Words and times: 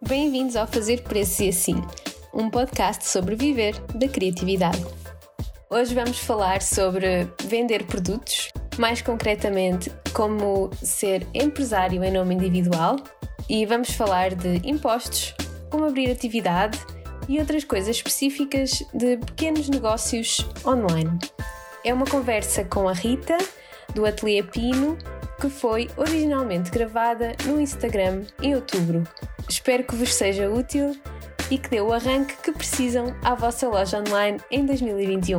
Bem-vindos 0.00 0.56
ao 0.56 0.66
Fazer 0.66 1.02
Preços 1.02 1.40
e 1.40 1.48
Assim, 1.48 1.82
um 2.32 2.50
podcast 2.50 3.08
sobre 3.08 3.34
viver 3.34 3.74
da 3.94 4.06
criatividade. 4.06 4.84
Hoje 5.70 5.94
vamos 5.94 6.18
falar 6.18 6.62
sobre 6.62 7.28
vender 7.44 7.84
produtos, 7.86 8.52
mais 8.78 9.02
concretamente, 9.02 9.90
como 10.12 10.70
ser 10.82 11.26
empresário 11.34 12.04
em 12.04 12.12
nome 12.12 12.34
individual, 12.34 12.96
e 13.48 13.64
vamos 13.66 13.90
falar 13.90 14.34
de 14.34 14.60
impostos, 14.68 15.34
como 15.70 15.86
abrir 15.86 16.10
atividade 16.10 16.78
e 17.28 17.38
outras 17.38 17.64
coisas 17.64 17.96
específicas 17.96 18.84
de 18.94 19.16
pequenos 19.16 19.68
negócios 19.68 20.46
online. 20.64 21.18
É 21.84 21.92
uma 21.92 22.06
conversa 22.06 22.64
com 22.64 22.88
a 22.88 22.92
Rita, 22.92 23.36
do 23.94 24.04
Ateliê 24.04 24.42
Pino, 24.42 24.98
que 25.40 25.48
foi 25.48 25.88
originalmente 25.96 26.70
gravada 26.70 27.36
no 27.44 27.60
Instagram 27.60 28.24
em 28.42 28.54
outubro. 28.54 29.04
Espero 29.48 29.84
que 29.84 29.94
vos 29.94 30.12
seja 30.12 30.50
útil 30.50 30.96
e 31.50 31.58
que 31.58 31.68
dê 31.68 31.80
o 31.80 31.92
arranque 31.92 32.36
que 32.36 32.52
precisam 32.52 33.14
à 33.22 33.34
vossa 33.34 33.68
loja 33.68 33.98
online 33.98 34.40
em 34.50 34.66
2021. 34.66 35.38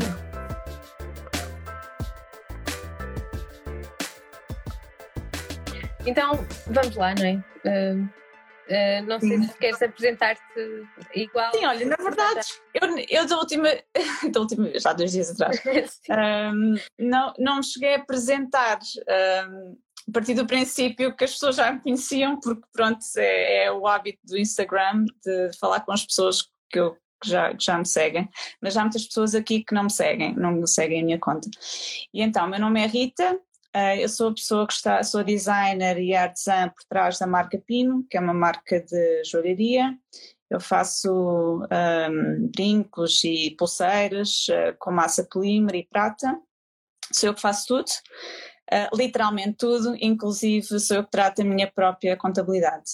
Então, 6.05 6.39
vamos 6.67 6.95
lá, 6.95 7.13
não 7.16 7.25
é? 7.25 7.33
Uh, 7.66 8.09
uh, 8.69 9.05
não 9.05 9.19
sei 9.19 9.41
se 9.43 9.57
queres 9.57 9.81
apresentar-te 9.81 10.41
igual. 11.13 11.52
Sim, 11.52 11.66
olha, 11.66 11.85
na 11.85 11.97
verdade, 11.97 12.47
eu, 12.73 12.97
eu 13.09 13.27
da 13.27 13.38
última, 13.38 13.67
da 14.31 14.39
última 14.39 14.79
já 14.79 14.93
dois 14.93 15.11
dias 15.11 15.31
atrás, 15.31 15.61
um, 16.09 16.75
não, 16.97 17.33
não 17.38 17.57
me 17.57 17.63
cheguei 17.66 17.95
a 17.95 17.97
apresentar. 17.97 18.79
Um, 19.49 19.77
a 20.07 20.11
partir 20.11 20.34
do 20.34 20.47
princípio 20.47 21.16
que 21.16 21.25
as 21.25 21.34
pessoas 21.34 21.57
já 21.57 21.71
me 21.71 21.81
conheciam, 21.81 22.39
porque 22.39 22.61
pronto, 22.71 22.99
é, 23.17 23.66
é 23.66 23.71
o 23.71 23.85
hábito 23.85 24.19
do 24.23 24.38
Instagram 24.38 25.05
de 25.23 25.52
falar 25.59 25.81
com 25.81 25.91
as 25.91 26.05
pessoas 26.05 26.44
que, 26.69 26.80
eu, 26.80 26.94
que, 27.22 27.30
já, 27.30 27.53
que 27.53 27.63
já 27.63 27.77
me 27.77 27.86
seguem, 27.86 28.30
mas 28.61 28.78
há 28.78 28.81
muitas 28.81 29.05
pessoas 29.05 29.35
aqui 29.35 29.63
que 29.63 29.75
não 29.75 29.83
me 29.83 29.91
seguem, 29.91 30.33
não 30.35 30.53
me 30.53 30.67
seguem 30.67 31.02
a 31.02 31.05
minha 31.05 31.19
conta. 31.19 31.50
E 32.13 32.22
então, 32.22 32.47
meu 32.47 32.59
nome 32.59 32.81
é 32.81 32.88
Rita, 32.88 33.38
eh, 33.73 34.03
eu 34.03 34.09
sou 34.09 34.30
a 34.30 34.33
pessoa 34.33 34.66
que 34.66 34.73
está, 34.73 35.03
sou 35.03 35.23
designer 35.23 36.00
e 36.00 36.16
artesã 36.16 36.69
por 36.69 36.83
trás 36.89 37.19
da 37.19 37.28
marca 37.28 37.61
Pino, 37.66 38.05
que 38.09 38.17
é 38.17 38.19
uma 38.19 38.33
marca 38.33 38.81
de 38.81 39.23
joalheria. 39.25 39.95
Eu 40.50 40.61
faço 40.61 41.11
um, 41.11 41.66
ehm, 41.69 42.50
brincos 42.55 43.22
e 43.25 43.53
pulseiras 43.58 44.47
uh, 44.47 44.73
com 44.80 44.91
massa 44.91 45.28
polímero 45.30 45.75
e 45.75 45.85
prata. 45.85 46.39
Sou 47.11 47.30
eu 47.30 47.33
que 47.33 47.41
faço 47.41 47.67
tudo 47.67 47.91
uh, 48.71 48.95
literalmente 48.95 49.57
tudo, 49.57 49.95
inclusive 49.99 50.79
sou 50.79 50.97
eu 50.97 51.03
que 51.03 51.11
trato 51.11 51.41
a 51.41 51.45
minha 51.45 51.71
própria 51.71 52.15
contabilidade. 52.17 52.91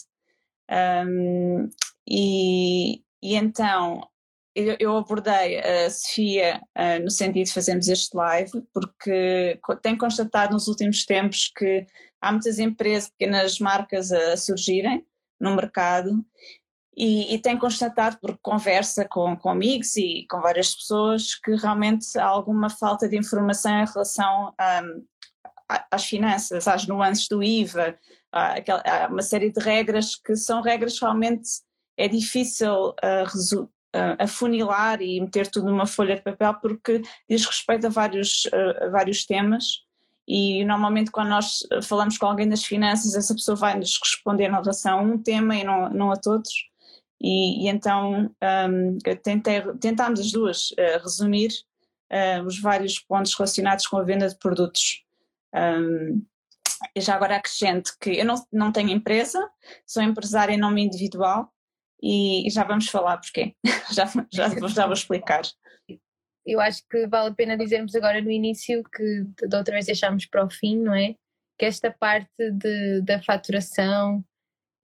Um, 1.07 1.69
e, 2.07 3.03
e, 3.21 3.35
então 3.35 4.07
eu, 4.55 4.75
eu, 4.79 4.97
abordei 4.97 5.59
a 5.59 5.89
Sofia 5.89 6.61
uh, 6.77 7.03
no 7.03 7.11
sentido 7.11 7.45
de 7.45 7.53
fazermos 7.53 7.87
este 7.87 8.15
live, 8.15 8.63
porque 8.73 9.59
tenho 9.81 9.97
constatado 9.97 10.53
nos 10.53 10.67
últimos 10.67 11.05
tempos 11.05 11.51
que 11.55 11.85
há 12.21 12.31
muitas 12.31 12.59
empresas, 12.59 13.09
pequenas 13.09 13.59
marcas 13.59 14.11
a 14.11 14.37
surgirem 14.37 15.05
no 15.39 15.55
mercado 15.55 16.23
e, 16.95 17.33
e 17.33 17.39
tenho 17.39 17.59
constatado 17.59 18.17
por 18.19 18.37
conversa 18.41 19.05
com, 19.05 19.35
com 19.35 19.49
amigos 19.49 19.97
e 19.97 20.25
com 20.29 20.39
várias 20.41 20.75
pessoas 20.75 21.35
que 21.35 21.55
realmente 21.55 22.17
há 22.17 22.25
alguma 22.25 22.69
falta 22.69 23.09
de 23.09 23.17
informação 23.17 23.71
em 23.71 23.85
relação 23.85 24.53
um, 24.83 25.05
às 25.91 26.05
finanças, 26.05 26.67
às 26.67 26.87
nuances 26.87 27.27
do 27.27 27.43
IVA, 27.43 27.97
há, 28.31 29.07
uma 29.09 29.21
série 29.21 29.51
de 29.51 29.59
regras 29.59 30.15
que 30.15 30.35
são 30.35 30.61
regras 30.61 30.99
realmente 30.99 31.49
é 31.97 32.07
difícil 32.07 32.89
uh, 32.89 33.69
afunilar 34.17 35.01
e 35.01 35.21
meter 35.21 35.47
tudo 35.47 35.67
numa 35.67 35.85
folha 35.85 36.15
de 36.15 36.21
papel 36.23 36.55
porque 36.55 37.01
diz 37.29 37.45
respeito 37.45 37.87
a 37.87 37.89
vários, 37.89 38.45
uh, 38.45 38.85
a 38.85 38.89
vários 38.89 39.25
temas. 39.25 39.83
E 40.27 40.63
normalmente 40.65 41.11
quando 41.11 41.29
nós 41.29 41.59
falamos 41.83 42.17
com 42.17 42.25
alguém 42.25 42.47
das 42.47 42.63
finanças 42.63 43.13
essa 43.13 43.33
pessoa 43.33 43.57
vai 43.57 43.77
nos 43.77 43.99
responder 44.01 44.45
em 44.45 44.51
relação 44.51 44.99
a 44.99 45.01
um 45.01 45.21
tema 45.21 45.55
e 45.55 45.63
não, 45.63 45.89
não 45.89 46.11
a 46.11 46.15
todos. 46.15 46.49
E, 47.21 47.65
e 47.65 47.69
então 47.69 48.31
um, 48.69 48.97
tentei, 49.21 49.61
tentámos 49.79 50.19
as 50.19 50.31
duas 50.31 50.71
uh, 50.71 51.01
resumir 51.01 51.51
uh, 52.11 52.45
os 52.45 52.59
vários 52.59 52.99
pontos 52.99 53.33
relacionados 53.33 53.87
com 53.87 53.97
a 53.97 54.03
venda 54.03 54.27
de 54.27 54.37
produtos 54.37 55.02
um, 55.53 56.25
já 56.97 57.15
agora 57.15 57.37
acrescento 57.37 57.93
que 57.99 58.11
eu 58.19 58.25
não, 58.25 58.35
não 58.51 58.71
tenho 58.71 58.89
empresa, 58.89 59.39
sou 59.85 60.03
empresária 60.03 60.53
em 60.53 60.59
nome 60.59 60.83
individual 60.83 61.51
e, 62.01 62.47
e 62.47 62.49
já 62.49 62.63
vamos 62.63 62.87
falar 62.87 63.17
porquê. 63.17 63.55
já, 63.91 64.05
já, 64.31 64.49
já 64.67 64.85
vou 64.85 64.93
explicar. 64.93 65.43
Eu 66.45 66.59
acho 66.59 66.83
que 66.89 67.07
vale 67.07 67.29
a 67.29 67.33
pena 67.33 67.57
dizermos 67.57 67.95
agora 67.95 68.21
no 68.21 68.29
início 68.29 68.83
que 68.83 69.47
da 69.47 69.59
outra 69.59 69.73
vez 69.73 69.85
deixámos 69.85 70.25
para 70.25 70.45
o 70.45 70.49
fim, 70.49 70.77
não 70.77 70.93
é? 70.93 71.15
Que 71.57 71.65
esta 71.65 71.89
parte 71.89 72.29
de, 72.51 73.01
da 73.01 73.21
faturação 73.21 74.23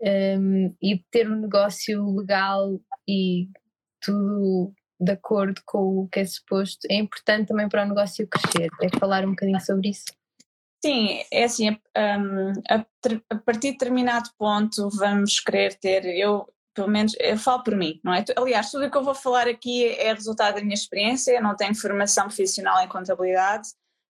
um, 0.01 0.73
e 0.81 1.03
ter 1.11 1.29
um 1.29 1.41
negócio 1.41 2.15
legal 2.15 2.79
e 3.07 3.49
tudo 4.01 4.73
de 5.01 5.11
acordo 5.11 5.61
com 5.65 5.99
o 5.99 6.07
que 6.07 6.19
é 6.19 6.25
suposto 6.25 6.87
é 6.89 6.95
importante 6.95 7.47
também 7.47 7.67
para 7.67 7.83
o 7.83 7.87
negócio 7.87 8.27
crescer. 8.27 8.69
É 8.81 8.97
falar 8.97 9.25
um 9.25 9.31
bocadinho 9.31 9.59
sobre 9.59 9.89
isso. 9.89 10.05
Sim, 10.83 11.21
é 11.31 11.43
assim, 11.43 11.71
um, 11.71 12.53
a, 12.69 12.85
a, 13.29 13.35
partir 13.35 13.67
de 13.67 13.71
determinado 13.73 14.29
ponto 14.37 14.89
vamos 14.91 15.39
querer 15.39 15.75
ter, 15.75 16.05
eu 16.05 16.47
pelo 16.73 16.87
menos, 16.87 17.13
eu 17.19 17.37
falo 17.37 17.61
por 17.63 17.75
mim, 17.75 17.99
não 18.01 18.13
é? 18.13 18.23
Aliás, 18.37 18.71
tudo 18.71 18.85
o 18.85 18.91
que 18.91 18.95
eu 18.95 19.03
vou 19.03 19.15
falar 19.15 19.49
aqui 19.49 19.85
é 19.85 20.13
resultado 20.13 20.55
da 20.55 20.61
minha 20.61 20.73
experiência, 20.73 21.33
eu 21.33 21.43
não 21.43 21.53
tenho 21.53 21.75
formação 21.75 22.27
profissional 22.27 22.81
em 22.81 22.87
contabilidade, 22.87 23.69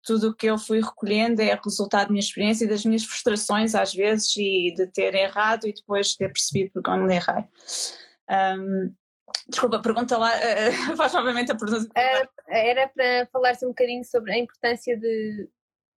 tudo 0.04 0.30
o 0.30 0.36
que 0.36 0.48
eu 0.48 0.58
fui 0.58 0.82
recolhendo 0.82 1.42
é 1.42 1.58
resultado 1.64 2.08
da 2.08 2.10
minha 2.10 2.20
experiência 2.20 2.66
e 2.66 2.68
das 2.68 2.84
minhas 2.84 3.04
frustrações 3.04 3.76
às 3.76 3.94
vezes 3.94 4.36
e 4.36 4.74
de 4.76 4.88
ter 4.88 5.14
errado 5.14 5.68
e 5.68 5.74
depois 5.74 6.16
ter 6.16 6.28
percebido 6.30 6.72
porque 6.74 6.90
onde 6.90 7.14
errei. 7.14 7.46
Um, 8.30 8.94
Desculpa, 9.48 9.80
pergunta 9.80 10.18
lá, 10.18 10.32
uh, 10.32 10.96
faz 10.98 11.14
novamente 11.14 11.52
a 11.52 11.56
pergunta. 11.56 11.86
Uh, 11.86 12.30
era 12.48 12.88
para 12.88 13.28
falar-se 13.32 13.66
um 13.66 13.70
bocadinho 13.70 14.04
sobre 14.04 14.34
a 14.34 14.38
importância 14.38 14.98
de, 14.98 15.50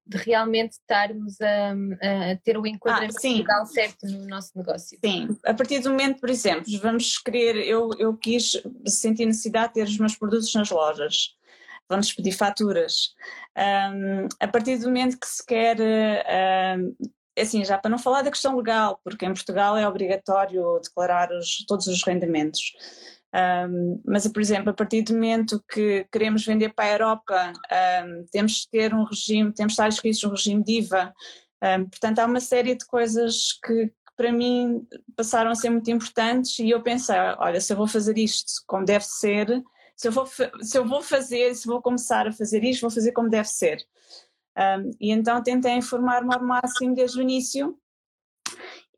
de 0.04 0.18
realmente 0.18 0.72
estarmos 0.72 1.40
a, 1.40 1.70
a 1.70 2.36
ter 2.42 2.58
o 2.58 2.66
enquadramento 2.66 3.16
ah, 3.24 3.28
legal 3.28 3.66
certo 3.66 4.06
no 4.06 4.26
nosso 4.26 4.50
negócio. 4.56 4.98
Sim, 5.04 5.28
a 5.44 5.54
partir 5.54 5.78
do 5.80 5.90
momento, 5.90 6.20
por 6.20 6.28
exemplo, 6.28 6.64
vamos 6.80 7.18
querer, 7.18 7.56
eu, 7.56 7.90
eu 7.98 8.16
quis 8.16 8.60
sentir 8.86 9.26
necessidade 9.26 9.68
de 9.68 9.74
ter 9.74 9.84
os 9.84 9.98
meus 9.98 10.16
produtos 10.16 10.52
nas 10.54 10.70
lojas, 10.70 11.36
vamos 11.88 12.12
pedir 12.12 12.32
faturas. 12.32 13.14
Um, 13.56 14.28
a 14.40 14.48
partir 14.48 14.78
do 14.78 14.86
momento 14.86 15.18
que 15.18 15.26
se 15.26 15.44
quer, 15.44 15.76
um, 16.78 16.96
assim, 17.38 17.64
já 17.64 17.78
para 17.78 17.90
não 17.90 17.98
falar 17.98 18.22
da 18.22 18.30
questão 18.30 18.56
legal, 18.56 19.00
porque 19.04 19.24
em 19.24 19.32
Portugal 19.32 19.76
é 19.76 19.86
obrigatório 19.86 20.80
declarar 20.82 21.30
os, 21.32 21.64
todos 21.66 21.86
os 21.86 22.02
rendimentos. 22.02 22.72
Um, 23.34 24.02
mas, 24.04 24.28
por 24.28 24.42
exemplo, 24.42 24.70
a 24.70 24.74
partir 24.74 25.02
do 25.02 25.14
momento 25.14 25.64
que 25.72 26.06
queremos 26.12 26.44
vender 26.44 26.74
para 26.74 26.84
a 26.84 26.92
Europa, 26.92 27.52
um, 28.04 28.26
temos 28.30 28.52
de 28.52 28.68
ter 28.68 28.94
um 28.94 29.04
regime, 29.04 29.52
temos 29.52 29.72
de 29.72 29.74
estar 29.74 29.88
inscritos 29.88 30.22
no 30.22 30.30
regime 30.30 30.62
DIVA. 30.62 31.14
Um, 31.62 31.88
portanto, 31.88 32.18
há 32.18 32.26
uma 32.26 32.40
série 32.40 32.74
de 32.74 32.84
coisas 32.84 33.52
que, 33.64 33.86
que, 33.86 33.92
para 34.16 34.30
mim 34.30 34.86
passaram 35.16 35.50
a 35.50 35.54
ser 35.54 35.70
muito 35.70 35.90
importantes 35.90 36.58
e 36.58 36.68
eu 36.70 36.82
pensei, 36.82 37.16
olha, 37.38 37.60
se 37.60 37.72
eu 37.72 37.76
vou 37.76 37.86
fazer 37.86 38.18
isto 38.18 38.62
como 38.66 38.84
deve 38.84 39.04
ser, 39.04 39.62
se 39.96 40.08
eu 40.08 40.12
vou, 40.12 40.26
se 40.26 40.76
eu 40.76 40.86
vou 40.86 41.02
fazer, 41.02 41.54
se 41.54 41.66
vou 41.66 41.80
começar 41.80 42.26
a 42.28 42.32
fazer 42.32 42.62
isto, 42.64 42.82
vou 42.82 42.90
fazer 42.90 43.12
como 43.12 43.30
deve 43.30 43.48
ser. 43.48 43.78
e 45.00 45.10
então 45.10 45.42
tentei 45.42 45.72
informar-me 45.72 46.34
ao 46.34 46.42
máximo 46.44 46.94
desde 46.94 47.18
o 47.18 47.22
início 47.22 47.78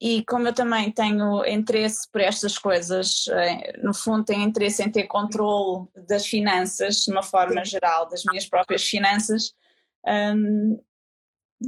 e 0.01 0.25
como 0.25 0.49
eu 0.49 0.53
também 0.53 0.91
tenho 0.91 1.45
interesse 1.47 2.09
por 2.11 2.21
estas 2.21 2.59
coisas, 2.59 3.27
eh, 3.29 3.79
no 3.83 3.95
fundo 3.95 4.25
tenho 4.25 4.43
interesse 4.43 4.83
em 4.83 4.91
ter 4.91 5.05
controle 5.05 5.87
das 6.09 6.27
finanças, 6.27 7.05
de 7.05 7.13
uma 7.13 7.23
forma 7.23 7.65
geral, 7.65 8.09
das 8.09 8.25
minhas 8.25 8.47
próprias 8.47 8.85
finanças, 8.85 9.55
um, 10.07 10.79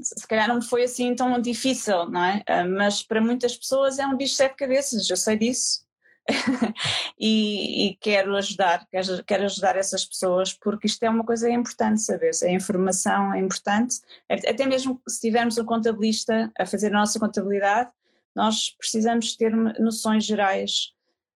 se 0.02 0.26
calhar 0.26 0.49
não 0.49 0.61
foi 0.61 0.84
assim 0.84 1.14
tão 1.14 1.40
difícil, 1.40 2.06
não 2.11 2.23
é? 2.23 2.43
Mas 2.64 3.02
para 3.02 3.20
muitas 3.20 3.56
pessoas 3.56 3.99
é 3.99 4.06
um 4.06 4.17
bicho 4.17 4.32
de 4.32 4.37
sete 4.37 4.56
cabeças, 4.56 5.08
eu 5.08 5.17
sei 5.17 5.38
disso. 5.38 5.87
e, 7.19 7.90
e, 7.90 7.96
quero 7.96 8.34
ajudar, 8.37 8.84
quero, 8.90 9.25
quero, 9.25 9.44
ajudar 9.44 9.76
essas 9.76 10.05
pessoas 10.05 10.52
porque 10.52 10.88
isto 10.88 11.00
é 11.05 11.08
uma 11.08 11.25
coisa 11.25 11.49
importante 11.49 12.02
saber, 12.02 12.32
a 12.43 12.50
informação 12.50 13.32
é 13.32 13.38
importante, 13.38 14.00
até 14.29 14.67
mesmo 14.67 15.00
se 15.08 15.20
tivermos 15.20 15.56
um 15.56 15.64
contabilista 15.64 16.50
a 16.58 16.67
fazer 16.67 16.88
a 16.88 16.99
nossa 16.99 17.20
contabilidade, 17.20 17.90
nós 18.36 18.70
precisamos 18.76 19.34
ter 19.34 19.50
noções 19.80 20.24
gerais 20.24 20.92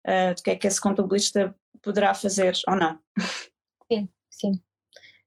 uh, 0.04 0.34
do 0.34 0.42
que 0.42 0.50
é 0.50 0.56
que 0.56 0.66
esse 0.66 0.80
contabilista 0.80 1.54
poderá 1.80 2.12
fazer 2.12 2.54
ou 2.66 2.74
não. 2.74 2.98
Sim, 3.90 4.08
sim. 4.28 4.52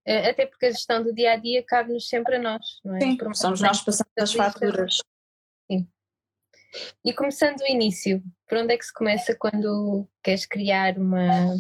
Uh, 0.06 0.30
até 0.30 0.46
porque 0.46 0.66
a 0.66 0.72
gestão 0.72 1.02
do 1.02 1.14
dia 1.14 1.32
a 1.32 1.38
dia 1.38 1.64
cabe-nos 1.64 2.10
sempre 2.10 2.36
a 2.36 2.40
nós, 2.40 2.82
não 2.84 2.98
é? 2.98 3.00
Sim, 3.00 3.18
somos 3.34 3.62
nós 3.62 3.82
passamos 3.82 4.12
as 4.20 4.34
faturas. 4.34 4.98
Sim. 5.72 5.88
E 7.06 7.14
começando 7.14 7.58
do 7.58 7.68
início, 7.68 8.22
por 8.48 8.58
onde 8.58 8.74
é 8.74 8.78
que 8.78 8.86
se 8.86 8.94
começa 8.94 9.34
quando 9.36 10.08
queres 10.22 10.46
criar 10.46 10.98
uma, 10.98 11.56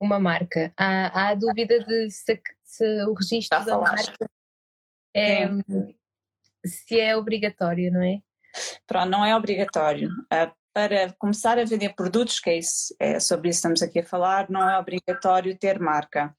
uma 0.00 0.18
marca? 0.18 0.72
Há, 0.76 1.06
há 1.06 1.28
a 1.30 1.34
dúvida 1.34 1.84
de 1.84 2.10
se, 2.10 2.40
se 2.64 3.04
o 3.04 3.14
registro 3.14 3.64
da 3.64 3.78
marca 3.78 4.26
é, 5.14 5.46
se 6.66 6.98
é 6.98 7.16
obrigatório, 7.16 7.92
não 7.92 8.02
é? 8.02 8.20
Pronto, 8.86 9.10
não 9.10 9.24
é 9.24 9.36
obrigatório. 9.36 10.10
Uh, 10.32 10.52
para 10.72 11.12
começar 11.18 11.58
a 11.58 11.64
vender 11.64 11.94
produtos, 11.94 12.40
que 12.40 12.50
é, 12.50 12.58
isso, 12.58 12.94
é 12.98 13.20
sobre 13.20 13.50
isso 13.50 13.58
estamos 13.58 13.82
aqui 13.82 14.00
a 14.00 14.06
falar, 14.06 14.48
não 14.48 14.68
é 14.68 14.78
obrigatório 14.78 15.56
ter 15.58 15.78
marca. 15.78 16.34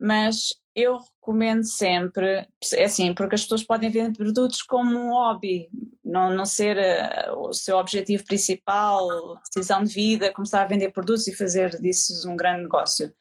Mas 0.00 0.48
eu 0.74 0.98
recomendo 0.98 1.64
sempre, 1.64 2.48
é 2.74 2.84
assim, 2.84 3.14
porque 3.14 3.36
as 3.36 3.42
pessoas 3.42 3.62
podem 3.62 3.90
vender 3.90 4.16
produtos 4.16 4.62
como 4.62 4.98
um 4.98 5.10
hobby, 5.10 5.68
não, 6.04 6.34
não 6.34 6.44
ser 6.44 6.76
uh, 6.76 7.38
o 7.38 7.52
seu 7.52 7.76
objetivo 7.76 8.24
principal, 8.24 9.38
decisão 9.54 9.84
de 9.84 9.94
vida, 9.94 10.32
começar 10.32 10.62
a 10.62 10.66
vender 10.66 10.90
produtos 10.90 11.28
e 11.28 11.36
fazer 11.36 11.80
disso 11.80 12.28
um 12.28 12.36
grande 12.36 12.62
negócio. 12.62 13.12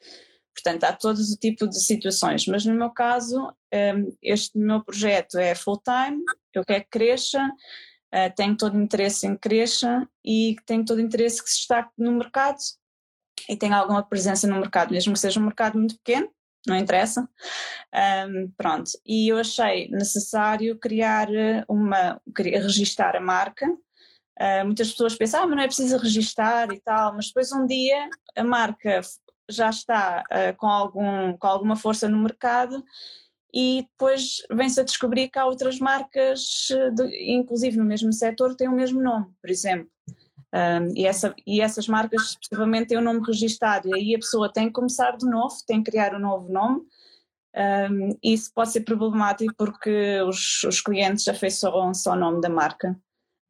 Portanto, 0.54 0.84
há 0.84 0.94
todo 0.94 1.18
o 1.18 1.38
tipo 1.38 1.68
de 1.68 1.80
situações, 1.80 2.46
mas 2.48 2.66
no 2.66 2.74
meu 2.74 2.90
caso, 2.90 3.54
ehm, 3.72 4.10
este 4.22 4.58
meu 4.58 4.84
projeto 4.84 5.38
é 5.38 5.56
full-time, 5.56 6.22
eu 6.54 6.66
quero 6.66 6.84
que 6.84 6.90
cresça, 6.90 7.50
uh, 8.14 8.58
todo 8.58 8.80
interesse 8.80 9.26
em 9.26 9.34
que 9.34 9.50
cresça 9.50 10.08
e 10.24 10.56
tenho 10.66 10.86
todo 10.86 11.02
interesse 11.02 11.44
que 11.44 11.50
se 11.50 11.58
destaque 11.60 11.92
no 11.98 12.12
mercado 12.14 12.58
e 13.50 13.56
tenha 13.56 13.78
alguma 13.78 14.04
presença 14.04 14.48
no 14.48 14.60
mercado, 14.60 14.92
mesmo 14.92 15.14
que 15.14 15.20
seja 15.20 15.40
um 15.40 15.44
mercado 15.44 15.78
muito 15.78 15.96
pequeno, 15.96 16.30
não 16.68 16.76
interessa. 16.78 17.28
Um, 18.28 18.52
pronto, 18.56 18.92
e 19.06 19.30
eu 19.30 19.38
achei 19.38 19.90
necessário 19.90 20.78
criar 20.78 21.28
uma, 21.68 22.22
registar 22.38 23.16
a 23.16 23.22
marca. 23.22 23.68
Uh, 24.40 24.66
muitas 24.66 24.92
pessoas 24.92 25.16
pensam, 25.16 25.44
ah, 25.44 25.48
mas 25.48 25.56
não 25.56 25.64
é 25.64 25.68
preciso 25.68 25.98
registar 25.98 26.72
e 26.72 26.80
tal, 26.80 27.14
mas 27.14 27.28
depois 27.28 27.52
um 27.52 27.66
dia 27.66 28.10
a 28.36 28.44
marca 28.44 29.02
já 29.50 29.70
está 29.70 30.24
uh, 30.32 30.56
com, 30.58 30.68
algum, 30.68 31.38
com 31.38 31.48
alguma 31.48 31.76
força 31.76 32.08
no 32.08 32.18
mercado 32.18 32.84
e 33.54 33.86
depois 33.92 34.38
vem-se 34.52 34.80
a 34.80 34.84
descobrir 34.84 35.30
que 35.30 35.38
há 35.38 35.46
outras 35.46 35.80
marcas, 35.80 36.68
de, 36.94 37.32
inclusive 37.32 37.78
no 37.78 37.84
mesmo 37.84 38.14
setor, 38.14 38.56
têm 38.56 38.70
o 38.70 38.76
mesmo 38.76 39.02
nome, 39.02 39.28
por 39.42 39.50
exemplo. 39.50 39.90
Um, 40.54 40.94
e, 40.96 41.06
essa, 41.06 41.34
e 41.48 41.62
essas 41.62 41.88
marcas, 41.88 42.36
possivelmente, 42.36 42.88
têm 42.88 42.98
o 42.98 43.02
um 43.02 43.04
nome 43.04 43.22
registado, 43.26 43.90
e 43.90 43.94
aí 43.94 44.16
a 44.16 44.20
pessoa 44.20 44.52
tem 44.52 44.68
que 44.68 44.74
começar 44.74 45.18
de 45.18 45.26
novo, 45.26 45.56
tem 45.66 45.84
que 45.84 45.92
criar 45.92 46.16
um 46.16 46.20
novo 46.20 46.52
nome. 46.52 46.82
Um, 47.54 48.18
isso 48.24 48.52
pode 48.54 48.72
ser 48.72 48.82
problemático 48.82 49.54
porque 49.58 50.22
os, 50.22 50.64
os 50.64 50.80
clientes 50.80 51.28
afeiçoam-se 51.28 52.08
ao 52.08 52.16
nome 52.16 52.40
da 52.40 52.48
marca 52.48 52.98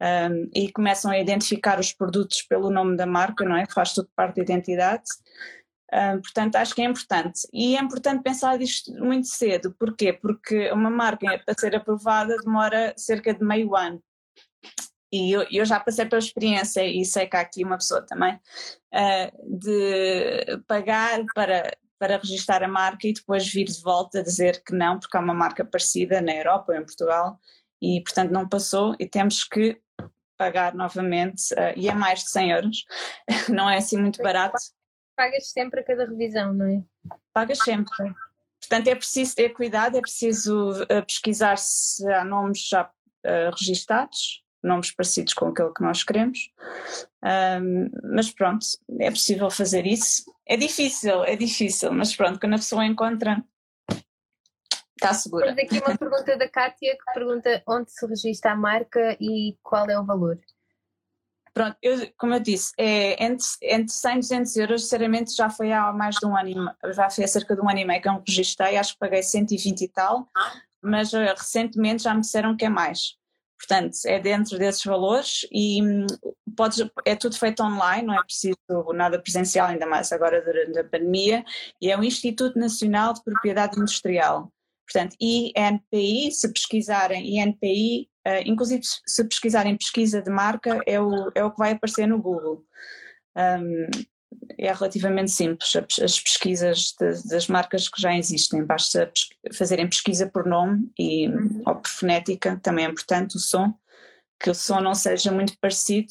um, 0.02 0.50
e 0.56 0.72
começam 0.72 1.12
a 1.12 1.20
identificar 1.20 1.80
os 1.80 1.94
produtos 1.94 2.42
pelo 2.42 2.72
nome 2.72 2.98
da 2.98 3.06
marca, 3.06 3.46
não 3.46 3.56
é? 3.56 3.68
Faz 3.68 3.94
tudo 3.94 4.10
parte 4.16 4.38
da 4.38 4.42
identidade. 4.42 5.04
Portanto, 5.92 6.56
acho 6.56 6.74
que 6.74 6.82
é 6.82 6.86
importante. 6.86 7.48
E 7.52 7.76
é 7.76 7.82
importante 7.82 8.24
pensar 8.24 8.58
disto 8.58 8.94
muito 8.94 9.28
cedo. 9.28 9.76
Porquê? 9.78 10.14
Porque 10.14 10.72
uma 10.72 10.90
marca, 10.90 11.42
para 11.46 11.60
ser 11.60 11.76
aprovada, 11.76 12.38
demora 12.38 12.94
cerca 12.96 13.34
de 13.34 13.44
meio 13.44 13.76
ano. 13.76 14.02
E 15.12 15.34
eu, 15.34 15.46
eu 15.52 15.66
já 15.66 15.80
passei 15.80 16.06
pela 16.06 16.20
experiência, 16.20 16.86
e 16.86 17.04
sei 17.04 17.28
que 17.28 17.36
há 17.36 17.42
aqui 17.42 17.66
uma 17.66 17.78
pessoa 17.78 18.02
também, 18.02 18.36
uh, 18.36 19.60
de 19.60 20.58
pagar 20.68 21.20
para, 21.36 21.78
para 22.00 22.18
registrar 22.18 22.64
a 22.64 22.68
marca 22.68 23.08
e 23.08 23.14
depois 23.14 23.46
vir 23.52 23.66
de 23.66 23.82
volta 23.82 24.24
dizer 24.24 24.64
que 24.64 24.74
não, 24.74 24.98
porque 24.98 25.18
há 25.18 25.20
uma 25.20 25.34
marca 25.34 25.66
parecida 25.66 26.22
na 26.22 26.34
Europa 26.34 26.72
ou 26.72 26.80
em 26.80 26.86
Portugal, 26.86 27.38
e 27.82 28.02
portanto 28.02 28.32
não 28.32 28.48
passou, 28.48 28.96
e 29.00 29.06
temos 29.06 29.44
que 29.44 29.82
pagar 30.38 30.74
novamente, 30.74 31.54
uh, 31.56 31.74
e 31.76 31.90
é 31.90 31.94
mais 31.94 32.24
de 32.24 32.30
100 32.30 32.52
euros, 32.52 32.86
não 33.50 33.70
é 33.70 33.78
assim 33.78 33.98
muito 33.98 34.24
barato 34.24 34.58
pagas 35.16 35.52
sempre 35.52 35.82
a 35.82 35.84
cada 35.84 36.06
revisão, 36.06 36.54
não 36.54 36.66
é? 36.66 36.84
Pagas 37.34 37.60
sempre. 37.60 38.14
Portanto, 38.60 38.88
é 38.88 38.96
preciso 38.96 39.36
ter 39.36 39.50
cuidado, 39.50 39.98
é 39.98 40.02
preciso 40.02 40.84
uh, 40.84 41.06
pesquisar 41.06 41.58
se 41.58 42.08
há 42.12 42.24
nomes 42.24 42.68
já 42.68 42.84
uh, 42.84 43.56
registados, 43.58 44.44
nomes 44.64 44.92
parecidos 44.92 45.34
com 45.34 45.48
aquele 45.48 45.74
que 45.74 45.82
nós 45.82 46.04
queremos. 46.04 46.52
Um, 47.24 47.90
mas 48.14 48.30
pronto, 48.32 48.66
é 49.00 49.10
possível 49.10 49.50
fazer 49.50 49.86
isso. 49.86 50.24
É 50.48 50.56
difícil, 50.56 51.24
é 51.24 51.36
difícil, 51.36 51.92
mas 51.92 52.16
pronto, 52.16 52.40
quando 52.40 52.54
a 52.54 52.58
pessoa 52.58 52.86
encontra, 52.86 53.44
está 54.96 55.14
segura. 55.14 55.56
Temos 55.56 55.64
aqui 55.64 55.80
uma 55.80 55.98
pergunta 55.98 56.38
da 56.38 56.48
Kátia 56.48 56.96
que 56.96 57.14
pergunta 57.14 57.64
onde 57.68 57.92
se 57.92 58.06
registra 58.06 58.52
a 58.52 58.56
marca 58.56 59.18
e 59.20 59.58
qual 59.64 59.90
é 59.90 60.00
o 60.00 60.06
valor. 60.06 60.40
Pronto, 61.54 61.76
eu, 61.82 62.10
como 62.18 62.34
eu 62.34 62.40
disse, 62.40 62.72
é 62.78 63.24
entre, 63.24 63.46
entre 63.64 63.92
100 63.92 64.12
e 64.12 64.20
200 64.20 64.56
euros, 64.56 64.84
sinceramente 64.84 65.36
já 65.36 65.50
foi 65.50 65.74
há 65.74 65.92
mais 65.92 66.16
de 66.16 66.26
um 66.26 66.36
ano, 66.36 66.74
já 66.94 67.10
foi 67.10 67.26
há 67.26 67.28
cerca 67.28 67.56
de 67.56 67.62
um 67.62 67.70
ano 67.70 67.80
e 67.80 67.86
meio 67.86 68.02
que 68.02 68.08
eu 68.08 68.14
me 68.14 68.24
registrei, 68.26 68.78
acho 68.78 68.94
que 68.94 69.00
paguei 69.00 69.22
120 69.22 69.82
e 69.82 69.88
tal, 69.90 70.30
mas 70.82 71.12
uh, 71.12 71.18
recentemente 71.38 72.04
já 72.04 72.14
me 72.14 72.22
disseram 72.22 72.56
que 72.56 72.66
é 72.66 72.70
mais. 72.70 73.18
Portanto, 73.60 73.96
é 74.06 74.20
dentro 74.20 74.58
desses 74.58 74.84
valores 74.84 75.46
e 75.52 75.84
um, 75.84 76.08
podes, 76.56 76.90
é 77.06 77.16
tudo 77.16 77.38
feito 77.38 77.62
online, 77.62 78.08
não 78.08 78.16
é 78.16 78.24
preciso 78.24 78.56
nada 78.94 79.22
presencial, 79.22 79.68
ainda 79.68 79.86
mais 79.86 80.12
agora 80.12 80.42
durante 80.42 80.80
a 80.80 80.84
pandemia, 80.84 81.44
e 81.82 81.92
é 81.92 81.98
o 81.98 82.04
Instituto 82.04 82.58
Nacional 82.58 83.14
de 83.14 83.24
Propriedade 83.24 83.78
Industrial. 83.78 84.52
Portanto, 84.88 85.16
INPI, 85.22 86.32
se 86.32 86.52
pesquisarem 86.52 87.40
INPI, 87.40 88.10
Uh, 88.28 88.42
inclusive, 88.46 88.84
se 88.84 89.24
pesquisarem 89.24 89.78
pesquisa 89.78 90.22
de 90.22 90.30
marca, 90.30 90.80
é 90.86 91.00
o, 91.00 91.32
é 91.34 91.44
o 91.44 91.52
que 91.52 91.58
vai 91.58 91.72
aparecer 91.72 92.08
no 92.08 92.22
Google. 92.22 92.64
Um, 93.36 93.88
é 94.58 94.72
relativamente 94.72 95.32
simples, 95.32 95.76
as 95.76 96.20
pesquisas 96.20 96.94
de, 97.00 97.30
das 97.30 97.48
marcas 97.48 97.90
que 97.90 98.02
já 98.02 98.16
existem, 98.16 98.64
basta 98.64 99.12
fazerem 99.54 99.90
pesquisa 99.90 100.28
por 100.28 100.46
nome 100.46 100.90
e, 100.98 101.28
uhum. 101.28 101.62
ou 101.66 101.76
por 101.76 101.90
fonética, 101.90 102.60
também 102.62 102.86
é 102.86 102.90
importante 102.90 103.38
o 103.38 103.40
som, 103.40 103.74
que 104.40 104.50
o 104.50 104.56
som 104.56 104.80
não 104.80 104.94
seja 104.94 105.32
muito 105.32 105.58
parecido 105.60 106.08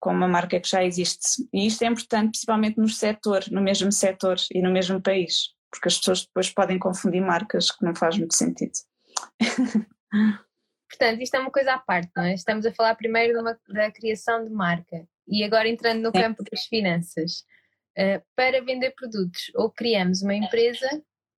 com 0.00 0.10
uma 0.12 0.28
marca 0.28 0.60
que 0.60 0.68
já 0.68 0.84
existe. 0.84 1.48
E 1.52 1.66
isto 1.66 1.82
é 1.82 1.86
importante 1.86 2.30
principalmente 2.30 2.78
no 2.78 2.88
setor, 2.88 3.44
no 3.50 3.60
mesmo 3.60 3.90
setor 3.90 4.36
e 4.52 4.62
no 4.62 4.70
mesmo 4.70 5.00
país, 5.00 5.54
porque 5.70 5.88
as 5.88 5.98
pessoas 5.98 6.24
depois 6.24 6.50
podem 6.50 6.78
confundir 6.78 7.20
marcas 7.20 7.70
que 7.70 7.84
não 7.84 7.94
faz 7.94 8.16
muito 8.16 8.34
sentido. 8.34 8.72
Portanto, 10.88 11.20
isto 11.20 11.34
é 11.34 11.38
uma 11.38 11.50
coisa 11.50 11.74
à 11.74 11.78
parte, 11.78 12.10
não 12.16 12.24
é? 12.24 12.34
Estamos 12.34 12.64
a 12.64 12.72
falar 12.72 12.94
primeiro 12.94 13.40
uma, 13.40 13.58
da 13.68 13.90
criação 13.90 14.44
de 14.44 14.50
marca 14.50 15.06
e 15.26 15.44
agora 15.44 15.68
entrando 15.68 16.00
no 16.00 16.12
campo 16.12 16.42
das 16.50 16.64
finanças. 16.64 17.44
Uh, 17.96 18.22
para 18.36 18.62
vender 18.62 18.92
produtos, 18.92 19.50
ou 19.56 19.70
criamos 19.70 20.22
uma 20.22 20.34
empresa, 20.34 20.88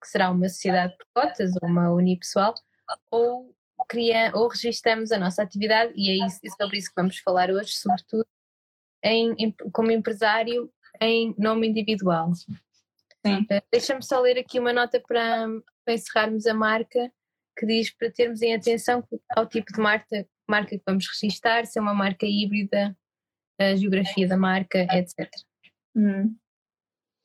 que 0.01 0.07
será 0.07 0.31
uma 0.31 0.49
sociedade 0.49 0.95
por 0.97 1.07
cotas 1.15 1.53
ou 1.61 1.69
uma 1.69 1.91
unipessoal, 1.91 2.55
ou, 3.11 3.55
cria, 3.89 4.31
ou 4.35 4.47
registramos 4.47 5.11
a 5.11 5.19
nossa 5.19 5.43
atividade, 5.43 5.93
e 5.97 6.11
é, 6.11 6.27
isso, 6.27 6.39
é 6.45 6.51
sobre 6.51 6.77
isso 6.77 6.91
que 6.91 7.01
vamos 7.01 7.19
falar 7.19 7.51
hoje, 7.51 7.73
sobretudo 7.73 8.27
em, 9.03 9.35
em, 9.39 9.53
como 9.73 9.91
empresário 9.91 10.71
em 11.01 11.35
nome 11.39 11.67
individual. 11.67 12.31
Uh, 13.27 13.63
Deixa-me 13.73 14.03
só 14.03 14.21
ler 14.21 14.39
aqui 14.39 14.61
uma 14.61 14.73
nota 14.73 15.01
para, 15.01 15.47
para 15.85 15.95
encerrarmos 15.95 16.47
a 16.47 16.55
marca 16.55 17.11
que 17.61 17.67
diz 17.67 17.91
para 17.91 18.11
termos 18.11 18.41
em 18.41 18.55
atenção 18.55 19.07
ao 19.37 19.47
tipo 19.47 19.71
de 19.71 19.79
marca, 19.79 20.27
marca 20.49 20.71
que 20.71 20.83
vamos 20.87 21.07
registar, 21.07 21.67
se 21.67 21.79
é 21.79 21.83
uma 21.83 21.93
marca 21.93 22.25
híbrida, 22.27 22.97
a 23.59 23.77
geografia 23.77 24.27
da 24.27 24.39
marca, 24.39 24.87
etc. 24.91 25.29
Hum. 25.95 26.35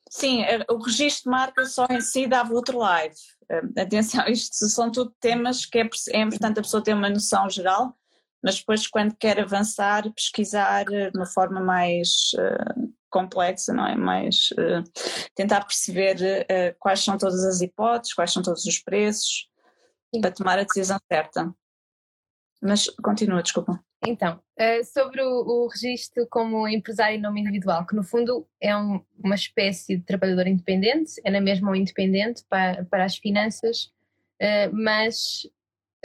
Sim, 0.09 0.43
é, 0.43 0.65
o 0.69 0.77
registro 0.77 1.23
de 1.23 1.29
marca 1.29 1.65
só 1.65 1.87
em 1.89 2.01
si 2.01 2.27
dava 2.27 2.53
outro 2.53 2.77
live. 2.77 3.15
Hum, 3.49 3.73
atenção, 3.79 4.25
isto 4.27 4.67
são 4.67 4.91
tudo 4.91 5.15
temas 5.21 5.65
que 5.65 5.79
é, 5.79 5.89
é 6.09 6.19
importante 6.19 6.59
a 6.59 6.63
pessoa 6.63 6.83
ter 6.83 6.93
uma 6.93 7.09
noção 7.09 7.49
geral, 7.49 7.97
mas 8.43 8.59
depois 8.59 8.87
quando 8.87 9.15
quer 9.15 9.39
avançar, 9.39 10.03
pesquisar 10.13 10.83
de 10.83 11.11
uma 11.15 11.25
forma 11.25 11.61
mais 11.61 12.31
uh, 12.35 12.93
complexa, 13.09 13.73
não 13.73 13.87
é? 13.87 13.95
Mais 13.95 14.49
uh, 14.51 14.83
tentar 15.33 15.63
perceber 15.63 16.17
uh, 16.17 16.75
quais 16.77 16.99
são 16.99 17.17
todas 17.17 17.43
as 17.45 17.61
hipóteses, 17.61 18.13
quais 18.13 18.33
são 18.33 18.43
todos 18.43 18.65
os 18.65 18.79
preços. 18.79 19.47
Para 20.22 20.31
tomar 20.31 20.60
a 20.60 20.63
decisão 20.63 20.98
certa. 21.12 21.53
Mas 22.62 22.89
continua, 23.01 23.43
desculpa. 23.43 23.79
Então, 24.07 24.39
uh, 24.60 24.86
sobre 24.86 25.22
o, 25.22 25.27
o 25.27 25.67
registro 25.67 26.27
como 26.29 26.67
empresário 26.67 27.17
em 27.17 27.22
nome 27.22 27.41
individual, 27.41 27.86
que 27.86 27.95
no 27.95 28.03
fundo 28.03 28.48
é 28.62 28.75
um, 28.75 29.03
uma 29.24 29.36
espécie 29.36 29.98
de 29.98 30.03
trabalhador 30.03 30.48
independente, 30.48 31.13
é 31.24 31.31
na 31.31 31.41
mesma 31.41 31.72
um 31.72 31.75
independente 31.75 32.43
para, 32.48 32.86
para 32.86 33.05
as 33.05 33.17
finanças, 33.17 33.91
uh, 34.41 34.74
mas 34.74 35.48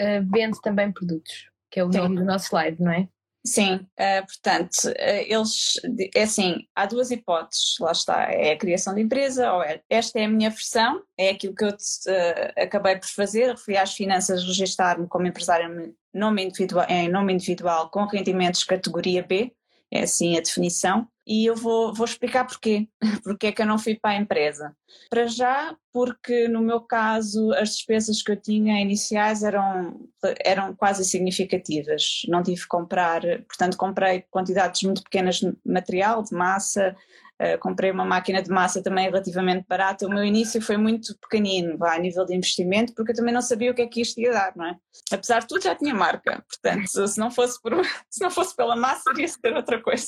uh, 0.00 0.24
vende 0.32 0.60
também 0.62 0.90
produtos, 0.92 1.50
que 1.70 1.78
é 1.78 1.84
o 1.84 1.88
nome 1.88 2.16
do 2.16 2.24
nosso 2.24 2.46
slide, 2.46 2.82
não 2.82 2.92
é? 2.92 3.08
Sim, 3.44 3.76
uh, 3.76 4.26
portanto, 4.26 4.76
uh, 4.88 5.24
eles, 5.26 5.80
é 6.14 6.24
assim, 6.24 6.58
há 6.74 6.84
duas 6.84 7.10
hipóteses, 7.10 7.76
lá 7.80 7.92
está, 7.92 8.24
é 8.30 8.52
a 8.52 8.58
criação 8.58 8.94
de 8.94 9.00
empresa, 9.00 9.50
ou 9.54 9.62
é, 9.62 9.80
esta 9.88 10.18
é 10.20 10.26
a 10.26 10.28
minha 10.28 10.50
versão, 10.50 11.02
é 11.16 11.30
aquilo 11.30 11.54
que 11.54 11.64
eu 11.64 11.74
te, 11.74 11.84
uh, 12.10 12.62
acabei 12.62 12.96
por 12.96 13.08
fazer, 13.08 13.56
fui 13.56 13.78
às 13.78 13.94
finanças 13.94 14.44
registar-me 14.44 15.08
como 15.08 15.26
empresário 15.26 15.94
nome 16.12 16.44
individual, 16.44 16.84
em 16.90 17.08
nome 17.08 17.32
individual 17.32 17.90
com 17.90 18.04
rendimentos 18.04 18.62
categoria 18.62 19.22
B, 19.22 19.50
é 19.92 20.02
assim 20.02 20.36
a 20.36 20.40
definição, 20.40 21.08
e 21.26 21.46
eu 21.46 21.54
vou, 21.54 21.94
vou 21.94 22.04
explicar 22.04 22.44
porquê, 22.44 22.88
porque 23.22 23.48
é 23.48 23.52
que 23.52 23.62
eu 23.62 23.66
não 23.66 23.78
fui 23.78 23.94
para 23.94 24.10
a 24.10 24.16
empresa. 24.16 24.74
Para 25.08 25.26
já, 25.26 25.76
porque 25.92 26.48
no 26.48 26.60
meu 26.60 26.80
caso 26.80 27.52
as 27.52 27.76
despesas 27.76 28.22
que 28.22 28.32
eu 28.32 28.36
tinha 28.36 28.80
iniciais 28.80 29.42
eram, 29.42 30.08
eram 30.44 30.74
quase 30.74 31.04
significativas, 31.04 32.22
não 32.28 32.42
tive 32.42 32.62
que 32.62 32.68
comprar, 32.68 33.22
portanto 33.46 33.76
comprei 33.76 34.24
quantidades 34.30 34.82
muito 34.82 35.02
pequenas 35.02 35.36
de 35.36 35.52
material, 35.64 36.22
de 36.22 36.34
massa, 36.34 36.96
Uh, 37.40 37.58
comprei 37.58 37.90
uma 37.90 38.04
máquina 38.04 38.42
de 38.42 38.50
massa 38.50 38.82
também 38.82 39.06
relativamente 39.06 39.64
barata. 39.66 40.06
O 40.06 40.10
meu 40.10 40.22
início 40.22 40.60
foi 40.60 40.76
muito 40.76 41.16
pequenino, 41.18 41.78
vá, 41.78 41.94
a 41.94 41.98
nível 41.98 42.26
de 42.26 42.34
investimento, 42.34 42.92
porque 42.94 43.12
eu 43.12 43.16
também 43.16 43.32
não 43.32 43.40
sabia 43.40 43.70
o 43.70 43.74
que 43.74 43.80
é 43.80 43.86
que 43.86 44.02
isto 44.02 44.20
ia 44.20 44.30
dar, 44.30 44.54
não 44.54 44.66
é? 44.66 44.76
Apesar 45.10 45.40
de 45.40 45.46
tudo, 45.46 45.62
já 45.62 45.74
tinha 45.74 45.94
marca, 45.94 46.44
portanto, 46.46 47.08
se 47.08 47.18
não 47.18 47.30
fosse, 47.30 47.60
por, 47.62 47.72
se 48.10 48.22
não 48.22 48.30
fosse 48.30 48.54
pela 48.54 48.76
massa, 48.76 49.10
iria 49.14 49.26
ser 49.26 49.54
outra 49.54 49.82
coisa. 49.82 50.06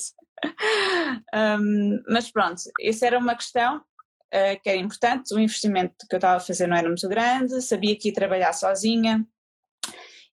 um, 1.33 2.03
mas 2.07 2.31
pronto, 2.31 2.61
isso 2.79 3.03
era 3.03 3.17
uma 3.17 3.35
questão 3.35 3.77
uh, 3.77 4.61
que 4.61 4.69
era 4.69 4.77
importante. 4.77 5.33
O 5.33 5.39
investimento 5.39 5.95
que 6.07 6.15
eu 6.15 6.17
estava 6.17 6.37
a 6.37 6.39
fazer 6.39 6.67
não 6.67 6.77
era 6.77 6.87
muito 6.87 7.09
grande, 7.09 7.61
sabia 7.63 7.97
que 7.97 8.09
ia 8.09 8.13
trabalhar 8.13 8.53
sozinha, 8.53 9.25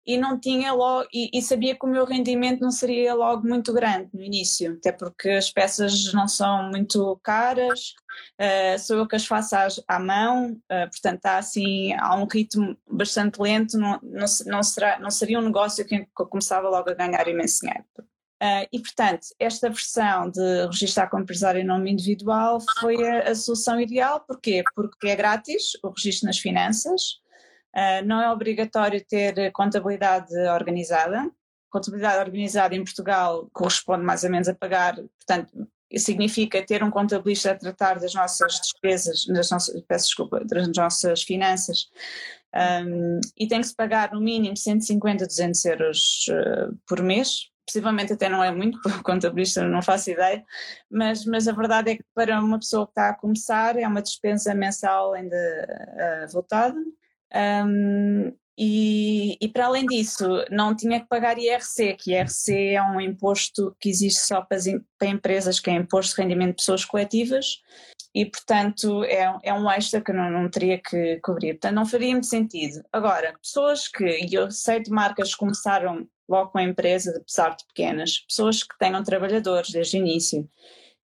e 0.05 0.17
não 0.17 0.39
tinha 0.39 0.73
logo 0.73 1.07
e, 1.13 1.29
e, 1.33 1.41
sabia 1.41 1.75
que 1.77 1.85
o 1.85 1.89
meu 1.89 2.05
rendimento 2.05 2.61
não 2.61 2.71
seria 2.71 3.13
logo 3.13 3.47
muito 3.47 3.73
grande 3.73 4.09
no 4.13 4.23
início, 4.23 4.73
até 4.73 4.91
porque 4.91 5.29
as 5.29 5.51
peças 5.51 6.11
não 6.13 6.27
são 6.27 6.69
muito 6.69 7.19
caras, 7.23 7.93
uh, 8.39 8.79
sou 8.79 8.97
eu 8.97 9.07
que 9.07 9.15
as 9.15 9.25
faço 9.25 9.55
às, 9.55 9.81
à 9.87 9.99
mão, 9.99 10.51
uh, 10.51 10.89
portanto 10.89 11.25
há 11.25 11.37
assim 11.37 11.93
há 11.93 12.15
um 12.15 12.25
ritmo 12.25 12.77
bastante 12.89 13.41
lento, 13.41 13.77
não, 13.77 13.99
não, 14.01 14.25
não, 14.45 14.63
será, 14.63 14.99
não 14.99 15.11
seria 15.11 15.39
um 15.39 15.43
negócio 15.43 15.85
que 15.85 16.07
eu 16.19 16.25
começava 16.27 16.69
logo 16.69 16.89
a 16.89 16.95
ganhar 16.95 17.27
imenso 17.27 17.61
dinheiro. 17.61 17.85
Uh, 18.41 18.63
e, 18.71 18.79
portanto, 18.79 19.27
esta 19.37 19.67
versão 19.67 20.31
de 20.31 20.65
registrar 20.67 21.09
como 21.09 21.23
empresário 21.23 21.59
em 21.59 21.65
nome 21.65 21.91
individual 21.91 22.59
foi 22.79 22.95
a, 23.05 23.31
a 23.31 23.35
solução 23.35 23.81
ideal. 23.81 24.23
Porquê? 24.25 24.63
Porque 24.73 25.09
é 25.09 25.15
grátis 25.15 25.73
o 25.83 25.89
registro 25.89 26.27
nas 26.27 26.37
finanças, 26.37 27.19
Uh, 27.75 28.05
não 28.05 28.21
é 28.21 28.31
obrigatório 28.31 29.03
ter 29.05 29.51
contabilidade 29.51 30.35
organizada. 30.53 31.29
Contabilidade 31.69 32.19
organizada 32.19 32.75
em 32.75 32.83
Portugal 32.83 33.49
corresponde 33.53 34.03
mais 34.03 34.23
ou 34.23 34.29
menos 34.31 34.47
a 34.47 34.55
pagar, 34.55 34.95
portanto, 34.95 35.67
significa 35.97 36.63
ter 36.65 36.83
um 36.83 36.91
contabilista 36.91 37.51
a 37.51 37.55
tratar 37.55 37.99
das 37.99 38.13
nossas 38.13 38.59
despesas, 38.59 39.25
das 39.25 39.49
nossas, 39.49 39.81
peço 39.87 40.05
desculpa, 40.05 40.43
das 40.45 40.67
nossas 40.75 41.23
finanças, 41.23 41.87
um, 42.85 43.19
e 43.37 43.47
tem 43.47 43.61
que 43.61 43.67
se 43.67 43.75
pagar 43.75 44.11
no 44.11 44.21
mínimo 44.21 44.57
150, 44.57 45.25
200 45.25 45.65
euros 45.65 46.25
uh, 46.29 46.77
por 46.87 47.01
mês. 47.01 47.49
Possivelmente 47.65 48.13
até 48.13 48.27
não 48.27 48.43
é 48.43 48.51
muito, 48.51 48.81
porque 48.81 49.03
contabilista 49.03 49.63
não 49.63 49.81
faço 49.81 50.09
ideia, 50.09 50.43
mas, 50.89 51.23
mas 51.25 51.47
a 51.47 51.51
verdade 51.51 51.91
é 51.91 51.95
que 51.97 52.03
para 52.15 52.39
uma 52.39 52.57
pessoa 52.57 52.87
que 52.87 52.91
está 52.91 53.09
a 53.09 53.13
começar 53.13 53.77
é 53.77 53.87
uma 53.87 54.01
despesa 54.01 54.55
mensal 54.55 55.13
ainda 55.13 55.37
uh, 55.37 56.31
voltada. 56.31 56.75
Um, 57.35 58.33
e, 58.61 59.37
e, 59.39 59.47
para 59.47 59.67
além 59.67 59.85
disso, 59.85 60.25
não 60.51 60.75
tinha 60.75 60.99
que 60.99 61.07
pagar 61.07 61.37
IRC, 61.37 61.95
que 61.95 62.11
IRC 62.11 62.73
é 62.73 62.83
um 62.83 62.99
imposto 62.99 63.73
que 63.79 63.89
existe 63.89 64.19
só 64.19 64.41
para, 64.41 64.59
para 64.97 65.07
empresas, 65.07 65.61
que 65.61 65.69
é 65.69 65.73
imposto 65.75 66.13
de 66.13 66.21
rendimento 66.21 66.49
de 66.49 66.55
pessoas 66.57 66.83
coletivas, 66.83 67.61
e 68.13 68.25
portanto 68.25 69.03
é, 69.05 69.33
é 69.43 69.53
um 69.53 69.69
extra 69.71 70.01
que 70.01 70.11
não, 70.11 70.29
não 70.29 70.49
teria 70.49 70.77
que 70.77 71.21
cobrir. 71.21 71.53
Portanto, 71.53 71.75
não 71.75 71.85
faria 71.85 72.11
muito 72.11 72.27
sentido. 72.27 72.83
Agora, 72.91 73.33
pessoas 73.41 73.87
que, 73.87 74.03
e 74.03 74.33
eu 74.33 74.51
sei 74.51 74.81
de 74.81 74.91
marcas 74.91 75.31
que 75.31 75.37
começaram 75.37 76.05
logo 76.27 76.51
com 76.51 76.57
a 76.57 76.63
empresa, 76.63 77.17
apesar 77.17 77.55
de 77.55 77.65
pequenas, 77.65 78.19
pessoas 78.27 78.61
que 78.61 78.77
tenham 78.77 79.01
trabalhadores 79.03 79.71
desde 79.71 79.97
o 79.97 79.99
início, 79.99 80.49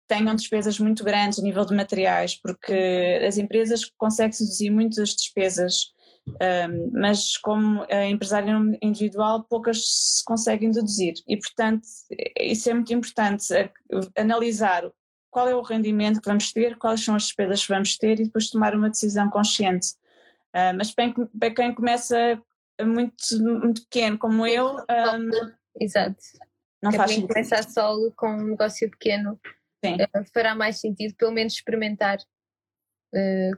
tenham 0.08 0.36
despesas 0.36 0.80
muito 0.80 1.04
grandes 1.04 1.38
a 1.38 1.44
nível 1.44 1.66
de 1.66 1.76
materiais, 1.76 2.36
porque 2.36 3.22
as 3.26 3.38
empresas 3.38 3.86
conseguem 3.96 4.38
reduzir 4.38 4.70
muito 4.72 5.02
as 5.02 5.10
despesas 5.10 5.94
um, 6.28 6.92
mas 6.94 7.38
como 7.38 7.86
empresário 8.10 8.78
individual 8.82 9.44
poucas 9.44 9.84
se 9.86 10.24
conseguem 10.24 10.72
deduzir 10.72 11.16
e 11.28 11.36
portanto 11.38 11.86
isso 12.40 12.70
é 12.70 12.74
muito 12.74 12.94
importante 12.94 13.46
analisar 14.18 14.90
qual 15.34 15.50
é 15.50 15.56
o 15.56 15.62
rendimento 15.62 16.22
que 16.22 16.30
vamos 16.30 16.54
ter, 16.54 16.78
quais 16.78 17.04
são 17.04 17.16
as 17.16 17.24
despesas 17.24 17.66
que 17.66 17.74
vamos 17.74 17.98
ter 17.98 18.20
e 18.20 18.26
depois 18.26 18.52
tomar 18.52 18.76
uma 18.76 18.90
decisão 18.90 19.30
consciente. 19.32 19.94
Uh, 20.54 20.78
mas 20.78 20.94
para, 20.94 21.12
para 21.40 21.52
quem 21.52 21.74
começa 21.74 22.40
muito, 22.80 23.16
muito 23.42 23.82
pequeno 23.82 24.18
como 24.20 24.46
eu. 24.46 24.76
Um, 24.78 25.52
Exato. 25.80 26.18
Não 26.82 26.92
que 26.92 26.98
faz 26.98 27.12
sentido. 27.12 27.28
começar 27.30 27.64
só 27.64 27.96
com 28.16 28.28
um 28.28 28.50
negócio 28.50 28.90
pequeno 28.92 29.40
uh, 29.86 30.32
fará 30.32 30.54
mais 30.54 30.80
sentido, 30.80 31.16
pelo 31.16 31.32
menos 31.32 31.54
experimentar. 31.54 32.20
Uh, 33.14 33.58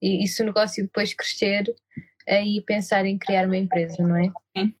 e, 0.00 0.24
e 0.24 0.28
se 0.28 0.42
o 0.42 0.46
negócio 0.46 0.82
depois 0.82 1.14
crescer, 1.14 1.74
aí 2.28 2.62
pensar 2.62 3.04
em 3.04 3.18
criar 3.18 3.46
uma 3.46 3.56
empresa, 3.56 4.02
não 4.02 4.16
é? 4.16 4.30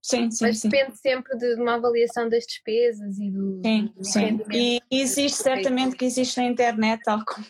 Sim, 0.00 0.30
sim, 0.30 0.38
Mas 0.40 0.60
sim. 0.60 0.68
depende 0.68 0.96
sempre 0.98 1.36
de 1.36 1.54
uma 1.54 1.74
avaliação 1.74 2.28
das 2.28 2.46
despesas 2.46 3.18
e 3.18 3.30
do. 3.30 3.60
Sim, 3.64 3.92
do 3.96 4.04
sim. 4.04 4.40
E 4.52 4.80
existe 4.90 5.42
certamente 5.42 5.96
que 5.96 6.04
existe 6.04 6.36
na 6.38 6.46
internet, 6.46 7.02
tal 7.04 7.24
como 7.24 7.46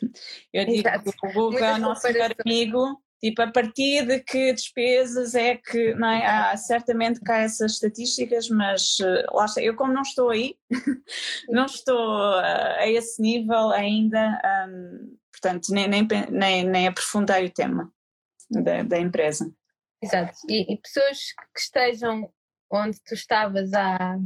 eu 0.53 0.65
digo, 0.65 0.89
Exato. 0.89 1.11
o 1.23 1.33
Google 1.33 1.65
é 1.65 1.75
o 1.75 1.79
nosso 1.79 2.07
melhor 2.07 2.35
amigo. 2.45 3.01
Tipo, 3.21 3.41
a 3.41 3.51
partir 3.51 4.07
de 4.07 4.21
que 4.21 4.53
despesas 4.53 5.35
é 5.35 5.57
que, 5.57 5.95
não 5.95 6.09
é? 6.09 6.27
Há, 6.27 6.57
certamente 6.59 7.21
cá 7.21 7.39
essas 7.39 7.73
estatísticas, 7.73 8.51
mas 8.51 8.99
uh, 8.99 9.35
lá 9.35 9.47
está, 9.47 9.63
eu 9.63 9.75
como 9.75 9.95
não 9.95 10.03
estou 10.03 10.29
aí, 10.29 10.57
não 11.49 11.65
estou 11.65 11.97
uh, 11.97 12.77
a 12.79 12.87
esse 12.87 13.23
nível 13.23 13.71
ainda, 13.71 14.39
um, 14.69 15.17
portanto, 15.45 15.69
nem, 15.69 15.87
nem, 15.87 16.09
nem, 16.31 16.65
nem 16.65 16.89
aprofundei 16.89 17.47
o 17.47 17.53
tema 17.53 17.93
da, 18.51 18.83
da 18.83 18.99
empresa. 18.99 19.53
Exato. 20.03 20.33
E, 20.49 20.73
e, 20.73 20.79
pessoas 20.79 21.19
que 21.55 21.61
estejam 21.61 22.33
onde 22.71 22.99
tu 23.05 23.15
estavas 23.15 23.73
há 23.75 24.19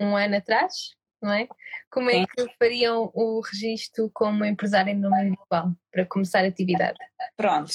um 0.00 0.16
ano 0.16 0.36
atrás, 0.36 0.72
não 1.20 1.32
é? 1.32 1.46
Como 1.90 2.10
é 2.10 2.24
que 2.26 2.54
fariam 2.58 3.10
o 3.14 3.40
registro 3.40 4.10
como 4.12 4.44
empresário 4.44 4.94
no 4.94 5.10
nome 5.10 5.28
individual 5.28 5.72
para 5.92 6.06
começar 6.06 6.44
a 6.44 6.48
atividade? 6.48 6.98
Pronto. 7.36 7.72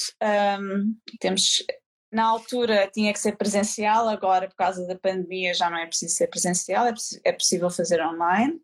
Um, 0.60 0.96
temos. 1.20 1.64
Na 2.10 2.24
altura 2.24 2.90
tinha 2.90 3.12
que 3.12 3.18
ser 3.18 3.36
presencial, 3.36 4.08
agora 4.08 4.48
por 4.48 4.56
causa 4.56 4.86
da 4.86 4.98
pandemia 4.98 5.52
já 5.52 5.68
não 5.68 5.76
é 5.76 5.86
preciso 5.86 6.16
ser 6.16 6.26
presencial, 6.28 6.86
é, 6.86 6.94
é 7.22 7.32
possível 7.32 7.68
fazer 7.68 8.00
online. 8.00 8.58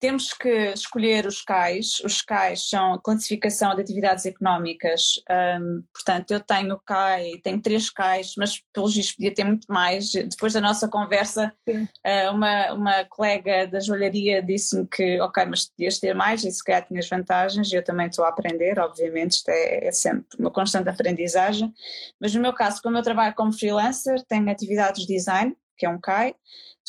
Temos 0.00 0.32
que 0.32 0.48
escolher 0.72 1.26
os 1.26 1.42
CAIs. 1.42 2.00
Os 2.00 2.22
CAIs 2.22 2.70
são 2.70 2.94
a 2.94 3.02
classificação 3.02 3.74
de 3.74 3.82
atividades 3.82 4.24
económicas. 4.24 5.22
Um, 5.60 5.82
portanto, 5.92 6.30
eu 6.30 6.40
tenho 6.40 6.80
CAI, 6.86 7.32
tenho 7.44 7.60
três 7.60 7.90
CAIs, 7.90 8.32
mas 8.38 8.62
pelos 8.72 8.94
vistos 8.94 9.14
podia 9.14 9.34
ter 9.34 9.44
muito 9.44 9.66
mais. 9.68 10.12
Depois 10.12 10.54
da 10.54 10.60
nossa 10.60 10.88
conversa, 10.88 11.52
uh, 11.68 12.30
uma, 12.32 12.72
uma 12.72 13.04
colega 13.04 13.66
da 13.66 13.78
joalharia 13.78 14.42
disse-me 14.42 14.86
que, 14.86 15.20
ok, 15.20 15.44
mas 15.44 15.66
podias 15.66 15.98
ter 15.98 16.14
mais 16.14 16.44
e 16.44 16.50
se 16.50 16.64
calhar 16.64 16.86
tinhas 16.86 17.06
vantagens. 17.06 17.70
E 17.70 17.76
eu 17.76 17.84
também 17.84 18.06
estou 18.06 18.24
a 18.24 18.30
aprender, 18.30 18.78
obviamente, 18.78 19.32
isto 19.32 19.50
é, 19.50 19.88
é 19.88 19.92
sempre 19.92 20.24
uma 20.38 20.50
constante 20.50 20.88
aprendizagem. 20.88 21.74
Mas 22.18 22.34
no 22.34 22.40
meu 22.40 22.54
caso, 22.54 22.80
como 22.82 22.96
eu 22.96 23.02
trabalho 23.02 23.34
como 23.34 23.52
freelancer, 23.52 24.22
tenho 24.26 24.50
atividades 24.50 25.06
de 25.06 25.14
design, 25.14 25.54
que 25.76 25.84
é 25.84 25.88
um 25.88 26.00
CAI. 26.00 26.34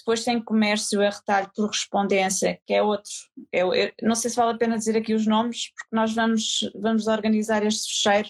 Depois 0.01 0.24
tem 0.24 0.41
comércio 0.41 1.00
a 1.01 1.10
retalho 1.10 1.48
por 1.55 1.67
correspondência, 1.67 2.60
que 2.65 2.74
é 2.74 2.81
outro. 2.81 3.12
Eu, 3.51 3.74
eu, 3.74 3.91
não 4.01 4.15
sei 4.15 4.31
se 4.31 4.36
vale 4.36 4.53
a 4.53 4.58
pena 4.58 4.77
dizer 4.77 4.98
aqui 4.98 5.13
os 5.13 5.27
nomes, 5.27 5.70
porque 5.70 5.96
nós 5.96 6.13
vamos, 6.13 6.72
vamos 6.75 7.08
organizar 7.08 7.63
este 7.63 7.93
fecheiro, 7.93 8.29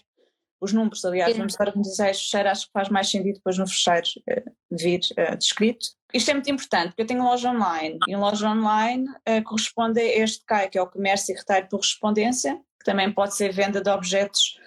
os 0.60 0.74
números, 0.74 1.04
aliás, 1.06 1.32
Sim. 1.32 1.40
vamos 1.40 1.60
organizar 1.60 2.10
este 2.10 2.26
fecheiro, 2.26 2.50
acho 2.50 2.66
que 2.68 2.74
faz 2.74 2.90
mais 2.90 3.10
sentido 3.10 3.36
depois 3.36 3.58
no 3.58 3.66
fecheiro 3.66 4.08
uh, 4.30 4.52
vir 4.70 5.00
uh, 5.18 5.38
descrito. 5.38 5.88
Isto 6.14 6.32
é 6.32 6.34
muito 6.34 6.52
importante, 6.52 6.90
porque 6.90 7.04
eu 7.04 7.08
tenho 7.08 7.24
loja 7.24 7.50
online, 7.50 7.98
e 8.08 8.16
loja 8.16 8.50
online 8.50 9.08
uh, 9.10 9.44
corresponde 9.46 10.02
a 10.02 10.24
este 10.24 10.44
CAI, 10.46 10.70
que 10.70 10.78
é 10.78 10.82
o 10.82 10.88
comércio 10.88 11.34
e 11.34 11.38
retalho 11.38 11.70
por 11.70 11.78
correspondência, 11.78 12.60
que 12.80 12.86
também 12.86 13.12
pode 13.14 13.34
ser 13.34 13.54
venda 13.54 13.82
de 13.82 13.90
objetos 13.90 14.60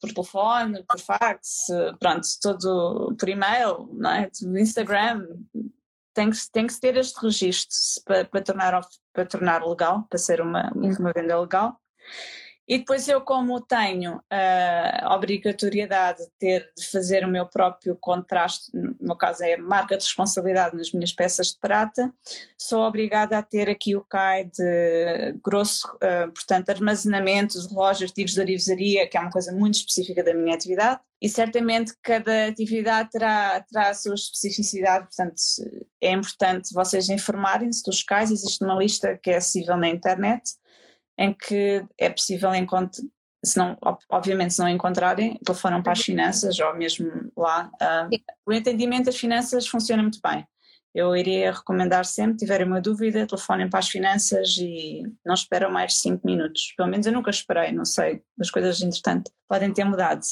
por 0.00 0.12
telefone, 0.12 0.82
por 0.84 0.98
fax, 0.98 1.66
pronto, 1.98 2.26
todo 2.42 3.14
por 3.18 3.28
e-mail, 3.28 3.88
não 3.92 4.10
é? 4.10 4.30
Instagram, 4.58 5.26
tem 6.14 6.30
que, 6.30 6.38
tem 6.52 6.66
que 6.66 6.80
ter 6.80 6.96
este 6.96 7.20
registro 7.20 7.76
para, 8.04 8.24
para, 8.24 8.42
tornar, 8.42 8.80
para 9.12 9.26
tornar 9.26 9.66
legal, 9.66 10.04
para 10.08 10.18
ser 10.18 10.40
uma, 10.40 10.70
uma 10.74 11.12
venda 11.12 11.38
legal. 11.38 11.80
E 12.70 12.78
depois 12.78 13.08
eu, 13.08 13.20
como 13.20 13.60
tenho 13.60 14.22
a 14.30 15.12
obrigatoriedade 15.16 16.20
de 16.20 16.30
ter 16.38 16.70
de 16.78 16.86
fazer 16.86 17.24
o 17.24 17.28
meu 17.28 17.44
próprio 17.44 17.96
contraste, 17.96 18.70
no 18.72 18.94
meu 19.00 19.16
caso 19.16 19.42
é 19.42 19.56
marca 19.56 19.98
de 19.98 20.04
responsabilidade 20.04 20.76
nas 20.76 20.92
minhas 20.92 21.12
peças 21.12 21.48
de 21.48 21.58
prata, 21.58 22.14
sou 22.56 22.82
obrigada 22.82 23.36
a 23.36 23.42
ter 23.42 23.68
aqui 23.68 23.96
o 23.96 24.04
CAI 24.04 24.44
de 24.44 25.32
grosso, 25.44 25.84
uh, 25.96 26.30
portanto, 26.32 26.70
armazenamento 26.70 27.60
de 27.60 27.66
relógios, 27.66 28.08
artigos 28.12 28.34
de 28.34 28.40
arivesaria, 28.40 29.08
que 29.08 29.18
é 29.18 29.20
uma 29.20 29.32
coisa 29.32 29.50
muito 29.50 29.74
específica 29.74 30.22
da 30.22 30.32
minha 30.32 30.54
atividade. 30.54 31.00
E 31.20 31.28
certamente 31.28 31.92
cada 32.00 32.46
atividade 32.46 33.10
terá, 33.10 33.60
terá 33.62 33.88
a 33.88 33.94
sua 33.94 34.14
especificidade, 34.14 35.06
portanto 35.06 35.34
é 36.00 36.12
importante 36.12 36.72
vocês 36.72 37.08
informarem-se 37.08 37.82
dos 37.82 38.04
CAIs, 38.04 38.30
existe 38.30 38.62
uma 38.62 38.76
lista 38.76 39.18
que 39.20 39.30
é 39.30 39.38
acessível 39.38 39.76
na 39.76 39.88
internet, 39.88 40.52
em 41.20 41.34
que 41.34 41.84
é 41.98 42.08
possível 42.08 42.52
encontrar, 42.54 43.04
se 43.44 43.58
não, 43.58 43.76
obviamente 44.08 44.54
se 44.54 44.60
não 44.60 44.68
encontrarem, 44.68 45.38
telefonam 45.44 45.82
para 45.82 45.92
as 45.92 46.00
finanças 46.00 46.58
ou 46.58 46.74
mesmo 46.74 47.30
lá. 47.36 47.70
Uh, 47.74 48.18
o 48.46 48.52
entendimento 48.52 49.04
das 49.06 49.18
finanças 49.18 49.68
funciona 49.68 50.02
muito 50.02 50.18
bem. 50.24 50.46
Eu 50.94 51.14
iria 51.14 51.52
recomendar 51.52 52.04
sempre, 52.06 52.38
tiverem 52.38 52.66
uma 52.66 52.80
dúvida, 52.80 53.26
telefonem 53.26 53.68
para 53.68 53.78
as 53.78 53.88
finanças 53.88 54.56
e 54.58 55.02
não 55.24 55.34
esperam 55.34 55.70
mais 55.70 55.92
de 55.92 55.98
5 55.98 56.26
minutos. 56.26 56.72
Pelo 56.74 56.88
menos 56.88 57.06
eu 57.06 57.12
nunca 57.12 57.30
esperei, 57.30 57.70
não 57.70 57.84
sei. 57.84 58.22
As 58.40 58.50
coisas, 58.50 58.80
entretanto, 58.82 59.30
podem 59.46 59.72
ter 59.72 59.84
mudado. 59.84 60.22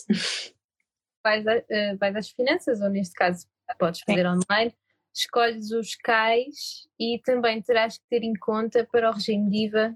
Vais, 1.23 1.45
uh, 1.45 1.99
vais 1.99 2.17
às 2.17 2.31
finanças, 2.31 2.81
ou 2.81 2.89
neste 2.89 3.15
caso 3.15 3.47
podes 3.79 4.01
fazer 4.01 4.23
Sim. 4.23 4.29
online, 4.29 4.75
escolhes 5.15 5.71
os 5.71 5.95
CAIs 5.97 6.89
e 6.99 7.21
também 7.25 7.61
terás 7.61 7.99
que 7.99 8.05
ter 8.09 8.23
em 8.23 8.35
conta 8.35 8.89
para 8.91 9.11
o 9.11 9.13
regime 9.13 9.51
de 9.51 9.67
IVA 9.67 9.95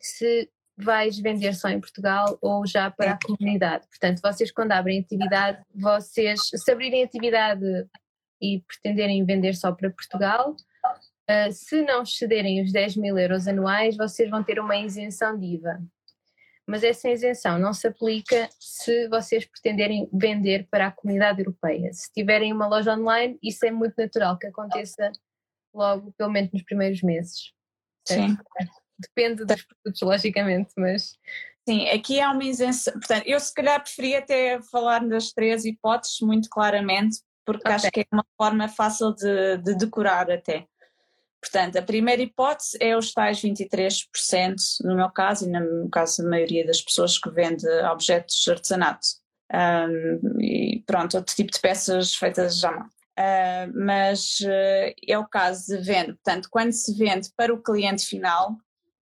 se 0.00 0.50
vais 0.76 1.18
vender 1.18 1.54
só 1.54 1.68
em 1.68 1.80
Portugal 1.80 2.38
ou 2.40 2.66
já 2.66 2.90
para 2.90 3.12
a 3.12 3.18
comunidade. 3.18 3.86
Portanto, 3.88 4.20
vocês 4.22 4.52
quando 4.52 4.72
abrem 4.72 5.00
atividade, 5.00 5.60
vocês, 5.74 6.40
se 6.54 6.70
abrirem 6.70 7.02
atividade 7.02 7.64
e 8.40 8.60
pretenderem 8.60 9.24
vender 9.24 9.54
só 9.54 9.72
para 9.72 9.90
Portugal, 9.90 10.52
uh, 10.52 11.52
se 11.52 11.82
não 11.82 12.02
excederem 12.02 12.62
os 12.62 12.72
10 12.72 12.96
mil 12.96 13.18
euros 13.18 13.48
anuais, 13.48 13.96
vocês 13.96 14.30
vão 14.30 14.42
ter 14.44 14.60
uma 14.60 14.76
isenção 14.76 15.36
de 15.36 15.46
IVA. 15.46 15.82
Mas 16.64 16.84
essa 16.84 17.08
isenção 17.08 17.58
não 17.58 17.72
se 17.72 17.88
aplica 17.88 18.48
se 18.60 19.08
vocês 19.08 19.46
pretenderem 19.46 20.08
vender 20.12 20.68
para 20.70 20.88
a 20.88 20.92
comunidade 20.92 21.40
europeia. 21.40 21.90
Se 21.92 22.12
tiverem 22.12 22.52
uma 22.52 22.68
loja 22.68 22.94
online, 22.94 23.38
isso 23.42 23.64
é 23.64 23.70
muito 23.70 23.94
natural 23.96 24.38
que 24.38 24.46
aconteça 24.46 25.10
logo, 25.74 26.12
pelo 26.12 26.30
menos 26.30 26.52
nos 26.52 26.62
primeiros 26.62 27.02
meses. 27.02 27.52
Sim. 28.06 28.36
Depende 28.98 29.44
dos 29.44 29.62
produtos, 29.62 30.02
logicamente, 30.02 30.72
mas. 30.76 31.16
Sim, 31.68 31.88
aqui 31.90 32.20
há 32.20 32.30
uma 32.30 32.44
isenção. 32.44 32.92
Portanto, 32.94 33.24
eu 33.26 33.38
se 33.38 33.52
calhar 33.52 33.80
preferia 33.82 34.18
até 34.18 34.60
falar 34.62 35.06
das 35.06 35.32
três 35.32 35.64
hipóteses 35.64 36.18
muito 36.20 36.48
claramente, 36.48 37.20
porque 37.44 37.60
okay. 37.60 37.74
acho 37.74 37.90
que 37.90 38.00
é 38.00 38.06
uma 38.10 38.26
forma 38.36 38.68
fácil 38.68 39.14
de, 39.14 39.58
de 39.58 39.74
decorar 39.76 40.30
até. 40.30 40.66
Portanto, 41.40 41.76
a 41.76 41.82
primeira 41.82 42.20
hipótese 42.20 42.76
é 42.80 42.96
os 42.96 43.12
tais 43.12 43.40
23%, 43.40 44.56
no 44.82 44.96
meu 44.96 45.08
caso 45.10 45.46
e 45.46 45.50
no 45.50 45.88
caso 45.88 46.22
da 46.22 46.28
maioria 46.28 46.66
das 46.66 46.82
pessoas 46.82 47.16
que 47.16 47.30
vende 47.30 47.66
objetos 47.84 48.42
de 48.42 48.50
artesanato. 48.50 49.06
Um, 49.52 50.40
e 50.40 50.82
pronto, 50.84 51.16
outro 51.16 51.34
tipo 51.34 51.52
de 51.52 51.60
peças 51.60 52.14
feitas 52.14 52.58
já 52.58 52.72
mão. 52.72 52.86
Uh, 53.18 53.72
mas 53.74 54.38
uh, 54.40 54.94
é 55.06 55.18
o 55.18 55.26
caso 55.26 55.66
de 55.66 55.82
venda. 55.82 56.14
Portanto, 56.14 56.48
quando 56.50 56.72
se 56.72 56.94
vende 56.94 57.30
para 57.36 57.52
o 57.52 57.62
cliente 57.62 58.04
final, 58.04 58.56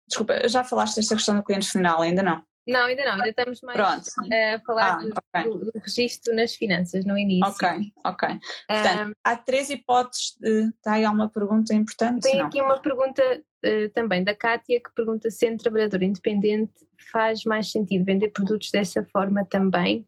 Desculpa, 0.07 0.49
já 0.49 0.63
falaste 0.65 0.97
desta 0.97 1.15
questão 1.15 1.37
do 1.37 1.43
cliente 1.43 1.71
final, 1.71 2.03
ainda 2.03 2.23
não? 2.23 2.43
Não, 2.67 2.87
ainda 2.87 3.05
não, 3.05 3.13
ainda 3.13 3.29
estamos 3.29 3.61
mais 3.61 3.77
Pronto. 3.77 4.33
a 4.33 4.59
falar 4.61 4.93
ah, 4.93 4.97
do, 4.97 5.09
okay. 5.09 5.71
do, 5.71 5.81
registro 5.81 6.35
nas 6.35 6.55
finanças 6.55 7.05
no 7.05 7.17
início. 7.19 7.47
Ok, 7.47 7.93
ok. 8.05 8.29
Portanto, 8.67 9.09
um, 9.09 9.13
há 9.23 9.37
três 9.37 9.69
hipóteses. 9.69 10.35
De, 10.41 10.69
está 10.69 10.93
aí 10.95 11.05
alguma 11.05 11.29
pergunta 11.29 11.75
importante? 11.75 12.23
Tem 12.23 12.39
não? 12.39 12.47
aqui 12.47 12.63
uma 12.63 12.81
pergunta 12.81 13.23
uh, 13.23 13.89
também 13.91 14.25
da 14.25 14.35
Kátia 14.35 14.81
que 14.81 14.95
pergunta 14.95 15.31
se 15.31 15.39
sendo 15.39 15.63
trabalhador 15.63 16.03
independente 16.03 16.73
faz 17.13 17.45
mais 17.45 17.71
sentido 17.71 18.05
vender 18.05 18.31
produtos 18.31 18.71
dessa 18.71 19.05
forma 19.05 19.45
também. 19.45 20.07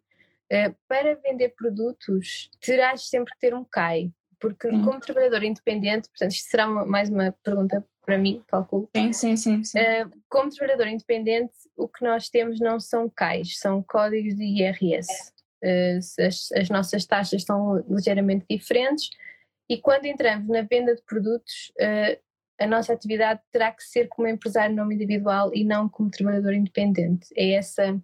Uh, 0.51 0.75
para 0.89 1.17
vender 1.17 1.51
produtos 1.57 2.49
terás 2.61 3.09
sempre 3.09 3.35
que 3.35 3.41
ter 3.41 3.55
um 3.55 3.65
CAI, 3.65 4.13
porque 4.41 4.69
hum. 4.69 4.83
como 4.83 5.01
trabalhador 5.01 5.43
independente, 5.43 6.09
portanto 6.09 6.31
isto 6.31 6.49
será 6.49 6.67
uma, 6.69 6.87
mais 6.87 7.11
uma 7.11 7.33
pergunta 7.43 7.85
para 8.07 8.17
mim, 8.17 8.43
calculo. 8.47 8.89
Sim, 8.97 9.13
sim, 9.13 9.37
sim. 9.37 9.65
sim. 9.65 9.79
Uh, 9.79 10.11
como 10.29 10.49
trabalhador 10.49 10.87
independente, 10.87 11.53
o 11.77 11.89
que 11.89 12.05
nós 12.05 12.29
temos 12.31 12.61
não 12.61 12.79
são 12.79 13.11
CAIs, 13.11 13.59
são 13.59 13.83
códigos 13.83 14.37
de 14.37 14.45
IRS. 14.45 15.09
Uh, 15.63 15.99
as, 16.25 16.53
as 16.53 16.71
nossas 16.71 17.05
taxas 17.05 17.43
são 17.43 17.85
ligeiramente 17.89 18.47
diferentes 18.49 19.11
e 19.69 19.79
quando 19.79 20.07
entramos 20.07 20.49
na 20.49 20.63
venda 20.63 20.95
de 20.95 21.03
produtos, 21.03 21.73
uh, 21.81 22.23
a 22.59 22.67
nossa 22.67 22.93
atividade 22.93 23.41
terá 23.51 23.73
que 23.73 23.83
ser 23.83 24.07
como 24.09 24.29
empresário 24.29 24.75
nome 24.75 24.95
individual 24.95 25.51
e 25.53 25.65
não 25.65 25.89
como 25.89 26.11
trabalhador 26.11 26.55
independente. 26.55 27.27
É 27.37 27.53
essa 27.53 28.01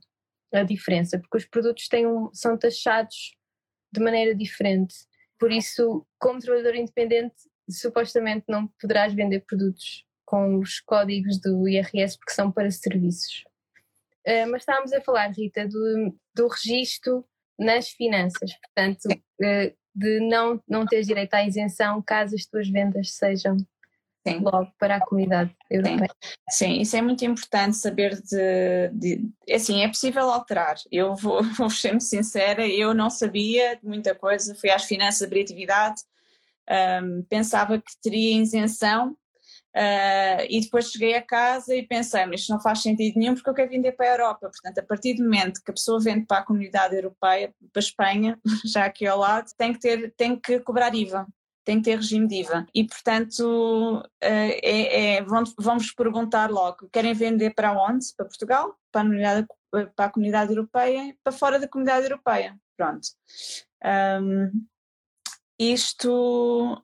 a 0.53 0.63
diferença, 0.65 1.19
porque 1.19 1.39
os 1.39 1.47
produtos 1.47 1.89
têm 1.89 2.07
um, 2.07 2.29
são 2.35 2.59
taxados 2.59 3.35
de 3.91 4.01
maneira 4.01 4.35
diferente. 4.35 4.95
Por 5.39 5.51
isso, 5.51 6.07
como 6.19 6.41
trabalhador 6.41 6.75
independente, 6.75 7.35
supostamente 7.71 8.45
não 8.49 8.67
poderás 8.81 9.15
vender 9.15 9.41
produtos 9.41 10.05
com 10.25 10.59
os 10.59 10.81
códigos 10.81 11.41
do 11.41 11.69
IRS 11.69 12.19
porque 12.19 12.33
são 12.33 12.51
para 12.51 12.71
serviços. 12.71 13.45
Uh, 14.27 14.49
mas 14.51 14.63
estávamos 14.63 14.93
a 14.93 15.01
falar, 15.01 15.29
Rita, 15.29 15.67
do, 15.67 16.17
do 16.35 16.49
registro 16.49 17.25
nas 17.59 17.89
finanças, 17.89 18.53
portanto, 18.55 19.05
uh, 19.07 19.77
de 19.95 20.21
não, 20.21 20.63
não 20.67 20.87
teres 20.87 21.07
direito 21.07 21.35
à 21.35 21.45
isenção 21.45 22.03
caso 22.03 22.35
as 22.35 22.47
tuas 22.47 22.69
vendas 22.69 23.13
sejam 23.15 23.57
Sim. 24.27 24.39
logo 24.39 24.73
para 24.79 24.97
a 24.97 25.01
comunidade 25.01 25.55
europeia. 25.69 26.09
Sim. 26.49 26.75
Sim, 26.75 26.81
isso 26.81 26.97
é 26.97 27.03
muito 27.03 27.25
importante 27.25 27.77
saber 27.77 28.21
de, 28.23 28.89
de 28.93 29.31
é 29.49 29.57
assim, 29.57 29.83
é 29.83 29.89
possível 29.89 30.31
alterar. 30.31 30.77
Eu 30.91 31.15
vou, 31.17 31.43
vou 31.59 31.69
ser 31.69 32.01
sincera, 32.01 32.67
eu 32.67 32.95
não 32.95 33.11
sabia 33.11 33.79
muita 33.83 34.15
coisa, 34.15 34.55
fui 34.55 34.71
às 34.71 34.85
finanças, 34.85 35.23
abri 35.23 35.43
atividade, 35.43 36.03
um, 36.73 37.23
pensava 37.29 37.79
que 37.79 37.93
teria 38.03 38.41
isenção 38.41 39.17
uh, 39.77 40.45
e 40.49 40.61
depois 40.61 40.91
cheguei 40.91 41.15
a 41.15 41.23
casa 41.23 41.75
e 41.75 41.87
pensei, 41.87 42.25
mas 42.27 42.41
isto 42.41 42.53
não 42.53 42.61
faz 42.61 42.81
sentido 42.83 43.19
nenhum 43.19 43.35
porque 43.35 43.51
eu 43.51 43.55
quero 43.55 43.71
vender 43.71 43.93
para 43.93 44.07
a 44.07 44.13
Europa. 44.13 44.51
Portanto, 44.51 44.79
a 44.79 44.83
partir 44.83 45.15
do 45.15 45.23
momento 45.23 45.63
que 45.65 45.71
a 45.71 45.75
pessoa 45.75 46.01
vende 46.01 46.27
para 46.27 46.39
a 46.39 46.45
comunidade 46.45 46.95
europeia, 46.95 47.55
para 47.73 47.81
a 47.81 47.85
Espanha, 47.85 48.41
já 48.65 48.85
aqui 48.85 49.07
ao 49.07 49.19
lado, 49.19 49.51
tem 49.57 49.73
que, 49.73 49.81
ter, 49.81 50.15
tem 50.17 50.39
que 50.39 50.61
cobrar 50.61 50.95
IVA. 50.95 51.27
Tem 51.65 51.77
que 51.77 51.85
ter 51.85 51.97
regime 51.97 52.27
de 52.27 52.41
IVA. 52.41 52.67
E, 52.75 52.85
portanto, 52.85 54.01
uh, 54.01 54.05
é, 54.21 55.19
é, 55.19 55.25
vamos 55.59 55.93
perguntar 55.93 56.51
logo: 56.51 56.89
querem 56.93 57.15
vender 57.15 57.55
para 57.55 57.73
onde? 57.73 58.05
Para 58.17 58.27
Portugal? 58.27 58.77
Para 58.91 59.03
a 59.03 59.05
comunidade, 59.05 59.47
para 59.71 60.07
a 60.07 60.11
comunidade 60.11 60.51
europeia? 60.51 61.15
Para 61.23 61.33
fora 61.33 61.61
da 61.61 61.69
comunidade 61.69 62.07
europeia? 62.07 62.59
Pronto. 62.77 63.07
Um, 64.21 64.51
isto. 65.71 66.83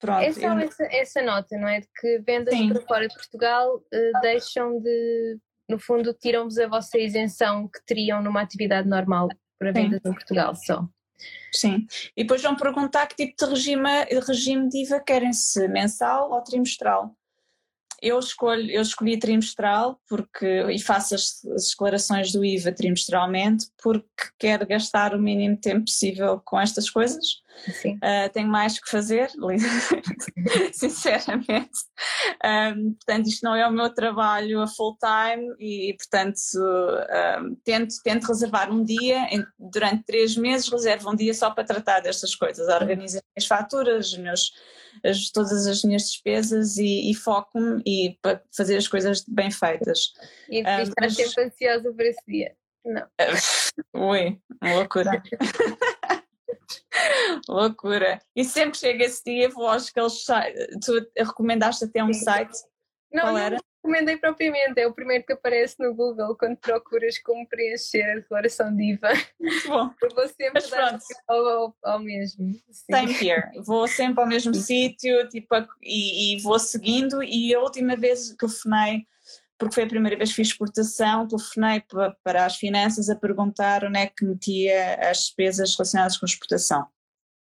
Pronto. 0.00 0.22
É 0.22 0.32
só 0.32 0.52
eu... 0.52 0.58
essa, 0.58 0.84
essa, 0.90 1.22
nota, 1.22 1.56
não 1.56 1.68
é? 1.68 1.80
De 1.80 1.88
que 1.98 2.18
vendas 2.20 2.54
Sim. 2.54 2.68
para 2.68 2.82
fora 2.82 3.08
de 3.08 3.14
Portugal 3.14 3.76
uh, 3.76 4.20
deixam 4.20 4.80
de. 4.80 5.38
No 5.68 5.78
fundo, 5.78 6.12
tiram-vos 6.12 6.58
a 6.58 6.68
vossa 6.68 6.98
isenção 6.98 7.68
que 7.68 7.82
teriam 7.86 8.22
numa 8.22 8.42
atividade 8.42 8.86
normal 8.86 9.28
para 9.58 9.72
vendas 9.72 10.00
Sim. 10.02 10.10
em 10.10 10.14
Portugal 10.14 10.54
só. 10.54 10.86
Sim, 11.52 11.86
e 12.16 12.22
depois 12.24 12.42
vão 12.42 12.56
perguntar 12.56 13.06
que 13.06 13.14
tipo 13.14 13.34
de 13.38 13.50
regime, 13.50 14.04
regime 14.26 14.68
de 14.68 14.82
IVA 14.82 15.00
querem, 15.00 15.32
se 15.32 15.66
mensal 15.68 16.32
ou 16.32 16.42
trimestral 16.42 17.16
eu 18.04 18.18
escolho, 18.18 18.70
eu 18.70 18.82
escolhi 18.82 19.18
trimestral 19.18 19.98
porque 20.08 20.46
e 20.70 20.78
faço 20.78 21.14
as, 21.14 21.44
as, 21.54 21.70
declarações 21.70 22.30
do 22.32 22.44
IVA 22.44 22.72
trimestralmente 22.72 23.66
porque 23.82 24.26
quero 24.38 24.66
gastar 24.66 25.14
o 25.14 25.18
mínimo 25.18 25.56
tempo 25.56 25.86
possível 25.86 26.40
com 26.44 26.60
estas 26.60 26.90
coisas. 26.90 27.42
Uh, 27.86 28.28
tenho 28.32 28.48
mais 28.48 28.80
que 28.80 28.90
fazer, 28.90 29.30
sinceramente. 30.72 31.70
Um, 32.44 32.94
portanto, 32.94 33.28
isto 33.28 33.44
não 33.44 33.54
é 33.54 33.66
o 33.66 33.72
meu 33.72 33.94
trabalho 33.94 34.60
a 34.60 34.66
full 34.66 34.96
time 34.98 35.54
e, 35.58 35.94
portanto, 35.96 36.36
um, 37.40 37.54
tento, 37.64 37.94
tento 38.02 38.26
reservar 38.26 38.70
um 38.70 38.82
dia, 38.82 39.28
em, 39.30 39.44
durante 39.58 40.04
três 40.04 40.36
meses, 40.36 40.68
reservo 40.68 41.10
um 41.10 41.16
dia 41.16 41.32
só 41.32 41.50
para 41.50 41.64
tratar 41.64 42.00
destas 42.00 42.34
coisas, 42.34 42.68
organizo 42.68 43.20
as 43.36 43.46
faturas, 43.46 44.12
os 44.12 44.18
meus 44.18 44.52
as, 45.02 45.30
todas 45.30 45.66
as 45.66 45.82
minhas 45.82 46.02
despesas 46.02 46.76
e, 46.76 47.10
e 47.10 47.14
foco-me 47.14 47.82
e 47.86 48.18
para 48.22 48.42
fazer 48.54 48.76
as 48.76 48.88
coisas 48.88 49.24
bem 49.26 49.50
feitas. 49.50 50.12
E 50.48 50.58
um, 50.58 50.60
estás 50.60 50.90
mas... 51.00 51.14
sempre 51.14 51.44
ansiosa 51.44 51.92
por 51.92 52.04
esse 52.04 52.22
dia? 52.26 52.54
Não. 52.84 53.06
Ui, 54.10 54.38
loucura. 54.62 55.22
loucura. 57.48 58.20
E 58.36 58.44
sempre 58.44 58.78
chega 58.78 59.04
esse 59.04 59.24
dia, 59.24 59.48
vou 59.48 59.66
aos 59.66 59.88
aqueles 59.88 60.24
sites. 60.24 60.66
Tu 60.84 61.06
recomendaste 61.16 61.84
até 61.84 62.04
um 62.04 62.12
Sim. 62.12 62.24
site? 62.24 62.58
Não, 63.12 63.22
Qual 63.22 63.38
era? 63.38 63.58
Recomendei 63.84 64.16
propriamente, 64.16 64.80
é 64.80 64.86
o 64.86 64.94
primeiro 64.94 65.24
que 65.24 65.34
aparece 65.34 65.76
no 65.78 65.94
Google 65.94 66.34
quando 66.36 66.56
procuras 66.56 67.18
como 67.18 67.46
preencher 67.46 68.02
a 68.02 68.14
declaração 68.16 68.74
de 68.74 68.92
IVA. 68.92 69.12
Bom, 69.68 69.90
eu 70.02 70.08
vou 70.14 70.28
sempre 70.28 70.70
dar 70.70 70.98
ao, 71.28 71.46
ao, 71.46 71.76
ao, 71.84 71.98
mesmo. 72.00 72.52
Sim. 72.70 72.90
Same 72.90 73.12
here. 73.12 73.42
Vou 73.62 73.86
sempre 73.86 74.22
ao 74.22 74.28
mesmo 74.28 74.54
sítio 74.54 75.28
tipo, 75.28 75.54
e, 75.82 76.34
e 76.36 76.42
vou 76.42 76.58
seguindo. 76.58 77.22
E 77.22 77.54
a 77.54 77.60
última 77.60 77.94
vez 77.94 78.30
que 78.30 78.38
telefonei 78.38 79.06
porque 79.56 79.74
foi 79.74 79.84
a 79.84 79.88
primeira 79.88 80.16
vez 80.16 80.30
que 80.30 80.36
fiz 80.36 80.48
exportação, 80.48 81.28
telefonei 81.28 81.80
para 82.24 82.44
as 82.44 82.56
finanças 82.56 83.08
a 83.08 83.14
perguntar 83.14 83.84
onde 83.84 84.00
é 84.00 84.06
que 84.08 84.24
metia 84.24 84.96
as 84.96 85.18
despesas 85.18 85.76
relacionadas 85.76 86.16
com 86.16 86.26
exportação. 86.26 86.84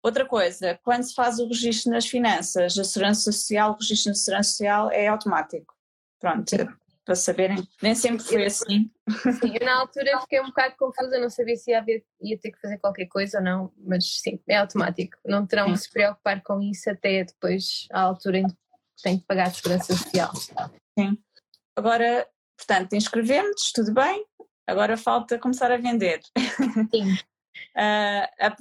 Outra 0.03 0.27
coisa, 0.27 0.79
quando 0.83 1.05
se 1.05 1.15
faz 1.15 1.39
o 1.39 1.47
registro 1.47 1.93
nas 1.93 2.07
finanças, 2.07 2.77
a 2.77 2.85
segurança 2.85 3.31
social, 3.31 3.73
o 3.73 3.77
registro 3.79 4.11
na 4.11 4.17
segurança 4.17 4.51
social 4.51 4.91
é 4.91 5.07
automático. 5.07 5.80
Pronto, 6.21 6.57
para 7.05 7.15
saberem, 7.17 7.57
nem 7.83 7.95
sempre 7.95 8.23
foi 8.23 8.45
assim. 8.45 8.91
Sim, 9.09 9.57
eu 9.59 9.67
na 9.67 9.81
altura 9.81 10.21
fiquei 10.21 10.41
um 10.41 10.47
bocado 10.47 10.77
confusa, 10.79 11.19
não 11.19 11.31
sabia 11.31 11.57
se 11.57 11.71
ia, 11.71 11.85
ia 12.23 12.39
ter 12.39 12.53
que 12.53 12.61
fazer 12.61 12.79
qualquer 12.79 13.07
coisa 13.07 13.39
ou 13.39 13.45
não, 13.45 13.73
mas 13.79 14.21
sim, 14.21 14.39
é 14.49 14.59
automático. 14.59 15.17
Não 15.25 15.47
terão 15.47 15.67
sim. 15.69 15.73
que 15.73 15.79
se 15.79 15.91
preocupar 15.91 16.43
com 16.43 16.61
isso 16.61 16.89
até 16.89 17.25
depois, 17.25 17.89
à 17.91 18.03
altura 18.03 18.39
em 18.39 18.47
que 18.47 18.57
têm 19.03 19.19
que 19.19 19.27
pagar 19.27 19.49
a 19.49 19.51
segurança 19.51 19.97
social. 19.97 20.31
Sim. 20.97 21.19
Agora, 21.75 22.29
portanto, 22.57 22.93
inscrevemos, 22.93 23.73
tudo 23.75 23.93
bem, 23.93 24.25
agora 24.67 24.97
falta 24.97 25.39
começar 25.39 25.73
a 25.73 25.79
vender. 25.79 26.21
Sim. 26.95 27.13
Uh, 27.75 28.27
a, 28.41 28.57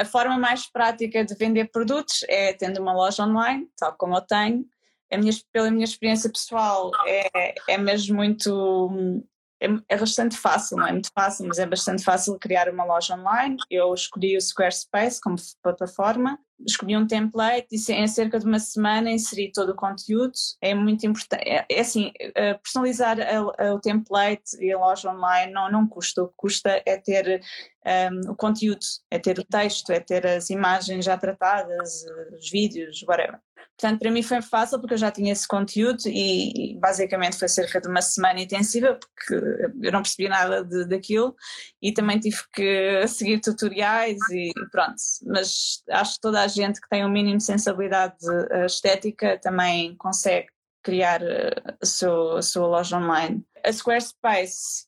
a, 0.00 0.04
forma 0.04 0.36
mais 0.36 0.70
prática 0.70 1.24
de 1.24 1.34
vender 1.34 1.70
produtos 1.70 2.24
é 2.28 2.52
tendo 2.52 2.82
uma 2.82 2.92
loja 2.92 3.24
online, 3.24 3.66
tal 3.78 3.94
como 3.96 4.16
eu 4.16 4.20
tenho. 4.20 4.66
Minha, 5.12 5.32
pela 5.52 5.70
minha 5.70 5.84
experiência 5.84 6.30
pessoal, 6.30 6.90
é, 7.06 7.54
é 7.68 7.78
mesmo 7.78 8.16
muito 8.16 9.22
é, 9.60 9.68
é, 9.88 9.96
bastante 9.96 10.36
fácil, 10.36 10.76
não 10.76 10.86
é 10.86 10.92
muito 10.92 11.10
fácil, 11.14 11.46
mas 11.46 11.58
é 11.58 11.66
bastante 11.66 12.02
fácil 12.02 12.38
criar 12.38 12.68
uma 12.68 12.84
loja 12.84 13.14
online. 13.14 13.56
Eu 13.70 13.94
escolhi 13.94 14.36
o 14.36 14.40
Squarespace 14.40 15.20
como 15.20 15.36
plataforma, 15.62 16.38
escolhi 16.66 16.96
um 16.96 17.06
template 17.06 17.68
e 17.72 17.92
em 17.92 18.06
cerca 18.08 18.38
de 18.38 18.46
uma 18.46 18.58
semana 18.58 19.10
inseri 19.10 19.52
todo 19.52 19.70
o 19.70 19.76
conteúdo. 19.76 20.32
É 20.60 20.74
muito 20.74 21.06
importante, 21.06 21.42
é, 21.46 21.64
é 21.70 21.80
assim, 21.80 22.12
eh, 22.18 22.54
personalizar 22.54 23.18
a, 23.20 23.66
a, 23.66 23.74
o 23.74 23.80
template 23.80 24.56
e 24.60 24.72
a 24.72 24.78
loja 24.78 25.10
online 25.10 25.52
não, 25.52 25.70
não 25.70 25.86
custa, 25.86 26.22
o 26.22 26.28
que 26.28 26.34
custa 26.36 26.82
é 26.86 26.96
ter 26.96 27.40
um, 27.84 27.90
ehm, 27.90 28.20
o 28.30 28.36
conteúdo, 28.36 28.84
é 29.10 29.18
ter 29.18 29.38
o 29.38 29.44
texto, 29.44 29.90
é 29.90 30.00
ter 30.00 30.26
as 30.26 30.50
imagens 30.50 31.04
já 31.04 31.16
tratadas, 31.16 32.04
os 32.38 32.50
vídeos, 32.50 33.02
whatever. 33.06 33.40
Portanto, 33.76 33.98
para 33.98 34.10
mim 34.10 34.22
foi 34.22 34.40
fácil 34.40 34.78
porque 34.78 34.94
eu 34.94 34.98
já 34.98 35.10
tinha 35.10 35.32
esse 35.32 35.48
conteúdo 35.48 36.02
e, 36.06 36.78
basicamente 36.78 37.36
foi 37.36 37.48
cerca 37.48 37.80
de 37.80 37.88
uma 37.88 38.00
semana 38.00 38.40
intensiva 38.40 38.98
porque 38.98 39.34
eu 39.82 39.92
não 39.92 40.00
percebi 40.00 40.28
nada 40.28 40.62
de, 40.64 40.86
daquilo 40.86 41.34
e 41.82 41.92
também 41.92 42.20
tive 42.20 42.38
que 42.52 43.06
seguir 43.08 43.40
tutoriais 43.40 44.18
e 44.30 44.52
pronto. 44.70 44.94
Mas 45.26 45.82
acho 45.90 46.14
que 46.14 46.20
toda 46.20 46.42
a 46.42 46.46
gente 46.54 46.80
que 46.80 46.88
tem 46.88 47.04
um 47.04 47.10
mínimo 47.10 47.38
de 47.38 47.44
sensibilidade 47.44 48.16
eh, 48.50 48.66
estética 48.66 49.38
também 49.38 49.94
consegue 49.96 50.48
criar 50.82 51.22
eh, 51.22 51.54
a 51.80 51.86
sua, 51.86 52.38
a 52.38 52.42
sua 52.42 52.66
loja 52.66 52.96
online. 52.98 53.44
A 53.64 53.72
Squarespace 53.72 54.86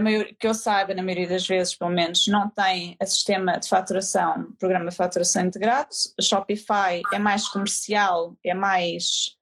maioria, 0.00 0.34
que 0.38 0.46
eu 0.46 0.54
saiba, 0.54 0.94
na 0.94 1.02
maioria 1.02 1.28
das 1.28 1.46
vezes, 1.46 1.76
pelo 1.76 1.90
menos, 1.90 2.26
não 2.26 2.50
tem 2.50 2.96
a 3.00 3.06
sistema 3.06 3.58
de 3.58 3.68
faturação, 3.68 4.52
programa 4.58 4.90
de 4.90 4.96
faturação 4.96 5.44
integrado. 5.44 5.88
Shopify 6.20 7.02
é 7.12 7.18
mais 7.18 7.48
comercial, 7.48 8.36
é 8.44 8.54
mais, 8.54 9.35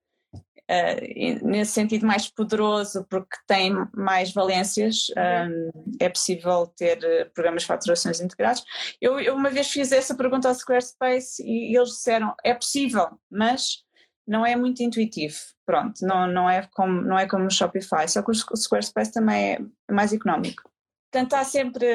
uh, 0.71 1.47
nesse 1.47 1.73
sentido, 1.73 2.07
mais 2.07 2.29
poderoso 2.29 3.07
porque 3.09 3.37
tem 3.47 3.73
mais 3.95 4.33
valências. 4.33 5.07
Um, 5.17 5.71
é 6.01 6.09
possível 6.09 6.67
ter 6.77 6.99
uh, 6.99 7.31
programas 7.33 7.63
de 7.63 7.69
faturações 7.69 8.21
integrados. 8.21 8.65
Eu, 9.01 9.19
eu, 9.21 9.35
uma 9.35 9.51
vez 9.51 9.71
fiz 9.71 9.93
essa 9.93 10.15
pergunta 10.15 10.49
ao 10.49 10.55
Squarespace 10.55 11.43
e, 11.43 11.73
e 11.73 11.77
eles 11.77 11.91
disseram: 11.91 12.35
é 12.45 12.55
possível, 12.55 13.09
mas 13.31 13.85
não 14.27 14.45
é 14.45 14.57
muito 14.57 14.83
intuitivo, 14.83 15.37
pronto, 15.67 15.95
não, 16.01 16.27
não, 16.27 16.49
é, 16.49 16.67
como, 16.73 17.03
não 17.03 17.19
é 17.19 17.29
como 17.29 17.45
o 17.47 17.51
Shopify, 17.51 18.09
só 18.09 18.23
que 18.23 18.31
o 18.31 18.57
Squarespace 18.57 19.13
também 19.13 19.53
é 19.89 19.93
mais 19.93 20.13
económico. 20.13 20.63
Portanto, 21.13 21.35
há 21.35 21.45
sempre 21.45 21.87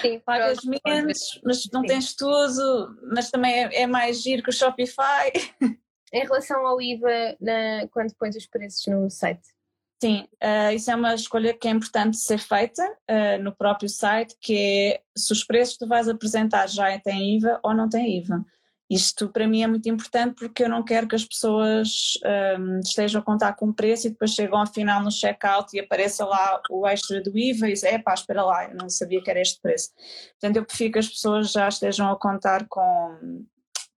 Sim, 0.00 0.20
pagas 0.24 0.58
menos, 0.64 1.40
mas 1.42 1.68
não 1.72 1.80
Sim. 1.80 1.86
tens 1.88 2.14
tudo, 2.14 2.96
mas 3.12 3.30
também 3.30 3.64
é, 3.64 3.82
é, 3.82 3.86
mais 3.86 4.22
giro 4.22 4.44
que 4.44 4.50
o 4.50 4.52
Shopify. 4.52 5.32
Em 6.12 6.22
relação 6.22 6.66
ao 6.66 6.80
IVA, 6.80 7.36
na, 7.40 7.88
quando 7.90 8.14
pões 8.14 8.36
os 8.36 8.46
preços 8.46 8.86
no 8.86 9.10
site? 9.10 9.56
Sim, 10.02 10.28
uh, 10.42 10.74
isso 10.74 10.90
é 10.90 10.94
uma 10.94 11.14
escolha 11.14 11.54
que 11.54 11.66
é 11.66 11.70
importante 11.70 12.18
ser 12.18 12.38
feita 12.38 12.82
uh, 12.82 13.42
no 13.42 13.54
próprio 13.54 13.88
site, 13.88 14.36
que 14.40 14.56
é 14.56 15.00
se 15.16 15.32
os 15.32 15.42
preços 15.42 15.74
que 15.74 15.84
tu 15.84 15.88
vais 15.88 16.06
apresentar 16.06 16.68
já 16.68 16.98
têm 17.00 17.36
IVA 17.36 17.58
ou 17.62 17.74
não 17.74 17.88
têm 17.88 18.18
IVA. 18.18 18.44
Isto 18.88 19.28
para 19.28 19.48
mim 19.48 19.62
é 19.62 19.66
muito 19.66 19.88
importante 19.88 20.36
porque 20.38 20.62
eu 20.62 20.68
não 20.68 20.84
quero 20.84 21.08
que 21.08 21.16
as 21.16 21.24
pessoas 21.24 22.12
um, 22.58 22.78
estejam 22.78 23.20
a 23.20 23.24
contar 23.24 23.54
com 23.54 23.72
preço 23.72 24.06
e 24.06 24.10
depois 24.10 24.30
chegam 24.30 24.60
ao 24.60 24.66
final 24.66 25.02
no 25.02 25.10
checkout 25.10 25.74
e 25.74 25.80
apareça 25.80 26.24
lá 26.24 26.60
o 26.70 26.86
extra 26.86 27.20
do 27.20 27.36
IVA 27.36 27.68
e 27.68 27.72
dizem, 27.72 27.94
é 27.94 27.98
pá, 27.98 28.14
espera 28.14 28.44
lá, 28.44 28.68
eu 28.68 28.76
não 28.76 28.88
sabia 28.88 29.20
que 29.20 29.28
era 29.28 29.40
este 29.40 29.60
preço. 29.60 29.90
Portanto, 30.38 30.56
eu 30.56 30.64
prefiro 30.64 30.92
que 30.92 30.98
as 31.00 31.08
pessoas 31.08 31.50
já 31.50 31.66
estejam 31.66 32.08
a 32.08 32.16
contar 32.16 32.66
com, 32.68 33.44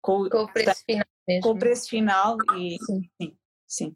com, 0.01 0.27
com 0.27 0.43
o 0.43 0.51
preço 0.51 0.83
final 0.83 1.05
mesmo. 1.27 1.43
Com 1.43 1.49
o 1.51 1.59
preço 1.59 1.89
final 1.89 2.37
e 2.55 2.77
sim, 2.85 3.09
sim. 3.21 3.37
sim. 3.67 3.95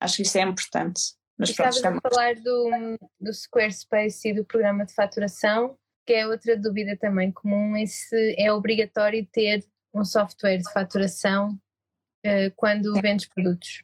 Acho 0.00 0.16
que 0.16 0.22
isso 0.22 0.38
é 0.38 0.42
importante. 0.42 1.00
Mas 1.38 1.50
Estavas 1.50 1.84
a 1.84 2.00
falar 2.00 2.34
do, 2.36 2.98
do 3.20 3.32
Squarespace 3.32 4.28
e 4.28 4.34
do 4.34 4.44
programa 4.44 4.86
de 4.86 4.94
faturação, 4.94 5.78
que 6.06 6.14
é 6.14 6.26
outra 6.26 6.56
dúvida 6.56 6.96
também 6.96 7.30
comum, 7.30 7.76
esse 7.76 8.34
é 8.38 8.50
obrigatório 8.50 9.26
ter 9.30 9.64
um 9.94 10.04
software 10.04 10.58
de 10.58 10.72
faturação 10.72 11.58
uh, 12.24 12.52
quando 12.54 12.94
Sim. 12.94 13.00
vendes 13.00 13.28
produtos. 13.28 13.82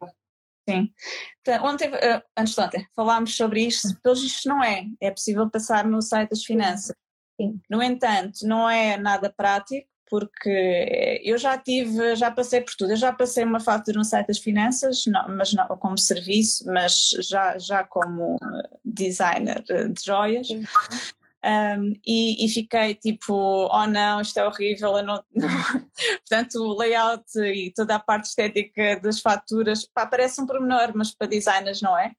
Sim. 0.68 0.92
Então, 1.40 1.64
ontem, 1.64 1.90
uh, 1.90 2.22
antes 2.36 2.54
de 2.54 2.60
ontem, 2.60 2.88
falámos 2.94 3.36
sobre 3.36 3.66
isto, 3.66 4.00
pelos 4.00 4.22
isto 4.22 4.48
não 4.48 4.62
é, 4.62 4.86
é 5.00 5.10
possível 5.10 5.50
passar 5.50 5.84
no 5.84 6.00
site 6.00 6.30
das 6.30 6.44
finanças. 6.44 6.94
Sim. 7.40 7.60
No 7.68 7.82
entanto, 7.82 8.46
não 8.46 8.68
é 8.68 8.96
nada 8.96 9.32
prático, 9.32 9.88
porque 10.12 11.22
eu 11.24 11.38
já 11.38 11.56
tive, 11.56 12.14
já 12.16 12.30
passei 12.30 12.60
por 12.60 12.74
tudo, 12.74 12.90
eu 12.90 12.98
já 12.98 13.10
passei 13.14 13.44
uma 13.44 13.58
fatura 13.58 13.96
no 13.96 14.04
site 14.04 14.26
das 14.26 14.36
finanças, 14.36 15.06
não, 15.06 15.26
mas 15.38 15.54
não 15.54 15.66
como 15.68 15.96
serviço, 15.96 16.66
mas 16.66 17.12
já, 17.26 17.56
já 17.56 17.82
como 17.82 18.36
designer 18.84 19.62
de 19.62 20.04
joias. 20.04 20.48
Um, 20.50 21.94
e, 22.06 22.44
e, 22.44 22.48
fiquei 22.50 22.94
tipo, 22.94 23.32
oh 23.72 23.86
não, 23.86 24.20
isto 24.20 24.38
é 24.38 24.46
horrível, 24.46 24.98
eu 24.98 25.02
não, 25.02 25.24
não. 25.34 25.48
portanto 26.28 26.56
o 26.56 26.78
layout 26.78 27.24
e 27.38 27.72
toda 27.72 27.94
a 27.94 27.98
parte 27.98 28.26
estética 28.26 29.00
das 29.00 29.18
faturas, 29.18 29.86
pá, 29.86 30.04
parece 30.04 30.42
um 30.42 30.46
pormenor, 30.46 30.92
mas 30.94 31.14
para 31.14 31.26
designers 31.26 31.80
não 31.80 31.98
é, 31.98 32.12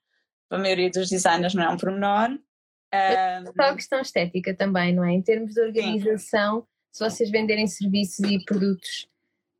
para 0.49 0.57
a 0.57 0.61
maioria 0.61 0.89
dos 0.89 1.09
designers 1.09 1.53
não 1.53 1.61
é 1.63 1.69
um 1.69 1.77
pormenor. 1.77 2.31
Um, 2.31 3.45
Só 3.55 3.69
a 3.69 3.75
questão 3.75 4.01
estética 4.01 4.55
também, 4.55 4.95
não 4.95 5.03
é? 5.03 5.11
Em 5.11 5.21
termos 5.21 5.53
de 5.53 5.61
organização. 5.61 6.65
Se 6.93 7.03
vocês 7.03 7.29
venderem 7.29 7.67
serviços 7.67 8.19
e 8.19 8.43
produtos 8.45 9.09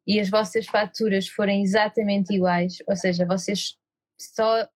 e 0.07 0.19
as 0.19 0.29
vossas 0.29 0.65
faturas 0.67 1.27
forem 1.27 1.63
exatamente 1.63 2.33
iguais, 2.33 2.77
ou 2.87 2.95
seja, 2.95 3.25
vocês 3.25 3.77
só, 4.17 4.67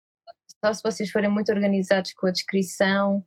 só 0.62 0.74
se 0.74 0.84
vocês 0.84 1.10
forem 1.10 1.30
muito 1.30 1.52
organizados 1.52 2.14
com 2.14 2.28
a 2.28 2.32
descrição, 2.32 3.26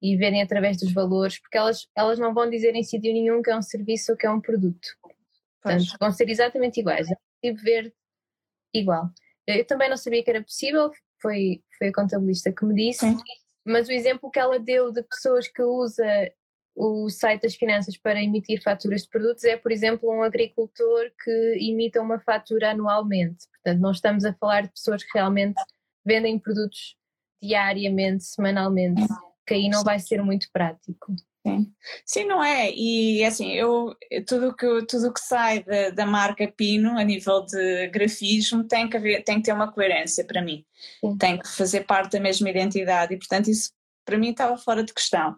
e 0.00 0.16
verem 0.16 0.42
através 0.42 0.78
dos 0.78 0.92
valores, 0.92 1.38
porque 1.38 1.58
elas, 1.58 1.88
elas 1.94 2.18
não 2.18 2.32
vão 2.32 2.48
dizer 2.48 2.74
em 2.74 2.82
sítio 2.82 3.12
nenhum 3.12 3.42
que 3.42 3.50
é 3.50 3.56
um 3.56 3.62
serviço 3.62 4.12
ou 4.12 4.18
que 4.18 4.26
é 4.26 4.30
um 4.30 4.40
produto. 4.40 4.88
Portanto, 5.02 5.86
pois. 5.88 5.96
vão 5.98 6.12
ser 6.12 6.28
exatamente 6.28 6.80
iguais. 6.80 7.08
É 7.42 7.52
ver 7.52 7.92
igual. 8.72 9.10
Eu 9.46 9.64
também 9.66 9.88
não 9.88 9.96
sabia 9.96 10.22
que 10.22 10.30
era 10.30 10.42
possível, 10.42 10.90
foi, 11.20 11.62
foi 11.76 11.88
a 11.88 11.92
contabilista 11.92 12.52
que 12.52 12.64
me 12.64 12.74
disse, 12.74 13.00
Sim. 13.00 13.18
mas 13.64 13.88
o 13.88 13.92
exemplo 13.92 14.30
que 14.30 14.38
ela 14.38 14.58
deu 14.58 14.92
de 14.92 15.02
pessoas 15.02 15.48
que 15.48 15.62
usa 15.62 16.04
o 16.78 17.10
site 17.10 17.42
das 17.42 17.54
finanças 17.54 17.96
para 17.96 18.22
emitir 18.22 18.62
faturas 18.62 19.02
de 19.02 19.08
produtos 19.08 19.44
é, 19.44 19.56
por 19.56 19.72
exemplo, 19.72 20.08
um 20.08 20.22
agricultor 20.22 21.10
que 21.22 21.58
imita 21.60 22.00
uma 22.00 22.20
fatura 22.20 22.70
anualmente. 22.70 23.46
Portanto, 23.50 23.80
não 23.80 23.90
estamos 23.90 24.24
a 24.24 24.32
falar 24.34 24.62
de 24.62 24.70
pessoas 24.70 25.02
que 25.02 25.10
realmente 25.12 25.60
vendem 26.04 26.38
produtos 26.38 26.96
diariamente, 27.42 28.24
semanalmente 28.24 29.02
que 29.48 29.54
aí 29.54 29.68
não 29.68 29.82
vai 29.82 29.98
ser 29.98 30.22
muito 30.22 30.48
prático. 30.52 31.14
Sim. 31.46 31.72
Sim, 32.04 32.24
não 32.24 32.44
é? 32.44 32.70
E 32.70 33.24
assim, 33.24 33.52
eu 33.52 33.96
tudo 34.26 34.54
que, 34.54 34.66
tudo 34.86 35.12
que 35.12 35.20
sai 35.20 35.62
da, 35.62 35.90
da 35.90 36.04
marca 36.06 36.46
Pino 36.46 36.98
a 36.98 37.02
nível 37.02 37.46
de 37.46 37.88
grafismo 37.88 38.64
tem 38.64 38.88
que, 38.88 38.96
haver, 38.98 39.24
tem 39.24 39.36
que 39.36 39.44
ter 39.44 39.52
uma 39.52 39.72
coerência 39.72 40.24
para 40.24 40.42
mim. 40.42 40.64
Sim. 41.00 41.16
Tem 41.16 41.38
que 41.38 41.48
fazer 41.48 41.86
parte 41.86 42.12
da 42.12 42.20
mesma 42.20 42.50
identidade 42.50 43.14
e, 43.14 43.16
portanto, 43.16 43.48
isso 43.48 43.70
para 44.08 44.16
mim 44.16 44.30
estava 44.30 44.56
fora 44.56 44.82
de 44.82 44.94
questão. 44.94 45.34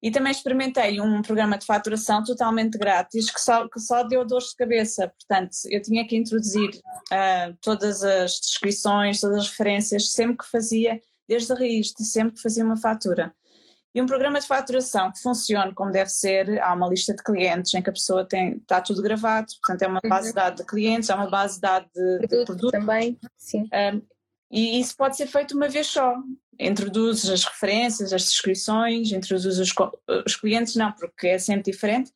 E 0.00 0.12
também 0.12 0.30
experimentei 0.30 1.00
um 1.00 1.20
programa 1.22 1.58
de 1.58 1.66
faturação 1.66 2.22
totalmente 2.22 2.78
grátis 2.78 3.28
que 3.28 3.40
só, 3.40 3.68
que 3.68 3.80
só 3.80 4.04
deu 4.04 4.24
dores 4.24 4.50
de 4.50 4.56
cabeça, 4.56 5.08
portanto 5.08 5.56
eu 5.68 5.82
tinha 5.82 6.06
que 6.06 6.16
introduzir 6.16 6.70
uh, 6.70 7.56
todas 7.60 8.04
as 8.04 8.38
descrições, 8.38 9.20
todas 9.20 9.38
as 9.38 9.48
referências, 9.48 10.12
sempre 10.12 10.38
que 10.38 10.48
fazia, 10.48 11.00
desde 11.28 11.52
a 11.52 11.56
raiz, 11.56 11.92
sempre 11.98 12.36
que 12.36 12.42
fazia 12.42 12.64
uma 12.64 12.76
fatura. 12.76 13.34
E 13.92 14.00
um 14.00 14.06
programa 14.06 14.40
de 14.40 14.46
faturação 14.46 15.10
que 15.10 15.20
funcione 15.20 15.74
como 15.74 15.90
deve 15.90 16.10
ser, 16.10 16.62
há 16.62 16.72
uma 16.72 16.88
lista 16.88 17.12
de 17.12 17.22
clientes 17.24 17.74
em 17.74 17.82
que 17.82 17.90
a 17.90 17.92
pessoa 17.92 18.24
tem, 18.24 18.58
está 18.58 18.80
tudo 18.80 19.02
gravado, 19.02 19.48
portanto 19.60 19.82
é 19.82 19.86
uma 19.88 20.00
base 20.08 20.28
de 20.28 20.34
dados 20.34 20.60
de 20.60 20.66
clientes, 20.66 21.10
é 21.10 21.14
uma 21.14 21.28
base 21.28 21.56
de 21.56 21.60
dados 21.60 21.90
de, 21.92 22.20
de 22.20 22.44
produtos. 22.44 22.70
Também, 22.70 23.18
sim. 23.36 23.68
Um, 23.72 24.00
e 24.52 24.78
isso 24.78 24.94
pode 24.96 25.16
ser 25.16 25.26
feito 25.26 25.56
uma 25.56 25.68
vez 25.68 25.88
só. 25.88 26.14
Introduzes 26.58 27.28
as 27.30 27.44
referências, 27.44 28.12
as 28.12 28.22
descrições, 28.24 29.10
introduzes 29.12 29.58
os, 29.58 29.74
os 30.26 30.36
clientes, 30.36 30.76
não, 30.76 30.92
porque 30.92 31.28
é 31.28 31.38
sempre 31.38 31.72
diferente, 31.72 32.12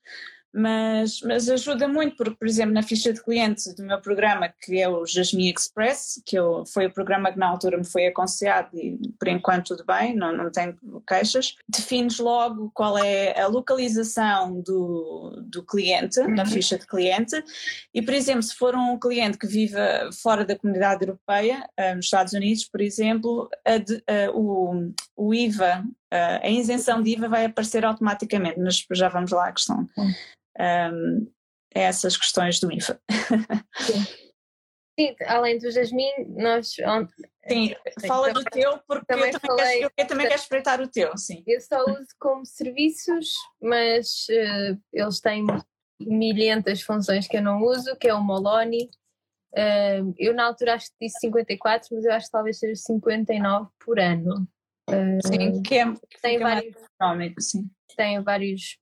mas, 0.56 1.20
mas 1.20 1.50
ajuda 1.50 1.86
muito, 1.86 2.16
porque, 2.16 2.34
por 2.34 2.48
exemplo, 2.48 2.72
na 2.72 2.82
ficha 2.82 3.12
de 3.12 3.22
clientes 3.22 3.74
do 3.74 3.84
meu 3.84 4.00
programa, 4.00 4.48
que 4.48 4.80
é 4.80 4.88
o 4.88 5.04
Jasmine 5.04 5.52
Express, 5.52 6.22
que 6.24 6.38
eu, 6.38 6.64
foi 6.64 6.86
o 6.86 6.92
programa 6.92 7.30
que 7.30 7.38
na 7.38 7.46
altura 7.46 7.76
me 7.76 7.84
foi 7.84 8.06
aconselhado 8.06 8.70
e 8.74 8.98
por 9.18 9.28
enquanto 9.28 9.76
tudo 9.76 9.84
bem, 9.84 10.16
não, 10.16 10.34
não 10.34 10.50
tenho 10.50 10.74
queixas, 11.06 11.56
defines 11.68 12.18
logo 12.18 12.70
qual 12.72 12.96
é 12.96 13.38
a 13.38 13.46
localização 13.46 14.60
do, 14.62 15.44
do 15.46 15.62
cliente, 15.62 16.18
uhum. 16.20 16.34
na 16.34 16.46
ficha 16.46 16.78
de 16.78 16.86
cliente, 16.86 17.36
e, 17.92 18.00
por 18.00 18.14
exemplo, 18.14 18.42
se 18.42 18.54
for 18.54 18.74
um 18.74 18.98
cliente 18.98 19.36
que 19.36 19.46
vive 19.46 19.76
fora 20.22 20.44
da 20.44 20.56
comunidade 20.56 21.04
europeia, 21.04 21.68
eh, 21.76 21.94
nos 21.94 22.06
Estados 22.06 22.32
Unidos, 22.32 22.64
por 22.64 22.80
exemplo, 22.80 23.50
a 23.62 23.76
de, 23.76 24.02
a, 24.06 24.30
o, 24.32 24.90
o 25.14 25.34
IVA 25.34 25.84
a 26.10 26.48
isenção 26.48 27.02
de 27.02 27.10
IVA 27.10 27.28
vai 27.28 27.44
aparecer 27.44 27.84
automaticamente, 27.84 28.58
mas 28.60 28.86
já 28.92 29.08
vamos 29.08 29.32
lá 29.32 29.48
à 29.48 29.52
questão. 29.52 29.86
Um, 30.58 31.30
a 31.74 31.80
essas 31.80 32.16
questões 32.16 32.58
do 32.58 32.72
IFA. 32.72 33.00
Sim. 34.98 35.14
Além 35.26 35.58
do 35.58 35.70
Jasmine, 35.70 36.24
nós. 36.30 36.74
Sim, 37.46 37.74
fala 38.06 38.32
do 38.32 38.42
teu, 38.44 38.78
porque 38.88 39.04
também 39.06 39.30
eu, 39.30 39.38
também 39.38 39.58
falei, 39.58 39.78
quero, 39.78 39.92
eu 39.96 40.06
também 40.06 40.26
quero 40.26 40.40
espreitar 40.40 40.80
o 40.80 40.88
teu, 40.88 41.16
sim. 41.16 41.44
Eu 41.46 41.60
só 41.60 41.84
uso 41.84 42.08
como 42.18 42.44
serviços, 42.46 43.34
mas 43.60 44.26
uh, 44.30 44.80
eles 44.92 45.20
têm 45.20 45.44
milhentas 46.00 46.82
funções 46.82 47.28
que 47.28 47.36
eu 47.36 47.42
não 47.42 47.62
uso, 47.62 47.94
que 47.96 48.08
é 48.08 48.14
o 48.14 48.22
Moloni. 48.22 48.90
Uh, 49.52 50.12
eu 50.18 50.34
na 50.34 50.46
altura 50.46 50.74
acho 50.74 50.86
que 50.86 51.06
disse 51.06 51.20
54, 51.20 51.94
mas 51.94 52.04
eu 52.04 52.12
acho 52.12 52.26
que 52.26 52.32
talvez 52.32 52.58
seja 52.58 52.74
59 52.74 53.68
por 53.84 54.00
ano. 54.00 54.48
Uh, 54.88 55.26
sim, 55.26 55.62
que 55.62 55.74
é, 55.74 55.84
que 55.92 56.20
tem 56.22 56.38
vários, 56.38 56.74
sim. 57.38 57.70
Tem 57.96 58.20
vários 58.22 58.78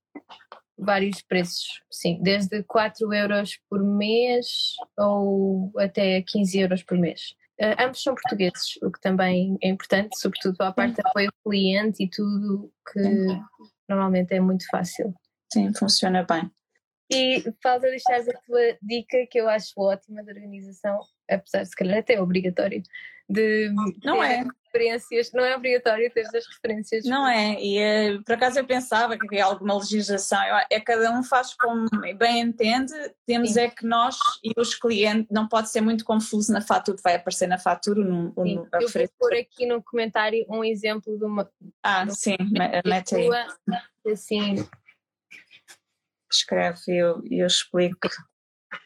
vários 0.77 1.21
preços, 1.21 1.81
sim, 1.89 2.19
desde 2.21 2.63
4 2.63 3.13
euros 3.13 3.59
por 3.69 3.83
mês 3.83 4.75
ou 4.97 5.71
até 5.77 6.21
15 6.21 6.59
euros 6.59 6.83
por 6.83 6.97
mês. 6.97 7.35
Uh, 7.59 7.83
ambos 7.85 8.03
são 8.03 8.13
portugueses, 8.13 8.77
o 8.83 8.91
que 8.91 8.99
também 8.99 9.57
é 9.63 9.69
importante, 9.69 10.19
sobretudo 10.19 10.61
a 10.61 10.73
parte 10.73 10.95
de 10.95 11.07
apoio 11.07 11.29
ao 11.29 11.51
cliente 11.51 12.03
e 12.03 12.09
tudo, 12.09 12.69
que 12.91 12.99
normalmente 13.87 14.33
é 14.33 14.39
muito 14.41 14.65
fácil. 14.69 15.13
Sim, 15.51 15.73
funciona 15.73 16.23
bem. 16.23 16.51
E 17.11 17.43
falta 17.61 17.87
deixar 17.87 18.19
a 18.19 18.41
tua 18.45 18.77
dica 18.81 19.27
que 19.29 19.39
eu 19.39 19.47
acho 19.47 19.73
ótima 19.77 20.23
de 20.23 20.31
organização, 20.31 20.99
apesar 21.29 21.63
de 21.63 21.69
se 21.69 21.75
calhar 21.75 21.99
até 21.99 22.19
obrigatório, 22.19 22.81
de 23.29 23.71
não 24.03 24.23
é 24.23 24.43
referências, 24.65 25.31
não 25.31 25.43
é 25.43 25.55
obrigatório 25.55 26.11
ter 26.11 26.21
as 26.21 26.47
referências. 26.47 27.05
Não 27.05 27.27
é, 27.27 27.57
e 27.59 28.15
uh, 28.17 28.23
por 28.23 28.33
acaso 28.33 28.59
eu 28.59 28.65
pensava 28.65 29.17
que 29.17 29.25
havia 29.25 29.45
alguma 29.45 29.77
legislação, 29.77 30.39
é 30.69 30.79
cada 30.79 31.11
um 31.11 31.23
faz 31.23 31.53
como 31.53 31.87
bem 32.17 32.41
entende, 32.41 32.93
temos 33.25 33.53
Sim. 33.53 33.61
é 33.61 33.69
que 33.69 33.85
nós 33.85 34.17
e 34.43 34.51
os 34.59 34.75
clientes, 34.75 35.27
não 35.31 35.47
pode 35.47 35.69
ser 35.69 35.81
muito 35.81 36.03
confuso 36.03 36.51
na 36.51 36.61
fatura, 36.61 36.97
vai 37.03 37.15
aparecer 37.15 37.47
na 37.47 37.57
fatura 37.57 38.03
no, 38.03 38.33
sim, 38.43 38.55
no 38.55 38.67
Eu 38.73 38.89
vou 38.89 39.09
pôr 39.19 39.33
aqui 39.33 39.65
no 39.65 39.81
comentário 39.81 40.45
um 40.49 40.63
exemplo 40.63 41.17
de 41.17 41.23
uma. 41.23 41.49
Ah, 41.81 42.05
de 42.05 42.15
sim, 42.15 42.37
mete 42.85 43.15
aí. 43.15 43.29
Assim. 44.11 44.55
Escreve 46.37 46.79
e 46.87 46.97
eu, 46.97 47.21
eu 47.29 47.47
explico. 47.47 48.09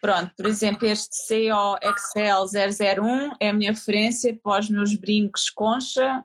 Pronto, 0.01 0.31
por 0.35 0.45
exemplo, 0.45 0.87
este 0.87 1.09
CO 1.27 1.77
Excel 1.81 2.45
001 2.45 3.35
é 3.39 3.49
a 3.49 3.53
minha 3.53 3.71
referência 3.71 4.37
para 4.41 4.59
os 4.59 4.69
meus 4.69 4.95
brincos 4.95 5.49
concha 5.49 6.23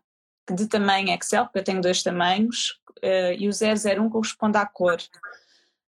de 0.53 0.67
tamanho 0.67 1.11
Excel, 1.11 1.45
porque 1.45 1.61
eu 1.61 1.65
tenho 1.65 1.81
dois 1.81 2.03
tamanhos, 2.03 2.79
uh, 3.03 3.33
e 3.39 3.49
o 3.49 3.53
001 3.53 4.11
corresponde 4.11 4.59
à 4.59 4.67
cor. 4.67 4.99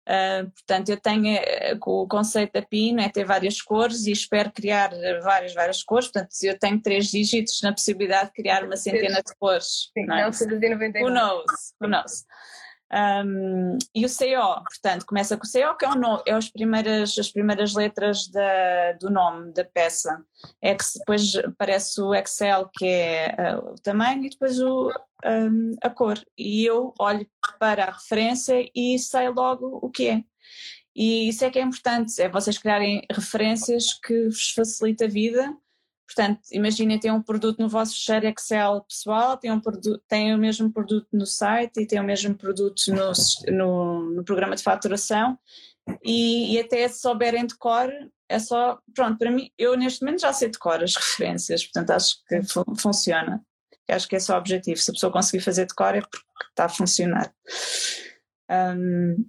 Uh, 0.04 0.52
portanto, 0.52 0.90
eu 0.90 0.98
tenho 0.98 1.38
uh, 1.38 1.80
o 1.86 2.08
conceito 2.08 2.52
da 2.54 2.62
PIN 2.62 3.00
é 3.00 3.10
ter 3.10 3.24
várias 3.24 3.62
cores 3.62 4.06
e 4.06 4.12
espero 4.12 4.52
criar 4.52 4.92
várias, 5.22 5.54
várias 5.54 5.82
cores. 5.82 6.08
Portanto, 6.08 6.32
se 6.32 6.48
eu 6.48 6.60
tenho 6.60 6.82
três 6.82 7.08
dígitos, 7.08 7.62
na 7.62 7.72
possibilidade 7.72 8.28
de 8.28 8.34
criar 8.34 8.64
uma 8.66 8.76
centena 8.76 9.22
de 9.24 9.34
cores. 9.40 9.90
Sim, 9.94 10.06
não, 10.06 10.18
é? 10.18 10.26
não 10.26 10.34
Who 11.02 11.10
knows? 11.10 11.74
Who 11.82 11.88
knows? 11.88 12.26
Um, 12.94 13.78
e 13.96 14.06
o 14.06 14.10
CO, 14.10 14.64
portanto, 14.64 15.06
começa 15.08 15.36
com 15.36 15.48
o 15.48 15.50
CO, 15.50 15.76
que 15.76 15.84
é, 15.84 15.90
um, 15.90 16.22
é 16.28 16.32
as, 16.32 16.50
primeiras, 16.50 17.18
as 17.18 17.32
primeiras 17.32 17.74
letras 17.74 18.28
da, 18.28 18.92
do 19.00 19.10
nome 19.10 19.52
da 19.52 19.66
peça. 19.66 20.24
É 20.62 20.76
que 20.76 20.84
depois 21.00 21.36
aparece 21.38 22.00
o 22.00 22.14
Excel, 22.14 22.70
que 22.72 22.86
é 22.86 23.36
uh, 23.56 23.72
o 23.72 23.76
tamanho, 23.82 24.26
e 24.26 24.30
depois 24.30 24.60
o, 24.60 24.92
um, 25.26 25.76
a 25.82 25.90
cor. 25.90 26.22
E 26.38 26.66
eu 26.66 26.94
olho 27.00 27.28
para 27.60 27.86
a 27.86 27.92
referência 27.92 28.70
e 28.76 29.00
sei 29.00 29.30
logo 29.30 29.80
o 29.82 29.90
que 29.90 30.10
é. 30.10 30.24
E 30.96 31.30
isso 31.30 31.44
é 31.44 31.50
que 31.50 31.58
é 31.58 31.64
importante, 31.64 32.22
é 32.22 32.30
vocês 32.30 32.60
criarem 32.60 33.02
referências 33.12 33.94
que 33.94 34.26
vos 34.26 34.52
facilita 34.52 35.06
a 35.06 35.08
vida 35.08 35.58
Portanto, 36.06 36.42
imaginem 36.52 37.00
ter 37.00 37.12
um 37.12 37.22
produto 37.22 37.60
no 37.60 37.70
vosso 37.70 37.96
share 37.96 38.28
Excel 38.28 38.84
pessoal, 38.88 39.38
tem, 39.38 39.52
um 39.52 39.62
tem 40.08 40.34
o 40.36 40.38
mesmo 40.38 40.72
produto 40.72 41.08
no 41.14 41.26
site 41.26 41.82
e 41.82 41.88
tem 41.88 42.00
o 42.00 42.04
mesmo 42.04 42.36
produto 42.36 42.82
no, 42.90 43.56
no, 43.56 44.16
no 44.16 44.24
programa 44.24 44.56
de 44.56 44.64
faturação 44.64 45.40
e, 46.04 46.56
e, 46.56 46.60
até 46.60 46.88
se 46.88 47.00
souberem 47.00 47.46
de 47.46 47.58
cor, 47.58 47.90
é 48.30 48.40
só, 48.40 48.80
pronto, 48.96 49.18
para 49.18 49.32
mim, 49.32 49.50
eu 49.58 49.76
neste 49.76 50.04
momento 50.04 50.22
já 50.22 50.32
sei 50.32 50.50
de 50.50 50.58
cor 50.58 50.82
as 50.82 50.96
referências, 50.96 51.64
portanto 51.66 51.92
acho 51.92 52.24
que 52.26 52.44
fu 52.44 52.64
funciona. 52.78 53.42
Acho 53.90 54.08
que 54.08 54.16
esse 54.16 54.32
é 54.32 54.34
o 54.34 54.38
objetivo, 54.38 54.80
se 54.80 54.90
a 54.90 54.94
pessoa 54.94 55.12
conseguir 55.12 55.44
fazer 55.44 55.66
de 55.66 55.76
cor 55.76 55.94
é 55.94 56.02
porque 56.02 56.26
está 56.50 56.66
a 56.66 56.70
funcionar. 56.70 57.34
Um... 58.50 59.26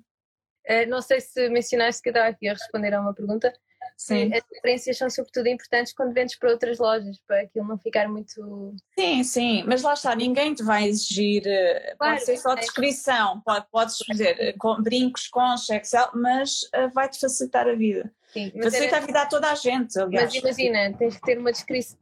Uh, 0.67 0.89
não 0.89 1.03
sei 1.03 1.21
se 1.21 1.49
mencionaste 1.51 2.01
que 2.01 2.09
eu 2.09 2.13
estava 2.13 2.29
aqui 2.29 2.49
a 2.49 2.55
responder 2.55 2.95
a 2.95 3.01
uma 3.01 3.13
pergunta, 3.13 3.53
Sim. 3.97 4.33
As 4.35 4.43
referências 4.53 4.99
são 4.99 5.09
sobretudo 5.09 5.49
importantes 5.49 5.93
quando 5.93 6.13
vendes 6.13 6.37
para 6.37 6.51
outras 6.51 6.79
lojas, 6.79 7.19
para 7.27 7.43
aquilo 7.43 7.67
não 7.67 7.79
ficar 7.79 8.09
muito. 8.09 8.75
Sim, 8.99 9.23
sim, 9.23 9.63
mas 9.67 9.83
lá 9.83 9.95
está, 9.95 10.15
ninguém 10.15 10.53
te 10.55 10.63
vai 10.63 10.89
exigir, 10.89 11.47
eh, 11.47 11.95
claro, 11.99 12.15
pode 12.15 12.25
ser 12.25 12.37
só 12.37 12.55
descrição, 12.55 13.41
pode, 13.41 13.67
podes 13.71 13.97
fazer 14.07 14.37
eh, 14.41 14.53
com, 14.59 14.83
brincos, 14.83 15.29
com 15.29 15.55
Excel, 15.55 16.11
mas 16.15 16.63
uh, 16.75 16.91
vai-te 16.93 17.21
facilitar 17.21 17.69
a 17.69 17.75
vida. 17.75 18.13
Sim, 18.33 18.51
facilita 18.63 18.97
era... 18.97 19.05
a 19.05 19.07
vida 19.07 19.23
a 19.23 19.27
toda 19.27 19.51
a 19.51 19.55
gente, 19.55 19.99
aliás. 19.99 20.33
Mas 20.35 20.43
imagina, 20.43 20.93
tens 20.99 21.17
que 21.17 21.23
ter 21.23 21.39
uma 21.39 21.53
descrição. 21.53 21.99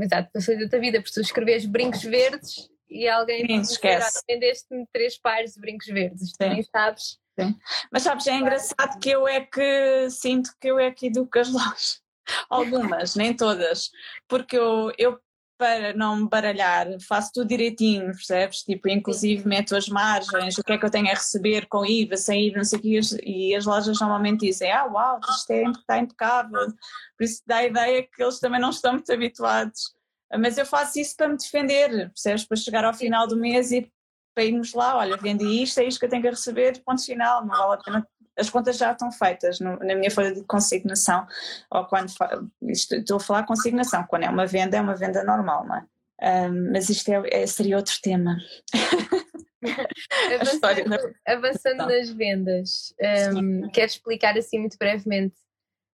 Exato, 0.00 0.30
facilita 0.32 0.76
a 0.76 0.80
vida, 0.80 1.00
porque 1.00 1.14
tu 1.14 1.20
escreves 1.20 1.66
brincos 1.66 2.02
verdes 2.02 2.70
e 2.88 3.06
alguém 3.06 3.46
Sim, 3.46 3.60
esquece. 3.60 4.20
vendeste-me 4.28 4.86
três 4.92 5.18
pares 5.18 5.54
de 5.54 5.60
brincos 5.60 5.86
verdes, 5.86 6.32
tu 6.32 6.48
nem 6.48 6.62
sabes 6.62 7.18
Sim. 7.44 7.58
Mas 7.92 8.02
sabes, 8.02 8.26
é 8.26 8.34
engraçado 8.34 8.98
que 9.00 9.10
eu 9.10 9.26
é 9.26 9.40
que 9.40 10.10
sinto 10.10 10.50
que 10.60 10.68
eu 10.68 10.78
é 10.78 10.90
que 10.90 11.06
educo 11.06 11.38
as 11.38 11.52
lojas. 11.52 12.00
Algumas, 12.48 13.14
nem 13.16 13.34
todas. 13.34 13.90
Porque 14.28 14.56
eu, 14.56 14.92
eu, 14.98 15.18
para 15.58 15.92
não 15.92 16.16
me 16.16 16.28
baralhar, 16.28 16.86
faço 17.06 17.32
tudo 17.34 17.48
direitinho, 17.48 18.06
percebes? 18.06 18.62
Tipo, 18.62 18.88
inclusive 18.88 19.46
meto 19.46 19.76
as 19.76 19.88
margens, 19.88 20.56
o 20.56 20.64
que 20.64 20.72
é 20.72 20.78
que 20.78 20.84
eu 20.86 20.90
tenho 20.90 21.08
a 21.08 21.14
receber 21.14 21.66
com 21.66 21.84
IVA, 21.84 22.16
sem 22.16 22.46
IVA, 22.46 22.56
não 22.58 22.64
sei 22.64 22.78
o 22.78 22.82
que, 22.82 23.00
e 23.24 23.54
as 23.54 23.66
lojas 23.66 24.00
normalmente 24.00 24.46
dizem, 24.46 24.72
ah, 24.72 24.86
uau, 24.86 25.20
isto 25.28 25.50
é, 25.50 25.64
está 25.64 25.98
impecável. 25.98 26.66
Por 27.16 27.24
isso 27.24 27.42
dá 27.46 27.56
a 27.56 27.66
ideia 27.66 28.02
que 28.02 28.22
eles 28.22 28.40
também 28.40 28.60
não 28.60 28.70
estão 28.70 28.92
muito 28.92 29.12
habituados. 29.12 29.94
Mas 30.38 30.56
eu 30.56 30.64
faço 30.64 30.98
isso 30.98 31.16
para 31.16 31.28
me 31.28 31.36
defender, 31.36 31.90
percebes? 32.10 32.46
Para 32.46 32.56
chegar 32.56 32.84
ao 32.84 32.94
final 32.94 33.26
do 33.26 33.36
mês 33.36 33.72
e 33.72 33.90
para 34.34 34.44
irmos 34.44 34.72
lá, 34.72 34.96
olha, 34.96 35.16
vendi 35.16 35.62
isto, 35.62 35.80
é 35.80 35.84
isto 35.84 35.98
que 35.98 36.06
eu 36.06 36.10
tenho 36.10 36.22
que 36.22 36.30
receber, 36.30 36.80
ponto 36.84 37.04
final, 37.04 37.44
não 37.44 37.56
vale 37.56 37.74
a 37.74 37.78
pena. 37.78 38.08
As 38.38 38.48
contas 38.48 38.78
já 38.78 38.92
estão 38.92 39.10
feitas 39.10 39.60
no, 39.60 39.76
na 39.78 39.94
minha 39.94 40.10
folha 40.10 40.32
de 40.32 40.42
consignação, 40.44 41.26
ou 41.70 41.84
quando 41.84 42.10
estou 42.62 43.16
a 43.16 43.20
falar 43.20 43.42
consignação, 43.44 44.04
quando 44.04 44.24
é 44.24 44.30
uma 44.30 44.46
venda, 44.46 44.76
é 44.76 44.80
uma 44.80 44.94
venda 44.94 45.22
normal, 45.24 45.66
não 45.66 45.76
é? 45.76 45.84
Um, 46.22 46.72
mas 46.72 46.88
isto 46.88 47.08
é, 47.10 47.42
é, 47.42 47.46
seria 47.46 47.76
outro 47.76 47.94
tema. 48.02 48.36
avançando, 50.34 51.14
avançando 51.26 51.86
nas 51.86 52.10
vendas, 52.10 52.94
um, 53.34 53.68
queres 53.70 53.92
explicar 53.94 54.36
assim 54.36 54.58
muito 54.58 54.76
brevemente 54.78 55.34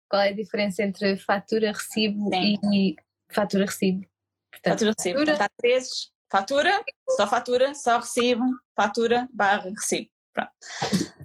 qual 0.09 0.21
é 0.21 0.29
a 0.29 0.33
diferença 0.33 0.83
entre 0.83 1.17
fatura, 1.17 1.71
recibo 1.71 2.29
Sim. 2.29 2.55
e 2.73 2.95
fatura, 3.29 3.65
recibo? 3.65 4.05
Portanto, 4.51 4.73
fatura, 4.73 4.93
recibo. 4.97 5.19
Fatura, 5.19 5.37
Portanto, 5.37 5.41
há 5.41 5.61
três 5.61 6.11
Fatura, 6.29 6.83
só 7.15 7.27
fatura, 7.27 7.73
só 7.73 7.97
recibo, 7.97 8.43
fatura, 8.75 9.27
barra, 9.33 9.69
recibo. 9.69 10.09
Pronto. 10.33 10.51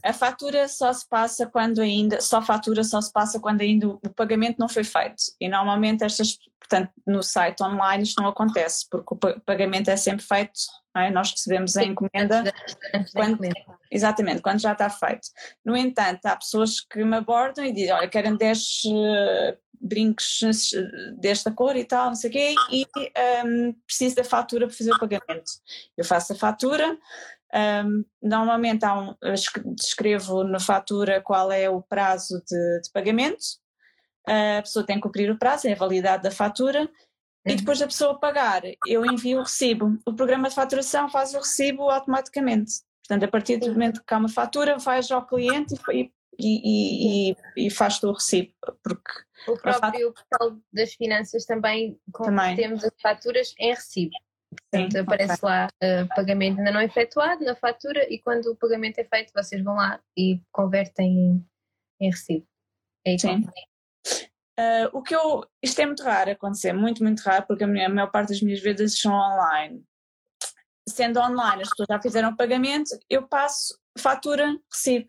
A 0.02 0.12
fatura 0.12 0.68
só 0.68 0.92
se 0.92 1.06
passa 1.06 1.46
quando 1.46 1.80
ainda, 1.80 2.20
só 2.20 2.40
fatura 2.40 2.82
só 2.82 3.00
se 3.00 3.12
passa 3.12 3.38
quando 3.38 3.60
ainda 3.60 3.88
o 3.88 4.14
pagamento 4.14 4.58
não 4.58 4.68
foi 4.68 4.84
feito. 4.84 5.22
E 5.40 5.48
normalmente 5.48 6.02
estas, 6.02 6.38
portanto, 6.58 6.90
no 7.06 7.22
site 7.22 7.62
online 7.62 8.04
isto 8.04 8.22
não 8.22 8.30
acontece, 8.30 8.86
porque 8.90 9.14
o 9.14 9.40
pagamento 9.40 9.90
é 9.90 9.96
sempre 9.96 10.24
feito, 10.24 10.52
é? 10.96 11.10
nós 11.10 11.30
recebemos 11.30 11.76
a 11.76 11.84
encomenda. 11.84 12.44
Quando, 13.12 13.38
exatamente, 13.90 14.42
quando 14.42 14.60
já 14.60 14.72
está 14.72 14.90
feito. 14.90 15.28
No 15.64 15.76
entanto, 15.76 16.26
há 16.26 16.36
pessoas 16.36 16.80
que 16.80 17.02
me 17.04 17.16
abordam 17.16 17.64
e 17.64 17.72
dizem, 17.72 17.92
olha, 17.92 18.08
querem 18.08 18.36
10 18.36 18.58
uh, 18.84 19.58
brincos 19.82 20.70
desta 21.18 21.50
cor 21.50 21.76
e 21.76 21.84
tal, 21.84 22.06
não 22.06 22.14
sei 22.14 22.30
o 22.30 22.32
quê, 22.32 22.54
e 22.70 22.86
um, 23.44 23.72
preciso 23.84 24.16
da 24.16 24.24
fatura 24.24 24.66
para 24.66 24.76
fazer 24.76 24.92
o 24.92 24.98
pagamento. 24.98 25.50
Eu 25.96 26.04
faço 26.04 26.32
a 26.32 26.36
fatura, 26.36 26.96
um, 27.84 28.04
normalmente 28.22 28.84
há 28.84 28.98
um, 28.98 29.14
descrevo 29.74 30.44
na 30.44 30.60
fatura 30.60 31.20
qual 31.20 31.50
é 31.50 31.68
o 31.68 31.82
prazo 31.82 32.42
de, 32.48 32.80
de, 32.80 32.90
pagamento, 32.92 33.44
a 34.24 34.62
pessoa 34.62 34.86
tem 34.86 34.96
que 34.96 35.02
cumprir 35.02 35.30
o 35.30 35.38
prazo, 35.38 35.66
é 35.66 35.72
a 35.72 35.76
validade 35.76 36.22
da 36.22 36.30
fatura, 36.30 36.88
e 37.44 37.50
uhum. 37.50 37.56
depois 37.56 37.78
da 37.78 37.86
pessoa 37.86 38.18
pagar, 38.18 38.62
eu 38.86 39.04
envio 39.04 39.38
o 39.38 39.42
recibo. 39.42 39.98
O 40.06 40.14
programa 40.14 40.48
de 40.48 40.54
faturação 40.54 41.08
faz 41.08 41.34
o 41.34 41.38
recibo 41.38 41.90
automaticamente. 41.90 42.72
Portanto, 43.06 43.24
a 43.24 43.28
partir 43.28 43.56
do 43.56 43.72
momento 43.72 44.02
que 44.06 44.14
há 44.14 44.18
uma 44.18 44.28
fatura, 44.28 44.78
vais 44.78 45.10
ao 45.10 45.26
cliente 45.26 45.74
e, 45.92 46.12
e, 46.38 47.30
e, 47.30 47.36
e 47.56 47.70
faz-te 47.70 48.06
o 48.06 48.12
recibo. 48.12 48.52
Porque 48.82 49.10
o 49.48 49.56
próprio 49.56 50.12
portal 50.12 50.56
das 50.72 50.94
finanças 50.94 51.44
também, 51.44 51.98
também. 52.12 52.54
temos 52.54 52.84
as 52.84 52.92
faturas 53.02 53.54
em 53.58 53.70
recibo. 53.70 54.12
Portanto, 54.50 54.92
Sim, 54.92 54.98
aparece 54.98 55.34
okay. 55.34 55.48
lá 55.48 55.66
uh, 55.66 56.08
pagamento 56.14 56.58
ainda 56.58 56.70
não 56.70 56.80
efetuado 56.80 57.42
na 57.42 57.56
fatura 57.56 58.06
e 58.12 58.18
quando 58.18 58.46
o 58.46 58.56
pagamento 58.56 58.98
é 58.98 59.04
feito 59.04 59.32
vocês 59.34 59.62
vão 59.64 59.74
lá 59.74 59.98
e 60.16 60.40
convertem 60.52 61.10
em, 61.10 61.46
em 62.00 62.10
recibo. 62.10 62.46
É 63.04 63.18
Sim. 63.18 63.44
Uh, 64.58 64.88
o 64.92 65.02
que 65.02 65.14
eu. 65.14 65.44
Isto 65.62 65.80
é 65.80 65.86
muito 65.86 66.02
raro 66.02 66.30
acontecer, 66.30 66.72
muito, 66.72 67.02
muito 67.02 67.20
raro, 67.20 67.46
porque 67.46 67.64
a, 67.64 67.66
minha, 67.66 67.86
a 67.86 67.88
maior 67.88 68.10
parte 68.10 68.28
das 68.28 68.42
minhas 68.42 68.60
vendas 68.60 68.98
são 68.98 69.12
online. 69.12 69.82
Sendo 70.88 71.20
online, 71.20 71.62
as 71.62 71.70
pessoas 71.70 71.86
já 71.90 72.02
fizeram 72.02 72.30
o 72.30 72.36
pagamento, 72.36 72.90
eu 73.08 73.26
passo 73.26 73.78
fatura, 73.98 74.58
recibo. 74.72 75.08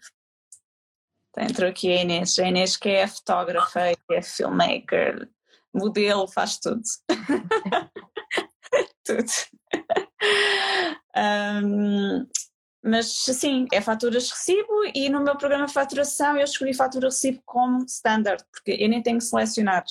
Entrou 1.37 1.69
aqui 1.69 1.91
a 1.91 2.01
Inês, 2.01 2.37
a 2.37 2.47
Inês 2.47 2.77
que 2.77 2.89
é 2.89 3.07
fotógrafa, 3.07 3.79
que 4.07 4.13
é 4.13 4.21
filmmaker, 4.21 5.27
modelo, 5.73 6.27
faz 6.27 6.59
tudo. 6.59 6.81
tudo. 9.03 9.31
um, 11.17 12.27
mas 12.83 13.07
sim, 13.07 13.65
é 13.71 13.79
faturas 13.79 14.29
recibo 14.29 14.83
e 14.93 15.09
no 15.09 15.23
meu 15.23 15.37
programa 15.37 15.65
de 15.65 15.73
faturação 15.73 16.35
eu 16.37 16.43
escolhi 16.43 16.73
fatura 16.73 17.07
recibo 17.07 17.41
como 17.45 17.85
standard, 17.85 18.43
porque 18.51 18.71
eu 18.83 18.89
nem 18.89 19.01
tenho 19.01 19.19
que 19.19 19.23
selecionar. 19.23 19.85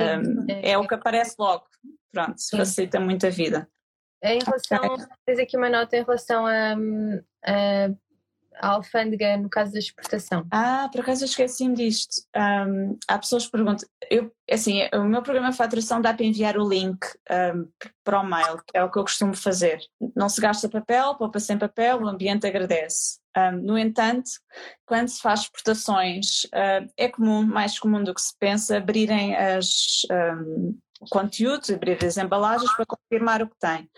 Um, 0.00 0.46
é, 0.48 0.78
o 0.78 0.88
que 0.88 0.94
aparece 0.94 1.34
logo. 1.38 1.66
Pronto, 2.10 2.36
facilita 2.56 2.98
muito 2.98 3.26
a 3.26 3.30
vida. 3.30 3.68
Em 4.22 4.38
relação, 4.38 4.94
okay. 4.94 5.06
tens 5.26 5.38
aqui 5.40 5.56
uma 5.56 5.68
nota 5.68 5.96
em 5.96 6.04
relação 6.04 6.46
a, 6.46 6.74
a 7.44 7.90
a 8.62 8.68
alfândega 8.68 9.36
no 9.36 9.50
caso 9.50 9.72
da 9.72 9.78
exportação? 9.80 10.46
Ah, 10.50 10.88
por 10.90 11.00
acaso 11.00 11.24
eu 11.24 11.28
esqueci-me 11.28 11.74
disto. 11.74 12.22
Um, 12.34 12.96
há 13.08 13.18
pessoas 13.18 13.46
que 13.46 13.52
perguntam, 13.52 13.88
eu, 14.08 14.32
assim, 14.48 14.88
o 14.94 15.04
meu 15.04 15.20
programa 15.22 15.50
de 15.50 15.56
faturação 15.56 16.00
dá 16.00 16.14
para 16.14 16.24
enviar 16.24 16.56
o 16.56 16.68
link 16.68 16.98
um, 17.30 17.68
para 18.04 18.20
o 18.20 18.24
mail, 18.24 18.62
que 18.66 18.78
é 18.78 18.84
o 18.84 18.90
que 18.90 18.98
eu 18.98 19.02
costumo 19.02 19.34
fazer. 19.34 19.80
Não 20.14 20.28
se 20.28 20.40
gasta 20.40 20.68
papel, 20.68 21.16
poupa 21.16 21.40
sem 21.40 21.58
papel, 21.58 22.00
o 22.00 22.08
ambiente 22.08 22.46
agradece. 22.46 23.18
Um, 23.36 23.52
no 23.62 23.78
entanto, 23.78 24.30
quando 24.86 25.08
se 25.08 25.20
faz 25.20 25.40
exportações, 25.40 26.44
uh, 26.44 26.88
é 26.96 27.08
comum, 27.08 27.42
mais 27.42 27.78
comum 27.78 28.04
do 28.04 28.14
que 28.14 28.20
se 28.22 28.34
pensa, 28.38 28.76
abrirem 28.76 29.34
as 29.34 30.02
um, 30.10 30.78
conteúdos, 31.10 31.70
abrir 31.70 32.02
as 32.04 32.16
embalagens 32.16 32.72
para 32.76 32.86
confirmar 32.86 33.42
o 33.42 33.48
que 33.48 33.56
tem. 33.58 33.90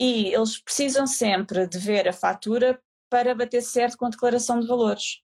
E 0.00 0.34
eles 0.34 0.60
precisam 0.60 1.06
sempre 1.06 1.66
de 1.66 1.78
ver 1.78 2.08
a 2.08 2.12
fatura 2.12 2.78
para 3.14 3.32
bater 3.32 3.62
certo 3.62 3.96
com 3.96 4.06
a 4.06 4.10
declaração 4.10 4.58
de 4.58 4.66
valores. 4.66 5.20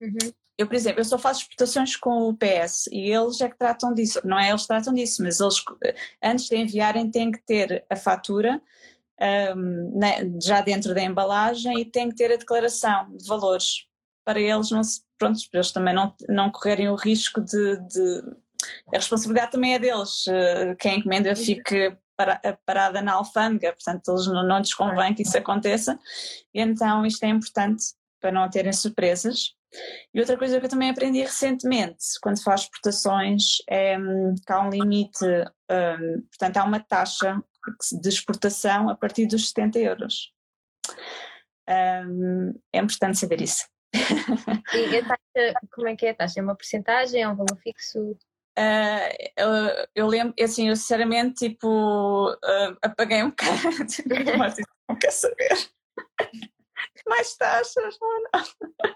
Uhum. 0.00 0.32
Eu, 0.56 0.66
por 0.66 0.74
exemplo, 0.74 1.00
eu 1.00 1.04
só 1.04 1.18
faço 1.18 1.42
exportações 1.42 1.94
com 1.94 2.26
o 2.26 2.34
PS 2.34 2.86
e 2.90 3.10
eles 3.10 3.38
é 3.42 3.50
que 3.50 3.58
tratam 3.58 3.92
disso, 3.92 4.18
não 4.24 4.38
é 4.38 4.48
eles 4.48 4.62
que 4.62 4.68
tratam 4.68 4.94
disso, 4.94 5.22
mas 5.22 5.38
eles 5.38 5.62
antes 6.24 6.48
de 6.48 6.56
enviarem 6.56 7.10
têm 7.10 7.30
que 7.30 7.44
ter 7.44 7.84
a 7.90 7.94
fatura 7.96 8.62
um, 9.54 9.98
né, 9.98 10.20
já 10.42 10.62
dentro 10.62 10.94
da 10.94 11.02
embalagem 11.02 11.78
e 11.78 11.84
têm 11.84 12.08
que 12.08 12.16
ter 12.16 12.32
a 12.32 12.36
declaração 12.36 13.14
de 13.14 13.26
valores 13.26 13.86
para 14.24 14.40
eles 14.40 14.70
não 14.70 14.82
se, 14.82 15.02
pronto, 15.18 15.38
para 15.50 15.60
eles 15.60 15.70
também 15.70 15.94
não, 15.94 16.14
não 16.30 16.50
correrem 16.50 16.88
o 16.88 16.96
risco 16.96 17.42
de, 17.42 17.76
de 17.88 18.22
a 18.92 18.96
responsabilidade 18.96 19.52
também 19.52 19.74
é 19.74 19.78
deles, 19.78 20.26
uh, 20.28 20.74
quem 20.78 20.98
encomenda 20.98 21.28
uhum. 21.28 21.36
fique 21.36 21.94
parada 22.66 23.00
na 23.00 23.12
alfândega, 23.14 23.72
portanto 23.72 24.10
eles 24.10 24.26
não, 24.26 24.46
não 24.46 24.58
lhes 24.58 24.74
convém 24.74 25.14
que 25.14 25.22
isso 25.22 25.36
aconteça, 25.38 25.98
e 26.52 26.60
então 26.60 27.06
isto 27.06 27.22
é 27.24 27.28
importante 27.28 27.84
para 28.20 28.32
não 28.32 28.48
terem 28.50 28.72
surpresas. 28.72 29.56
E 30.14 30.18
outra 30.18 30.36
coisa 30.36 30.58
que 30.58 30.66
eu 30.66 30.70
também 30.70 30.90
aprendi 30.90 31.20
recentemente, 31.20 32.04
quando 32.22 32.42
faz 32.42 32.62
exportações, 32.62 33.58
é 33.68 33.96
que 33.96 34.52
há 34.52 34.60
um 34.60 34.70
limite, 34.70 35.24
um, 35.24 36.22
portanto 36.22 36.56
há 36.56 36.64
uma 36.64 36.80
taxa 36.80 37.42
de 38.00 38.08
exportação 38.08 38.88
a 38.88 38.96
partir 38.96 39.26
dos 39.26 39.48
70 39.48 39.78
euros. 39.78 40.32
Um, 41.68 42.54
é 42.72 42.78
importante 42.78 43.18
saber 43.18 43.42
isso. 43.42 43.66
E 43.94 44.96
a 44.96 45.02
taxa, 45.02 45.54
como 45.72 45.88
é 45.88 45.96
que 45.96 46.06
é 46.06 46.10
a 46.10 46.14
taxa? 46.14 46.40
É 46.40 46.42
uma 46.42 46.56
porcentagem? 46.56 47.22
É 47.22 47.28
um 47.28 47.36
valor 47.36 47.58
fixo? 47.62 48.16
Uh, 48.58 49.30
eu, 49.36 49.86
eu, 49.94 50.06
lembro, 50.08 50.34
assim, 50.42 50.68
eu 50.68 50.74
sinceramente, 50.74 51.48
tipo, 51.48 52.32
uh, 52.32 52.76
apaguei 52.82 53.22
um 53.22 53.30
bocado, 53.30 53.86
tipo, 53.86 54.08
mas 54.36 54.56
não 54.88 54.96
quer 54.98 55.12
saber. 55.12 55.70
Mais 57.08 57.36
taxas, 57.36 57.96
não, 58.00 58.22
não. 58.22 58.94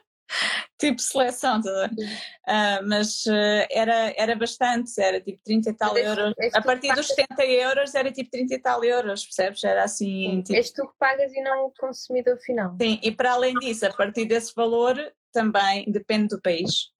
tipo 0.78 1.00
seleção, 1.00 1.60
uh, 1.60 2.88
mas 2.88 3.24
era, 3.70 4.12
era 4.16 4.34
bastante, 4.34 5.00
era 5.00 5.20
tipo 5.20 5.40
30 5.44 5.70
e 5.70 5.74
tal 5.74 5.96
euros. 5.96 6.34
A 6.52 6.60
partir 6.60 6.92
dos 6.94 7.06
70 7.06 7.44
euros 7.46 7.94
era 7.94 8.10
tipo 8.10 8.30
30 8.30 8.54
e 8.54 8.58
tal 8.58 8.82
euros, 8.82 9.24
percebes? 9.24 9.62
Era 9.62 9.84
assim. 9.84 10.42
Tipo... 10.42 10.58
És 10.58 10.72
tu 10.72 10.88
que 10.88 10.94
pagas 10.98 11.32
e 11.32 11.40
não 11.40 11.66
o 11.66 11.72
consumidor 11.78 12.36
final. 12.38 12.76
Sim, 12.80 12.98
e 13.00 13.12
para 13.12 13.32
além 13.32 13.54
disso, 13.54 13.86
a 13.86 13.92
partir 13.92 14.24
desse 14.24 14.52
valor 14.54 14.96
também 15.32 15.90
depende 15.90 16.28
do 16.28 16.42
país 16.42 16.91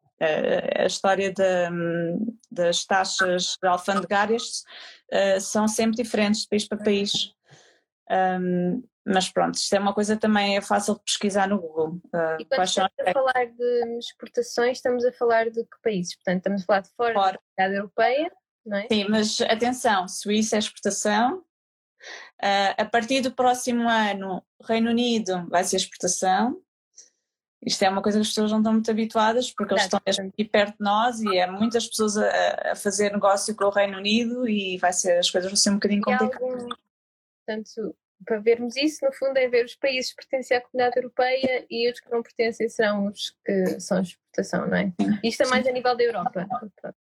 a 0.82 0.86
história 0.86 1.32
das 2.50 2.84
taxas 2.84 3.56
alfandegárias 3.62 4.62
uh, 5.12 5.40
são 5.40 5.66
sempre 5.66 6.02
diferentes 6.02 6.42
de 6.42 6.48
país 6.48 6.68
para 6.68 6.78
país. 6.78 7.34
Um, 8.10 8.82
mas 9.04 9.28
pronto, 9.28 9.56
isto 9.56 9.74
é 9.74 9.80
uma 9.80 9.92
coisa 9.92 10.16
também 10.16 10.56
é 10.56 10.60
fácil 10.60 10.94
de 10.94 11.00
pesquisar 11.04 11.48
no 11.48 11.60
Google. 11.60 12.00
Uh, 12.14 12.40
e 12.40 12.44
quando 12.44 12.68
estamos 12.68 12.92
a 13.04 13.12
falar 13.12 13.46
de 13.46 13.98
exportações, 13.98 14.78
estamos 14.78 15.04
a 15.04 15.12
falar 15.12 15.50
de 15.50 15.64
que 15.64 15.82
países? 15.82 16.14
Portanto, 16.16 16.38
estamos 16.38 16.62
a 16.62 16.64
falar 16.66 16.80
de 16.80 16.90
fora, 16.90 17.14
fora. 17.14 17.32
da 17.32 17.38
comunidade 17.38 17.80
europeia, 17.80 18.32
não 18.64 18.78
é? 18.78 18.86
Sim, 18.86 19.06
mas 19.08 19.40
atenção, 19.40 20.06
Suíça 20.06 20.56
é 20.56 20.58
exportação, 20.60 21.38
uh, 21.38 22.74
a 22.78 22.84
partir 22.84 23.22
do 23.22 23.32
próximo 23.32 23.88
ano, 23.88 24.44
Reino 24.62 24.90
Unido 24.90 25.48
vai 25.48 25.64
ser 25.64 25.76
exportação, 25.76 26.60
isto 27.64 27.82
é 27.82 27.88
uma 27.88 28.02
coisa 28.02 28.18
que 28.18 28.22
as 28.22 28.28
pessoas 28.28 28.50
não 28.50 28.58
estão 28.58 28.72
muito 28.72 28.90
habituadas 28.90 29.50
porque 29.50 29.72
eles 29.72 29.84
estão 29.84 30.00
mesmo 30.04 30.28
aqui 30.28 30.44
perto 30.44 30.76
de 30.78 30.84
nós 30.84 31.20
e 31.20 31.40
há 31.40 31.50
muitas 31.50 31.86
pessoas 31.86 32.16
a, 32.16 32.72
a, 32.72 32.76
fazer 32.76 33.12
negócio 33.12 33.54
com 33.54 33.64
o 33.64 33.70
Reino 33.70 33.98
Unido 33.98 34.48
e 34.48 34.76
vai 34.78 34.92
ser, 34.92 35.18
as 35.18 35.30
coisas 35.30 35.50
vão 35.50 35.56
ser 35.56 35.70
um 35.70 35.74
bocadinho 35.74 36.02
complicadas. 36.02 36.42
Algum, 36.42 36.68
portanto, 37.46 37.96
para 38.24 38.38
vermos 38.40 38.76
isso, 38.76 39.04
no 39.04 39.12
fundo, 39.12 39.36
é 39.36 39.48
ver 39.48 39.64
os 39.64 39.76
países 39.76 40.10
que 40.10 40.16
pertencem 40.16 40.56
à 40.56 40.60
comunidade 40.60 40.98
europeia 40.98 41.64
e 41.70 41.90
os 41.90 42.00
que 42.00 42.10
não 42.10 42.22
pertencem 42.22 42.68
são 42.68 43.06
os 43.06 43.34
que 43.44 43.80
são 43.80 44.00
exportação, 44.00 44.66
não 44.66 44.76
é? 44.76 44.92
Sim. 45.00 45.18
Isto 45.22 45.44
é 45.44 45.46
mais 45.46 45.66
a 45.66 45.72
nível 45.72 45.96
da 45.96 46.02
Europa. 46.02 46.46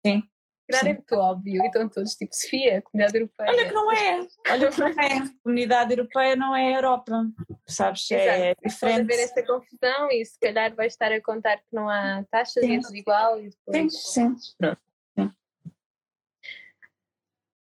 Sim 0.05 0.23
calhar 0.71 0.87
é 0.87 0.93
muito 0.93 1.15
óbvio, 1.15 1.65
então 1.65 1.89
todos 1.89 2.15
tipo, 2.15 2.33
Sofia, 2.33 2.81
comunidade 2.81 3.17
europeia. 3.17 3.49
Olha 3.49 3.67
que 3.67 3.73
não 3.73 3.91
é, 3.91 4.27
olha 4.49 4.71
que 4.71 4.79
não 4.79 4.87
é, 4.87 5.29
comunidade 5.43 5.91
europeia 5.93 6.35
não 6.35 6.55
é 6.55 6.73
a 6.73 6.77
Europa, 6.77 7.25
sabes, 7.71 8.09
é 8.11 8.51
Exato. 8.51 8.61
diferente. 8.67 8.97
Pode 9.07 9.13
haver 9.13 9.23
essa 9.23 9.45
confusão 9.45 10.11
e 10.11 10.25
se 10.25 10.39
calhar 10.39 10.75
vai 10.75 10.87
estar 10.87 11.11
a 11.11 11.21
contar 11.21 11.57
que 11.57 11.73
não 11.73 11.89
há 11.89 12.23
taxas 12.29 12.63
sim. 12.63 12.73
e 12.73 12.75
é 12.75 12.81
tudo 12.81 12.95
igual 12.95 13.39
e 13.39 13.49
depois... 13.49 13.93
Sim, 13.93 14.37
sim. 14.37 14.55
sim. 15.17 15.31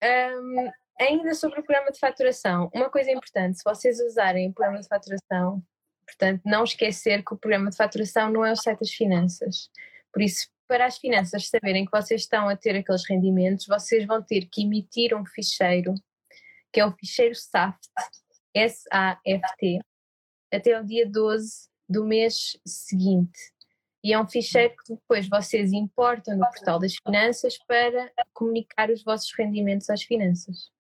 Um, 0.02 0.72
ainda 1.00 1.34
sobre 1.34 1.60
o 1.60 1.63
programa 1.63 1.91
de 1.91 2.00
faturação, 2.00 2.69
uma 2.74 2.89
coisa 2.89 3.12
importante, 3.12 3.58
se 3.58 3.63
vocês 3.63 4.00
usarem 4.00 4.50
o 4.50 4.54
programa 4.54 4.82
de 4.82 4.88
faturação, 4.88 5.62
portanto, 6.06 6.41
não 6.45 6.63
esquecer 6.63 7.23
que 7.23 7.33
o 7.33 7.38
programa 7.38 7.69
de 7.69 7.77
faturação 7.77 8.31
não 8.31 8.46
é 8.46 8.52
o 8.52 8.56
site 8.56 8.79
das 8.79 8.92
finanças. 8.92 9.69
Por 10.12 10.21
isso, 10.21 10.50
para 10.67 10.86
as 10.86 10.98
finanças 10.98 11.50
saberem 11.50 11.86
que 11.86 11.92
vocês 11.92 12.21
estão 12.21 12.48
a 12.48 12.56
ter 12.56 12.75
aqueles 12.75 13.08
rendimentos, 13.08 13.65
vocês 13.67 14.06
vão 14.06 14.21
ter 14.21 14.48
que 14.52 14.63
emitir 14.63 15.15
um 15.15 15.25
ficheiro 15.25 15.94
que 16.71 16.79
é 16.79 16.86
o 16.86 16.92
ficheiro 16.92 17.36
SAFT, 17.36 17.90
S-A-F-T, 18.54 19.79
até 20.52 20.79
o 20.79 20.85
dia 20.85 21.06
12 21.06 21.69
do 21.87 22.06
mês 22.06 22.58
seguinte. 22.65 23.39
E 24.04 24.13
é 24.13 24.19
um 24.19 24.27
ficheiro 24.27 24.73
que 24.75 24.93
depois 24.93 25.27
vocês 25.27 25.73
importam 25.73 26.37
no 26.37 26.45
portal 26.45 26.79
das 26.79 26.95
finanças 26.95 27.58
para 27.67 28.12
comunicar 28.33 28.89
os 28.89 29.04
vossos 29.04 29.31
rendimentos 29.37 29.89
às 29.89 30.04
finanças. 30.04 30.71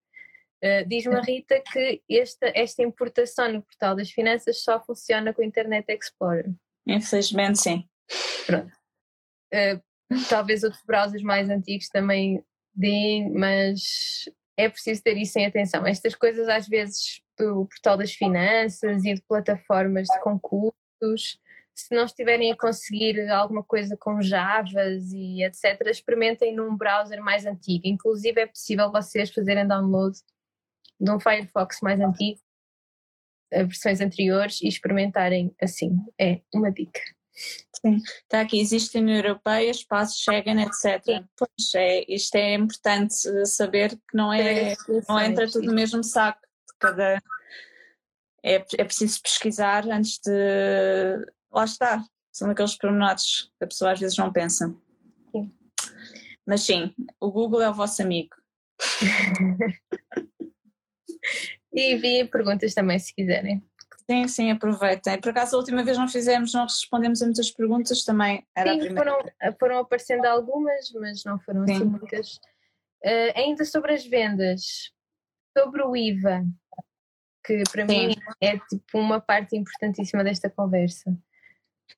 Uh, 0.63 0.87
Diz-me 0.87 1.15
a 1.15 1.21
Rita 1.21 1.61
que 1.71 2.01
esta, 2.09 2.51
esta 2.53 2.81
importação 2.81 3.51
no 3.51 3.61
portal 3.61 3.95
das 3.95 4.11
finanças 4.11 4.61
só 4.61 4.81
funciona 4.81 5.33
com 5.33 5.41
o 5.41 5.45
Internet 5.45 5.85
Explorer. 5.89 6.49
Infelizmente, 6.87 7.59
sim. 7.59 7.89
Pronto. 8.45 8.71
Uh, 9.53 9.81
talvez 10.29 10.63
outros 10.63 10.83
browsers 10.85 11.23
mais 11.23 11.49
antigos 11.49 11.87
também 11.89 12.43
deem, 12.73 13.31
mas 13.31 14.29
é 14.57 14.69
preciso 14.69 15.01
ter 15.03 15.17
isso 15.17 15.37
em 15.39 15.45
atenção. 15.45 15.85
Estas 15.85 16.15
coisas, 16.15 16.47
às 16.47 16.67
vezes, 16.67 17.21
do 17.39 17.65
portal 17.65 17.97
das 17.97 18.11
finanças 18.11 19.05
e 19.05 19.13
de 19.13 19.21
plataformas 19.21 20.07
de 20.07 20.19
concursos, 20.19 21.39
se 21.73 21.95
não 21.95 22.03
estiverem 22.03 22.51
a 22.51 22.57
conseguir 22.57 23.29
alguma 23.29 23.63
coisa 23.63 23.95
com 23.97 24.21
Javas 24.21 25.13
e 25.13 25.43
etc., 25.43 25.87
experimentem 25.87 26.53
num 26.53 26.75
browser 26.75 27.23
mais 27.23 27.45
antigo. 27.45 27.83
Inclusive, 27.85 28.41
é 28.41 28.47
possível 28.47 28.91
vocês 28.91 29.31
fazerem 29.31 29.65
download 29.65 30.17
de 30.99 31.09
um 31.09 31.19
Firefox 31.19 31.79
mais 31.81 32.01
antigo, 32.01 32.39
versões 33.49 34.01
anteriores, 34.01 34.61
e 34.61 34.67
experimentarem 34.67 35.55
assim. 35.61 35.95
É 36.19 36.41
uma 36.53 36.69
dica. 36.69 36.99
Sim, 37.81 38.01
está 38.23 38.41
aqui, 38.41 38.59
existe 38.59 38.97
a 38.97 39.01
União 39.01 39.15
Europeia, 39.15 39.71
espaço 39.71 40.21
Schengen, 40.21 40.61
etc. 40.61 41.01
Sim. 41.01 41.25
Pois 41.37 41.73
é, 41.73 42.03
isto 42.09 42.35
é 42.35 42.55
importante 42.55 43.15
saber 43.45 43.91
que 43.91 44.17
não 44.17 44.33
é, 44.33 44.75
não 45.07 45.17
entra 45.21 45.49
tudo 45.49 45.65
no 45.65 45.73
mesmo 45.73 46.03
saco 46.03 46.48
cada. 46.79 47.21
É, 48.43 48.55
é 48.55 48.83
preciso 48.83 49.21
pesquisar 49.21 49.85
antes 49.89 50.19
de. 50.19 50.31
Lá 51.51 51.65
está, 51.65 52.03
são 52.31 52.49
aqueles 52.49 52.75
pormenores 52.75 53.51
que 53.57 53.65
a 53.65 53.67
pessoa 53.67 53.91
às 53.91 53.99
vezes 53.99 54.17
não 54.17 54.31
pensa. 54.31 54.73
Sim. 55.31 55.53
Mas 56.45 56.61
sim, 56.61 56.93
o 57.19 57.31
Google 57.31 57.61
é 57.61 57.69
o 57.69 57.73
vosso 57.73 58.01
amigo. 58.01 58.35
e 61.73 61.95
vi 61.97 62.25
perguntas 62.25 62.73
também 62.73 62.97
se 62.97 63.13
quiserem. 63.13 63.63
Sim, 64.09 64.27
sim, 64.27 64.49
aproveitem. 64.49 65.21
Por 65.21 65.29
acaso 65.29 65.55
a 65.55 65.59
última 65.59 65.83
vez 65.83 65.95
não 65.95 66.07
fizemos, 66.07 66.51
não 66.51 66.63
respondemos 66.63 67.21
a 67.21 67.25
muitas 67.25 67.51
perguntas, 67.51 68.03
também 68.03 68.43
era 68.55 68.73
sim, 68.73 68.95
foram, 68.95 69.19
foram 69.59 69.77
aparecendo 69.77 70.25
algumas, 70.25 70.91
mas 70.93 71.23
não 71.23 71.39
foram 71.39 71.61
assim 71.63 71.75
sim. 71.75 71.81
assim 71.81 71.91
muitas. 71.91 72.35
Uh, 73.05 73.31
ainda 73.35 73.63
sobre 73.65 73.93
as 73.93 74.03
vendas, 74.03 74.91
sobre 75.55 75.83
o 75.83 75.95
IVA, 75.95 76.43
que 77.43 77.63
para 77.71 77.87
sim. 77.87 78.07
mim 78.07 78.15
é 78.41 78.57
tipo 78.57 78.99
uma 78.99 79.19
parte 79.19 79.55
importantíssima 79.55 80.23
desta 80.23 80.49
conversa. 80.49 81.15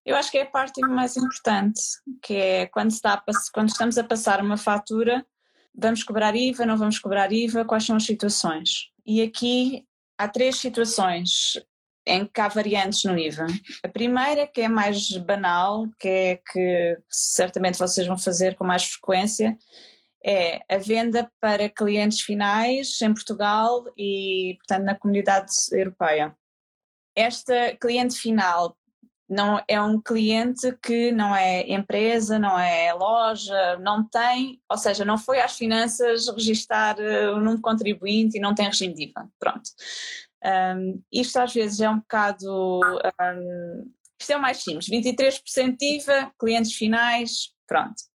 Eu 0.06 0.16
acho 0.16 0.32
que 0.32 0.38
é 0.38 0.44
a 0.44 0.50
parte 0.50 0.82
mais 0.82 1.18
importante, 1.18 1.82
que 2.22 2.34
é 2.34 2.66
quando, 2.68 2.92
está 2.92 3.14
a, 3.14 3.24
quando 3.54 3.70
estamos 3.70 3.98
a 3.98 4.04
passar 4.04 4.42
uma 4.42 4.58
fatura, 4.58 5.26
vamos 5.76 6.04
cobrar 6.04 6.36
IVA, 6.36 6.66
não 6.66 6.78
vamos 6.78 6.98
cobrar 6.98 7.32
IVA, 7.32 7.66
quais 7.66 7.86
são 7.86 7.96
as 7.96 8.06
situações? 8.06 8.89
E 9.06 9.22
aqui 9.22 9.86
há 10.18 10.28
três 10.28 10.58
situações 10.58 11.62
em 12.06 12.26
que 12.26 12.42
há 12.42 12.48
variantes 12.48 13.04
no 13.04 13.18
IVA. 13.18 13.46
A 13.84 13.88
primeira, 13.88 14.48
que 14.48 14.62
é 14.62 14.68
mais 14.68 15.10
banal, 15.18 15.88
que 16.00 16.08
é 16.08 16.42
que 16.52 16.98
certamente 17.10 17.78
vocês 17.78 18.08
vão 18.08 18.18
fazer 18.18 18.56
com 18.56 18.64
mais 18.64 18.86
frequência, 18.86 19.58
é 20.24 20.61
a 20.69 20.78
venda 20.78 21.32
para 21.39 21.69
clientes 21.69 22.22
finais 22.22 23.01
em 23.01 23.13
Portugal 23.13 23.86
e, 23.97 24.55
portanto, 24.59 24.86
na 24.86 24.95
comunidade 24.95 25.51
europeia. 25.72 26.36
Esta 27.15 27.76
cliente 27.78 28.15
final 28.17 28.78
não 29.32 29.63
é 29.65 29.82
um 29.82 29.99
cliente 29.99 30.78
que 30.84 31.09
não 31.11 31.34
é 31.34 31.61
empresa, 31.72 32.38
não 32.38 32.59
é 32.59 32.93
loja, 32.93 33.78
não 33.78 34.03
tem, 34.05 34.61
ou 34.69 34.78
seja, 34.78 35.05
não 35.05 35.17
foi 35.17 35.39
às 35.39 35.55
finanças 35.57 36.28
registar 36.28 36.99
eh, 36.99 37.30
o 37.30 37.38
número 37.38 37.55
de 37.55 37.61
contribuinte 37.61 38.38
e 38.38 38.41
não 38.41 38.53
tem 38.53 38.65
regime 38.65 38.93
de 38.93 39.03
IVA. 39.03 39.30
Pronto. 39.39 39.69
Um, 40.43 41.01
isto 41.11 41.38
às 41.38 41.53
vezes 41.53 41.80
é 41.80 41.89
um 41.89 41.99
bocado. 41.99 42.82
Um, 42.84 43.91
isto 44.19 44.32
é 44.32 44.38
o 44.38 44.41
mais 44.41 44.57
simples: 44.57 44.89
23% 44.89 45.78
de 45.78 45.95
IVA, 45.97 46.32
clientes 46.38 46.74
finais, 46.74 47.53
pronto. 47.65 48.11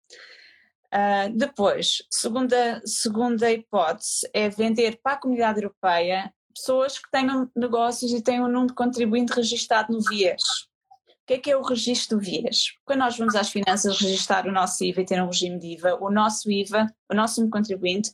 Uh, 0.94 1.32
depois, 1.38 2.04
segunda, 2.10 2.82
segunda 2.86 3.50
hipótese 3.50 4.30
é 4.34 4.50
vender 4.50 5.00
para 5.02 5.14
a 5.14 5.18
comunidade 5.18 5.60
europeia 5.60 6.34
pessoas 6.54 7.00
que 7.00 7.10
tenham 7.10 7.50
negócios 7.56 8.12
e 8.12 8.22
tenham 8.22 8.46
um 8.46 8.52
número 8.52 8.68
de 8.68 8.76
contribuinte 8.76 9.34
registado 9.34 9.94
no 9.94 10.02
VIES. 10.02 10.44
O 11.08 11.26
que 11.26 11.34
é 11.34 11.38
que 11.38 11.52
é 11.52 11.56
o 11.56 11.62
registro 11.62 12.18
do 12.18 12.24
VIES? 12.24 12.74
Quando 12.84 13.00
nós 13.00 13.18
vamos 13.18 13.36
às 13.36 13.50
finanças 13.50 14.00
registrar 14.00 14.46
o 14.46 14.52
nosso 14.52 14.84
IVA 14.84 15.02
e 15.02 15.06
ter 15.06 15.22
um 15.22 15.28
regime 15.28 15.58
de 15.58 15.68
IVA, 15.74 15.96
o 16.02 16.12
nosso 16.12 16.52
IVA, 16.52 16.88
o 17.10 17.16
nosso 17.16 17.40
número 17.40 17.52
de 17.52 17.60
contribuinte, 17.60 18.12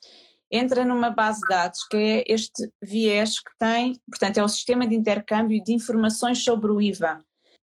entra 0.52 0.86
numa 0.86 1.10
base 1.10 1.42
de 1.42 1.48
dados 1.48 1.84
que 1.90 1.98
é 1.98 2.24
este 2.28 2.72
viés 2.82 3.40
que 3.40 3.52
tem, 3.60 4.00
portanto, 4.10 4.38
é 4.38 4.44
o 4.44 4.48
sistema 4.48 4.88
de 4.88 4.96
intercâmbio 4.96 5.64
de 5.64 5.74
informações 5.74 6.44
sobre 6.44 6.72
o 6.72 6.80
IVA. 6.80 7.20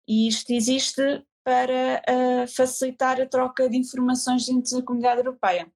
E 0.07 0.27
isto 0.27 0.51
existe 0.51 1.23
para 1.43 2.01
uh, 2.09 2.47
facilitar 2.47 3.19
a 3.19 3.25
troca 3.25 3.69
de 3.69 3.77
informações 3.77 4.45
dentro 4.45 4.77
da 4.77 4.83
comunidade 4.83 5.19
europeia. 5.19 5.67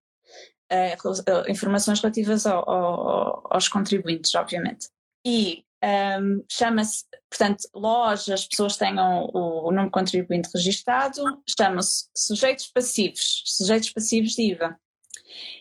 Uh, 0.71 1.49
informações 1.49 1.99
relativas 1.99 2.45
ao, 2.45 2.67
ao, 2.69 3.47
aos 3.53 3.67
contribuintes, 3.67 4.33
obviamente. 4.35 4.87
E 5.25 5.63
um, 5.83 5.87
ehm, 5.87 6.43
chama-se, 6.49 7.05
portanto, 7.29 7.67
lojas, 7.73 8.47
pessoas 8.47 8.77
tenham 8.77 9.29
o, 9.33 9.69
o 9.69 9.71
nome 9.71 9.89
contribuinte 9.89 10.49
registado, 10.53 11.21
chama-se 11.57 12.09
sujeitos 12.15 12.67
passivos, 12.67 13.43
sujeitos 13.45 13.91
passivos 13.91 14.31
de 14.31 14.51
IVA. 14.51 14.79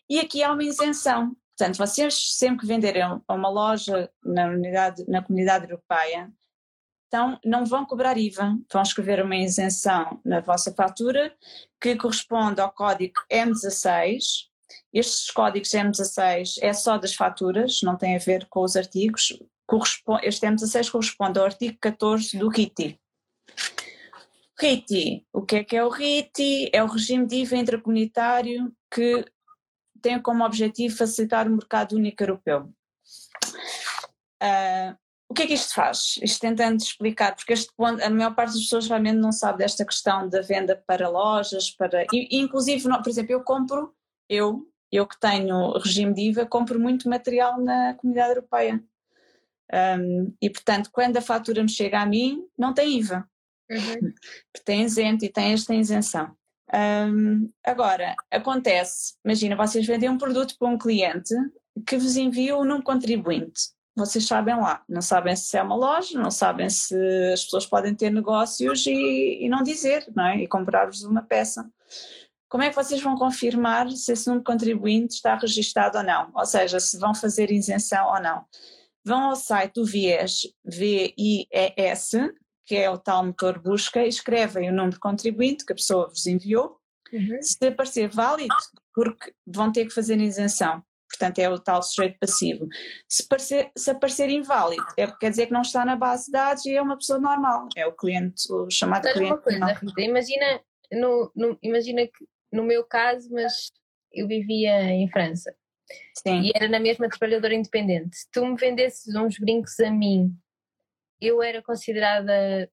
E 0.09 0.21
aqui 0.21 0.43
há 0.43 0.53
uma 0.53 0.65
isenção. 0.65 1.37
Portanto, 1.57 1.77
vocês 1.77 2.37
sempre 2.37 2.61
que 2.61 2.67
venderem 2.67 3.03
a 3.03 3.35
uma 3.35 3.49
loja 3.49 4.11
na, 4.25 4.47
unidade, 4.47 5.05
na 5.07 5.23
comunidade 5.23 5.65
europeia, 5.65 6.31
então 7.13 7.39
não 7.45 7.67
vão 7.67 7.85
cobrar 7.85 8.17
IVA, 8.17 8.59
vão 8.73 8.81
escrever 8.81 9.23
uma 9.23 9.37
isenção 9.37 10.19
na 10.25 10.41
vossa 10.41 10.73
fatura 10.73 11.37
que 11.79 11.95
corresponde 11.95 12.59
ao 12.59 12.73
código 12.73 13.21
M16. 13.31 14.47
Estes 14.91 15.31
códigos 15.31 15.69
M16 15.69 16.55
é 16.63 16.73
só 16.73 16.97
das 16.97 17.15
faturas, 17.15 17.83
não 17.83 17.99
tem 17.99 18.17
a 18.17 18.19
ver 18.19 18.47
com 18.49 18.65
os 18.65 18.77
artigos. 18.77 19.39
Este 20.23 20.47
M16 20.47 20.91
corresponde 20.91 21.39
ao 21.39 21.45
artigo 21.45 21.77
14 21.83 22.39
do 22.39 22.49
RITI. 22.49 22.99
RITI, 24.59 25.27
o 25.35 25.43
que 25.43 25.57
é 25.57 25.65
que 25.65 25.77
é 25.77 25.85
o 25.85 25.91
RITI? 25.91 26.71
É 26.73 26.83
o 26.83 26.87
regime 26.87 27.27
de 27.27 27.37
IVA 27.43 27.57
intracomunitário 27.57 28.75
que 28.91 29.23
tem 30.01 30.19
como 30.19 30.47
objetivo 30.47 30.97
facilitar 30.97 31.47
o 31.47 31.51
mercado 31.51 31.95
único 31.95 32.23
europeu. 32.23 32.73
Uh, 34.43 35.02
o 35.33 35.35
que 35.35 35.45
é 35.45 35.47
que 35.47 35.55
isto 35.55 35.75
faz? 35.75 36.19
Isto 36.23 36.43
tentando 36.43 36.77
explicar, 36.77 37.35
porque 37.35 37.55
este 37.55 37.73
ponto, 37.75 38.05
a 38.05 38.11
maior 38.11 38.35
parte 38.35 38.53
das 38.53 38.65
pessoas 38.65 38.87
realmente 38.87 39.17
não 39.17 39.33
sabe 39.33 39.59
desta 39.59 39.83
questão 39.83 40.29
da 40.29 40.43
venda 40.43 40.77
para 40.87 41.09
lojas, 41.09 41.71
para. 41.71 42.05
E, 42.13 42.39
inclusive, 42.39 42.87
por 42.87 43.09
exemplo, 43.09 43.33
eu 43.33 43.43
compro, 43.43 43.95
eu, 44.29 44.71
eu 44.93 45.07
que 45.07 45.19
tenho 45.19 45.73
regime 45.79 46.13
de 46.13 46.21
IVA, 46.29 46.45
compro 46.45 46.79
muito 46.79 47.09
material 47.09 47.59
na 47.59 47.95
comunidade 47.95 48.33
europeia. 48.33 48.85
Um, 49.73 50.35
e 50.39 50.51
portanto, 50.51 50.91
quando 50.93 51.17
a 51.17 51.23
fatura 51.23 51.63
me 51.63 51.69
chega 51.71 52.03
a 52.03 52.07
mim, 52.07 52.45
não 52.59 52.75
tem 52.75 52.99
IVA. 52.99 53.27
Uhum. 53.71 54.13
Tem 54.67 54.83
isento 54.83 55.25
e 55.25 55.31
tem 55.31 55.55
esta 55.55 55.75
isenção. 55.75 56.37
Um, 56.75 57.51
agora, 57.65 58.15
acontece, 58.31 59.15
imagina, 59.25 59.57
vocês 59.57 59.87
vendem 59.87 60.11
um 60.11 60.19
produto 60.19 60.57
para 60.59 60.69
um 60.69 60.77
cliente 60.77 61.35
que 61.87 61.97
vos 61.97 62.19
envia 62.19 62.55
um 62.55 62.83
contribuinte. 62.83 63.73
Vocês 63.95 64.27
sabem 64.27 64.57
lá, 64.57 64.83
não 64.89 65.03
sabem 65.03 65.37
se 65.37 65.57
é 65.57 65.63
uma 65.63 65.77
loja, 65.77 66.19
não 66.19 66.31
sabem 66.31 66.71
se 66.71 66.97
as 67.33 67.45
pessoas 67.45 67.67
podem 67.67 67.95
ter 67.95 68.11
negócios 68.11 68.87
e, 68.87 69.45
e 69.45 69.49
não 69.49 69.63
dizer, 69.63 70.07
não 70.17 70.27
é? 70.27 70.39
E 70.39 70.49
comprar-vos 70.49 71.03
uma 71.03 71.23
peça. 71.23 71.71
Como 72.49 72.63
é 72.63 72.71
que 72.71 72.77
vocês 72.77 73.03
vão 73.03 73.17
confirmar 73.17 73.91
se 73.91 74.13
esse 74.13 74.27
número 74.27 74.45
contribuinte 74.45 75.15
está 75.15 75.37
registado 75.37 75.99
ou 75.99 76.05
não? 76.05 76.31
Ou 76.35 76.47
seja, 76.47 76.81
se 76.81 76.99
vão 76.99 77.15
fazer 77.15 77.51
isenção 77.51 78.09
ou 78.09 78.21
não? 78.21 78.45
Vão 79.05 79.31
ao 79.31 79.37
site 79.37 79.75
do 79.75 79.85
VIES, 79.85 80.49
V-I-E-S, 80.65 82.33
que 82.67 82.77
é 82.77 82.89
o 82.89 82.99
tal 82.99 83.25
motor 83.25 83.59
busca, 83.59 84.05
e 84.05 84.09
escrevem 84.09 84.71
o 84.71 84.73
número 84.73 85.01
contribuinte 85.01 85.65
que 85.65 85.73
a 85.73 85.77
pessoa 85.77 86.09
vos 86.09 86.27
enviou. 86.27 86.79
Uhum. 87.13 87.43
Se 87.43 87.67
aparecer 87.67 88.09
válido, 88.09 88.55
porque 88.95 89.35
vão 89.47 89.71
ter 89.71 89.87
que 89.87 89.95
fazer 89.95 90.19
isenção, 90.19 90.83
portanto 91.13 91.39
é 91.39 91.49
o 91.49 91.59
tal 91.59 91.83
sujeito 91.83 92.19
passivo. 92.19 92.67
Se, 93.09 93.25
aparecer, 93.25 93.71
se 93.77 93.91
aparecer 93.91 94.31
inválido, 94.31 94.85
é, 94.97 95.07
quer 95.07 95.31
dizer 95.31 95.47
que 95.47 95.53
não 95.53 95.63
está 95.63 95.85
na 95.85 95.95
base 95.95 96.27
de 96.27 96.33
dados 96.33 96.65
e 96.65 96.75
é 96.75 96.83
uma 96.83 96.97
pessoa 96.97 97.19
normal, 97.19 97.69
é 97.77 97.87
o 97.87 97.93
cliente, 97.93 98.51
o 98.51 98.71
chamado 98.71 99.05
Mas 99.05 99.13
cliente. 99.13 99.33
uma 99.33 99.39
coisa. 99.39 99.67
Rita, 99.67 100.01
imagina, 100.01 100.61
no, 100.93 101.33
no, 101.37 101.59
imagina 101.63 102.07
que 102.07 102.27
no 102.51 102.65
meu 102.65 102.85
caso, 102.85 103.29
mas 103.31 103.71
eu 104.13 104.27
vivia 104.27 104.91
em 104.91 105.09
França. 105.11 105.55
Sim. 106.17 106.41
e 106.43 106.53
era 106.55 106.69
na 106.69 106.81
mesma 106.81 107.07
trabalhadora 107.07 107.55
independente, 107.55 108.17
se 108.17 108.31
tu 108.31 108.47
me 108.47 108.57
vendesses 108.57 109.15
uns 109.15 109.39
brincos 109.39 109.79
a 109.81 109.91
mim, 109.91 110.35
eu 111.21 111.43
era 111.43 111.63
considerada 111.63 112.71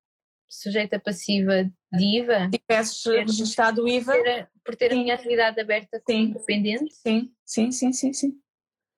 sujeita 0.50 1.00
passiva 1.00 1.64
de 1.92 2.20
IVA? 2.20 2.50
Tivesses 2.50 3.06
registrado 3.06 3.84
o 3.84 3.88
IVA? 3.88 4.14
Por 4.14 4.24
ter, 4.24 4.50
por 4.66 4.76
ter 4.76 4.92
a 4.92 4.96
minha 4.96 5.14
atividade 5.14 5.60
aberta 5.62 6.02
como 6.04 6.18
sim. 6.18 6.26
independente? 6.26 6.94
Sim, 6.96 7.32
sim, 7.46 7.72
sim, 7.72 7.94
sim, 7.94 8.14
sim. 8.14 8.40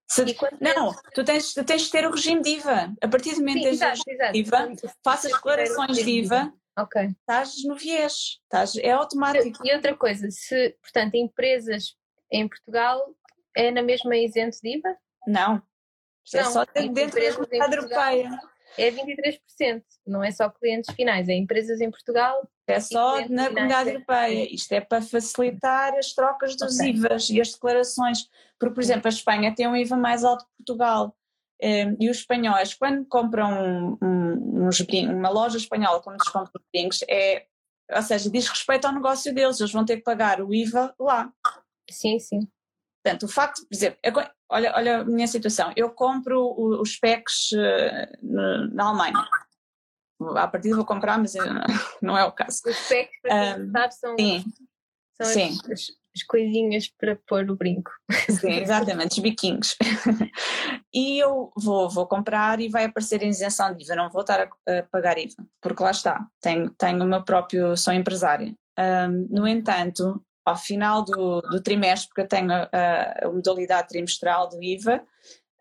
Se, 0.10 0.26
não, 0.60 0.94
tu 1.14 1.24
tens, 1.24 1.54
tu 1.54 1.64
tens 1.64 1.84
de 1.84 1.92
ter 1.92 2.06
o 2.06 2.12
regime 2.12 2.42
de 2.42 2.50
IVA. 2.58 2.94
A 3.02 3.08
partir 3.08 3.34
do 3.34 3.40
momento 3.40 3.64
que 3.64 3.78
tens 3.78 4.02
IVA, 4.34 4.74
faças 5.02 5.32
declarações 5.32 5.98
de 5.98 6.10
IVA, 6.10 6.54
okay. 6.78 7.08
estás 7.08 7.64
no 7.64 7.76
viés, 7.76 8.42
estás, 8.44 8.76
é 8.76 8.92
automático. 8.92 9.66
E 9.66 9.74
outra 9.74 9.96
coisa, 9.96 10.30
se, 10.30 10.76
portanto, 10.82 11.16
empresas 11.16 11.96
em 12.30 12.46
Portugal 12.46 13.16
é 13.56 13.72
na 13.72 13.82
mesma 13.82 14.18
isento 14.18 14.58
de 14.62 14.78
IVA? 14.78 14.98
Não, 15.26 15.62
é 16.34 16.44
só 16.44 16.66
dentro 16.66 17.22
da 17.22 17.34
comunidade 17.34 17.76
europeia. 17.76 18.40
É 18.78 18.90
23%, 18.90 19.84
não 20.08 20.24
é 20.24 20.32
só 20.32 20.50
clientes 20.50 20.94
finais, 20.96 21.28
é 21.28 21.34
empresas 21.34 21.82
em 21.82 21.92
Portugal. 21.92 22.48
É 22.68 22.80
só 22.80 23.28
na 23.28 23.50
comunidade 23.50 23.90
europeia. 23.90 24.54
Isto 24.54 24.72
é 24.74 24.82
para 24.82 25.02
facilitar 25.02 25.94
as 25.96 26.14
trocas 26.14 26.56
dos 26.56 26.80
okay. 26.80 26.92
IVAs 26.92 27.30
e 27.30 27.42
as 27.42 27.52
declarações. 27.52 28.30
Porque, 28.58 28.74
por 28.74 28.82
exemplo, 28.82 29.08
a 29.08 29.10
Espanha 29.10 29.54
tem 29.54 29.68
um 29.68 29.76
IVA 29.76 29.98
mais 29.98 30.24
alto 30.24 30.46
que 30.46 30.52
Portugal. 30.58 31.16
Ehm, 31.62 31.96
e 32.00 32.10
os 32.10 32.18
espanhóis, 32.18 32.74
quando 32.74 33.06
compram 33.06 33.98
um, 34.02 34.68
uns, 34.68 34.80
uma 34.80 35.30
loja 35.30 35.58
espanhola, 35.58 36.02
como 36.02 36.16
eles 36.16 36.28
compram 36.28 36.62
brincos, 36.74 37.04
é, 37.10 37.46
ou 37.94 38.02
seja, 38.02 38.30
diz 38.30 38.48
respeito 38.48 38.88
ao 38.88 38.94
negócio 38.94 39.34
deles, 39.34 39.60
eles 39.60 39.72
vão 39.72 39.86
ter 39.86 39.98
que 39.98 40.04
pagar 40.04 40.42
o 40.42 40.54
IVA 40.54 40.96
lá. 41.00 41.32
Sim, 41.90 42.20
sim. 42.20 42.48
Portanto, 43.04 43.24
o 43.24 43.28
facto, 43.28 43.66
por 43.68 43.76
exemplo, 43.76 44.00
olha, 44.50 44.74
olha 44.76 44.98
a 45.00 45.04
minha 45.04 45.28
situação, 45.28 45.74
eu 45.76 45.90
compro 45.90 46.54
os 46.80 46.98
PECs 46.98 47.52
uh, 47.54 48.76
na 48.76 48.90
Alemanha. 48.90 49.28
À 50.36 50.48
partida 50.48 50.76
vou 50.76 50.86
comprar, 50.86 51.18
mas 51.18 51.34
não 52.02 52.16
é 52.16 52.24
o 52.24 52.32
caso. 52.32 52.62
Os 52.68 52.88
PECs, 52.88 53.22
para 53.22 53.58
um, 53.58 53.72
sabe, 53.72 53.96
são, 53.96 54.16
sim, 54.20 54.44
são 55.20 55.26
sim. 55.26 55.58
As, 55.72 55.88
as, 56.16 56.24
coisinhas 56.28 56.90
para 56.90 57.18
pôr 57.28 57.50
o 57.50 57.56
brinco. 57.56 57.90
Sim, 58.30 58.52
exatamente, 58.52 59.14
os 59.14 59.20
biquinhos. 59.20 59.76
e 60.94 61.18
eu 61.18 61.52
vou, 61.56 61.90
vou 61.90 62.06
comprar 62.06 62.60
e 62.60 62.70
vai 62.70 62.86
aparecer 62.86 63.24
isenção 63.24 63.76
de 63.76 63.84
IVA, 63.84 63.96
não 63.96 64.12
vou 64.12 64.22
estar 64.22 64.42
a, 64.42 64.80
a 64.80 64.84
pagar 64.84 65.18
IVA, 65.18 65.44
porque 65.60 65.82
lá 65.82 65.90
está, 65.90 66.24
tenho, 66.40 66.70
tenho 66.72 67.04
o 67.04 67.08
meu 67.08 67.24
próprio, 67.24 67.76
sou 67.76 67.94
empresária. 67.94 68.54
Um, 68.78 69.28
no 69.30 69.48
entanto, 69.48 70.24
ao 70.46 70.58
final 70.58 71.04
do, 71.04 71.42
do 71.42 71.62
trimestre, 71.62 72.10
porque 72.10 72.22
eu 72.22 72.28
tenho 72.28 72.52
a, 72.52 72.70
a 73.24 73.32
modalidade 73.32 73.90
trimestral 73.90 74.50
do 74.50 74.62
IVA, 74.62 75.04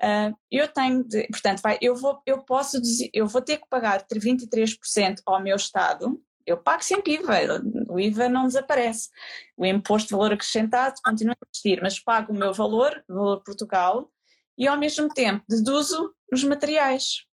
uh, 0.02 0.36
eu 0.50 0.68
tenho, 0.68 1.04
de, 1.04 1.26
portanto, 1.28 1.60
vai, 1.60 1.78
eu, 1.80 1.94
vou, 1.94 2.20
eu 2.26 2.42
posso 2.44 2.80
dizer, 2.80 3.10
eu 3.12 3.26
vou 3.26 3.42
ter 3.42 3.58
que 3.58 3.68
pagar 3.68 4.04
23% 4.06 5.20
ao 5.26 5.42
meu 5.42 5.56
Estado, 5.56 6.20
eu 6.46 6.56
pago 6.56 6.82
sempre 6.82 7.14
IVA, 7.14 7.62
o 7.88 8.00
IVA 8.00 8.28
não 8.28 8.46
desaparece. 8.46 9.08
O 9.56 9.64
imposto 9.64 10.08
de 10.08 10.14
valor 10.14 10.32
acrescentado 10.32 10.96
continua 11.04 11.34
a 11.34 11.46
existir, 11.46 11.80
mas 11.82 12.00
pago 12.00 12.32
o 12.32 12.36
meu 12.36 12.52
valor, 12.52 13.04
o 13.08 13.14
valor 13.14 13.42
Portugal, 13.44 14.10
e 14.58 14.66
ao 14.66 14.78
mesmo 14.78 15.08
tempo 15.08 15.44
deduzo 15.48 16.12
os 16.32 16.42
materiais, 16.42 17.24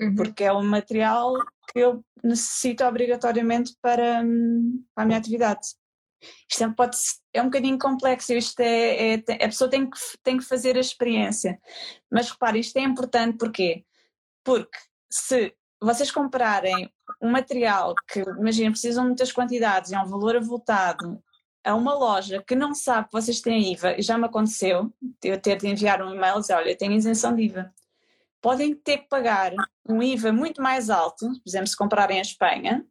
uhum. 0.00 0.14
porque 0.16 0.44
é 0.44 0.52
um 0.52 0.64
material 0.64 1.34
que 1.72 1.78
eu 1.78 2.04
necessito 2.22 2.84
obrigatoriamente 2.84 3.76
para, 3.80 4.22
hum, 4.22 4.84
para 4.94 5.04
a 5.04 5.06
minha 5.06 5.18
atividade. 5.18 5.60
Isto 6.50 6.64
é, 6.64 6.70
pode, 6.70 6.96
é 7.32 7.42
um 7.42 7.46
bocadinho 7.46 7.78
complexo, 7.78 8.32
isto 8.32 8.60
é, 8.60 9.14
é, 9.14 9.14
a 9.14 9.48
pessoa 9.48 9.68
tem 9.68 9.88
que, 9.88 9.98
tem 10.22 10.38
que 10.38 10.44
fazer 10.44 10.76
a 10.76 10.80
experiência. 10.80 11.60
Mas 12.10 12.30
repare, 12.30 12.58
isto 12.58 12.76
é 12.76 12.82
importante 12.82 13.38
porquê? 13.38 13.84
Porque 14.44 14.78
se 15.10 15.54
vocês 15.80 16.10
comprarem 16.10 16.90
um 17.20 17.30
material 17.30 17.94
que, 18.10 18.20
imagina, 18.20 18.70
precisam 18.70 19.04
de 19.04 19.08
muitas 19.08 19.32
quantidades 19.32 19.90
e 19.90 19.94
é 19.94 20.00
um 20.00 20.06
valor 20.06 20.36
avultado 20.36 21.22
a 21.64 21.74
uma 21.74 21.94
loja 21.94 22.42
que 22.46 22.54
não 22.54 22.74
sabe 22.74 23.06
que 23.06 23.12
vocês 23.12 23.40
têm 23.40 23.72
IVA, 23.72 23.98
e 23.98 24.02
já 24.02 24.18
me 24.18 24.26
aconteceu, 24.26 24.92
eu 25.22 25.40
ter 25.40 25.56
de 25.56 25.66
enviar 25.66 26.02
um 26.02 26.14
e-mail 26.14 26.36
e 26.36 26.40
dizer, 26.40 26.54
olha, 26.54 26.70
eu 26.70 26.76
tenho 26.76 26.92
isenção 26.92 27.34
de 27.34 27.42
IVA. 27.42 27.72
Podem 28.40 28.74
ter 28.74 28.98
que 28.98 29.08
pagar 29.08 29.52
um 29.88 30.02
IVA 30.02 30.30
muito 30.30 30.60
mais 30.60 30.90
alto, 30.90 31.26
por 31.26 31.48
exemplo, 31.48 31.66
se 31.66 31.76
comprarem 31.76 32.18
a 32.18 32.22
Espanha, 32.22 32.84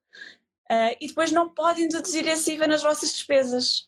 uh, 0.74 0.97
e 0.99 1.07
depois 1.07 1.32
não 1.32 1.49
podem 1.49 1.88
deduzir 1.88 2.28
esse 2.28 2.53
IVA 2.53 2.67
nas 2.67 2.82
vossas 2.82 3.11
despesas. 3.11 3.88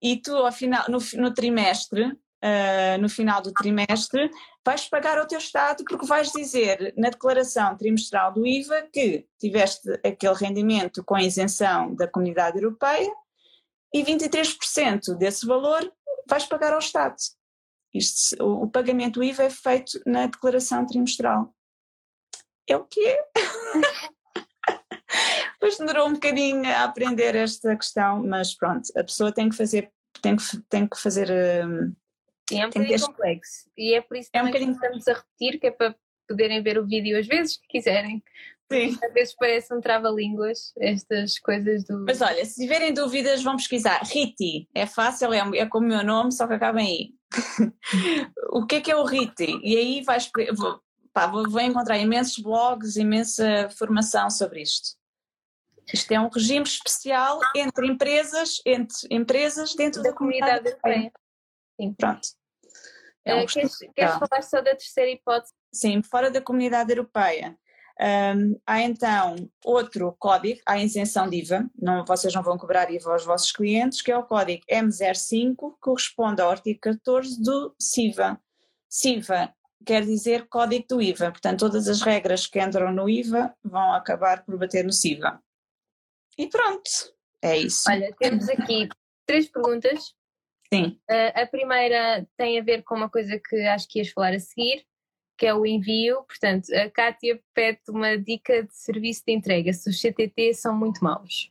E 0.00 0.16
tu, 0.16 0.34
ao 0.34 0.52
final, 0.52 0.84
no, 0.88 0.98
no 1.14 1.34
trimestre, 1.34 2.04
uh, 2.04 3.00
no 3.00 3.08
final 3.08 3.42
do 3.42 3.52
trimestre, 3.52 4.30
vais 4.64 4.88
pagar 4.88 5.18
ao 5.18 5.26
teu 5.26 5.38
Estado 5.38 5.84
porque 5.84 6.06
vais 6.06 6.30
dizer 6.32 6.94
na 6.96 7.10
declaração 7.10 7.76
trimestral 7.76 8.32
do 8.32 8.46
IVA 8.46 8.88
que 8.92 9.26
tiveste 9.38 9.90
aquele 10.04 10.34
rendimento 10.34 11.04
com 11.04 11.18
isenção 11.18 11.94
da 11.94 12.08
Comunidade 12.08 12.58
Europeia 12.58 13.12
e 13.92 14.02
23% 14.02 15.16
desse 15.16 15.46
valor 15.46 15.92
vais 16.28 16.46
pagar 16.46 16.72
ao 16.72 16.78
Estado. 16.78 17.16
Isto, 17.92 18.42
o, 18.42 18.64
o 18.64 18.70
pagamento 18.70 19.14
do 19.14 19.24
IVA 19.24 19.44
é 19.44 19.50
feito 19.50 20.00
na 20.06 20.26
declaração 20.26 20.86
trimestral. 20.86 21.52
É 22.68 22.76
o 22.76 22.84
que 22.84 23.04
é. 23.04 23.24
Depois 25.60 25.76
demorou 25.76 26.08
um 26.08 26.14
bocadinho 26.14 26.66
a 26.66 26.84
aprender 26.84 27.34
esta 27.34 27.76
questão, 27.76 28.26
mas 28.26 28.54
pronto, 28.54 28.88
a 28.96 29.04
pessoa 29.04 29.30
tem 29.30 29.50
que 29.50 29.56
fazer, 29.56 29.92
tem 30.22 30.34
que, 30.34 30.42
tem 30.70 30.88
que 30.88 30.98
fazer. 30.98 31.30
Um, 31.30 31.94
é 32.50 32.64
um 32.64 32.70
bocadinho 32.70 33.00
complexo. 33.00 33.70
E 33.76 33.94
é 33.94 34.00
por 34.00 34.16
isso 34.16 34.30
é 34.32 34.42
um 34.42 34.46
bocadinho... 34.46 34.70
que 34.72 34.86
estamos 34.86 35.06
a 35.06 35.12
repetir, 35.12 35.60
que 35.60 35.66
é 35.66 35.70
para 35.70 35.94
poderem 36.26 36.62
ver 36.62 36.78
o 36.78 36.86
vídeo 36.86 37.18
às 37.18 37.26
vezes 37.26 37.58
que 37.58 37.68
quiserem. 37.68 38.22
Sim. 38.72 38.96
Às 39.04 39.12
vezes 39.12 39.34
parece 39.34 39.74
um 39.74 39.80
trava-línguas, 39.82 40.72
estas 40.78 41.38
coisas 41.38 41.84
do. 41.84 42.06
Mas 42.06 42.22
olha, 42.22 42.42
se 42.46 42.54
tiverem 42.54 42.94
dúvidas, 42.94 43.42
vão 43.42 43.56
pesquisar. 43.56 44.00
Riti, 44.04 44.66
é 44.74 44.86
fácil, 44.86 45.30
é, 45.34 45.40
é 45.58 45.66
como 45.66 45.84
o 45.84 45.88
meu 45.90 46.02
nome, 46.02 46.32
só 46.32 46.46
que 46.46 46.54
acaba 46.54 46.80
em 46.80 47.02
I. 47.02 47.14
o 48.50 48.64
que 48.64 48.76
é 48.76 48.80
que 48.80 48.90
é 48.90 48.96
o 48.96 49.04
Riti? 49.04 49.60
E 49.62 49.76
aí 49.76 50.02
vais, 50.04 50.30
vou, 50.56 50.80
pá, 51.12 51.26
vou 51.26 51.60
encontrar 51.60 51.98
imensos 51.98 52.38
blogs, 52.38 52.96
imensa 52.96 53.68
formação 53.76 54.30
sobre 54.30 54.62
isto. 54.62 54.99
Isto 55.92 56.12
é 56.12 56.20
um 56.20 56.28
regime 56.28 56.64
especial 56.64 57.40
entre 57.54 57.86
empresas, 57.86 58.60
entre 58.64 58.96
empresas 59.10 59.74
dentro 59.74 60.02
da, 60.02 60.10
da 60.10 60.16
comunidade 60.16 60.68
europeia. 60.68 61.12
Sim. 61.80 61.94
Pronto. 61.94 62.28
É 63.24 63.34
um 63.34 63.46
queres, 63.46 63.78
queres 63.94 64.14
falar 64.14 64.42
só 64.42 64.60
da 64.60 64.70
terceira 64.70 65.10
hipótese? 65.10 65.52
Sim, 65.72 66.02
fora 66.02 66.30
da 66.30 66.40
comunidade 66.40 66.90
europeia. 66.90 67.56
Um, 68.00 68.58
há 68.66 68.80
então 68.80 69.36
outro 69.62 70.16
código, 70.18 70.58
há 70.64 70.78
isenção 70.78 71.28
de 71.28 71.36
IVA, 71.36 71.68
não, 71.78 72.02
vocês 72.02 72.32
não 72.32 72.42
vão 72.42 72.56
cobrar 72.56 72.90
IVA 72.90 73.12
aos 73.12 73.26
vossos 73.26 73.52
clientes, 73.52 74.00
que 74.00 74.10
é 74.10 74.16
o 74.16 74.22
código 74.22 74.64
M05, 74.70 75.74
que 75.74 75.80
corresponde 75.80 76.40
ao 76.40 76.50
artigo 76.50 76.80
14 76.80 77.42
do 77.42 77.74
CIVA. 77.78 78.40
CIVA 78.88 79.54
quer 79.84 80.06
dizer 80.06 80.48
código 80.48 80.86
do 80.88 81.02
IVA, 81.02 81.30
portanto 81.30 81.60
todas 81.60 81.88
as 81.88 82.00
regras 82.00 82.46
que 82.46 82.58
entram 82.58 82.90
no 82.90 83.08
IVA 83.08 83.54
vão 83.62 83.92
acabar 83.92 84.44
por 84.44 84.56
bater 84.56 84.82
no 84.82 84.92
CIVA. 84.92 85.38
E 86.38 86.48
pronto, 86.48 86.90
é 87.42 87.58
isso. 87.58 87.90
Olha, 87.90 88.14
temos 88.18 88.48
aqui 88.48 88.88
três 89.26 89.48
perguntas. 89.48 90.14
Sim. 90.72 90.98
Uh, 91.10 91.40
a 91.42 91.46
primeira 91.46 92.26
tem 92.36 92.58
a 92.58 92.62
ver 92.62 92.82
com 92.82 92.94
uma 92.94 93.10
coisa 93.10 93.38
que 93.38 93.56
acho 93.66 93.88
que 93.88 93.98
ias 93.98 94.10
falar 94.10 94.32
a 94.32 94.38
seguir, 94.38 94.84
que 95.36 95.46
é 95.46 95.54
o 95.54 95.66
envio. 95.66 96.22
Portanto, 96.24 96.72
a 96.74 96.88
Kátia 96.90 97.40
pede 97.54 97.80
uma 97.88 98.16
dica 98.16 98.62
de 98.62 98.74
serviço 98.76 99.22
de 99.26 99.32
entrega, 99.32 99.72
se 99.72 99.88
os 99.90 100.00
CTT 100.00 100.54
são 100.54 100.76
muito 100.76 101.02
maus. 101.02 101.50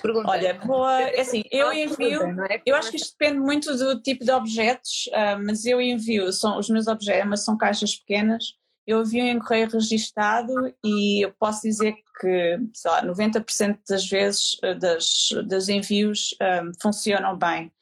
Pergunta. 0.00 0.30
Olha, 0.30 0.54
boa, 0.54 1.02
é 1.02 1.20
assim, 1.20 1.42
eu 1.50 1.70
envio, 1.72 2.22
é? 2.50 2.62
eu 2.64 2.74
acho 2.74 2.90
que 2.90 2.96
isto 2.96 3.14
depende 3.18 3.40
muito 3.40 3.76
do 3.76 4.00
tipo 4.00 4.24
de 4.24 4.30
objetos, 4.30 5.06
uh, 5.08 5.38
mas 5.44 5.66
eu 5.66 5.80
envio, 5.80 6.32
são, 6.32 6.58
os 6.58 6.70
meus 6.70 6.86
objetos, 6.86 7.28
mas 7.28 7.44
são 7.44 7.58
caixas 7.58 7.94
pequenas, 7.94 8.54
eu 8.86 9.02
envio 9.02 9.24
em 9.24 9.38
correio 9.38 9.70
registado 9.70 10.74
e 10.84 11.24
eu 11.24 11.32
posso 11.38 11.62
dizer 11.62 11.94
que, 12.20 12.58
sei 12.74 12.90
lá, 12.90 13.04
90% 13.04 13.78
das 13.88 14.06
vezes 14.08 14.56
eh, 14.62 14.74
das, 14.74 15.68
envios 15.68 16.34
um, 16.40 16.44
eh, 16.44 16.72
funcionam 16.80 17.36
bem 17.36 17.72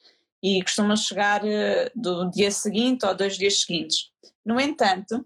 e 0.41 0.61
costumam 0.61 0.95
chegar 0.95 1.43
uh, 1.43 1.91
do 1.93 2.29
dia 2.29 2.49
seguinte 2.49 3.05
ou 3.05 3.13
dois 3.13 3.37
dias 3.37 3.61
seguintes. 3.61 4.09
No 4.45 4.59
entanto, 4.59 5.25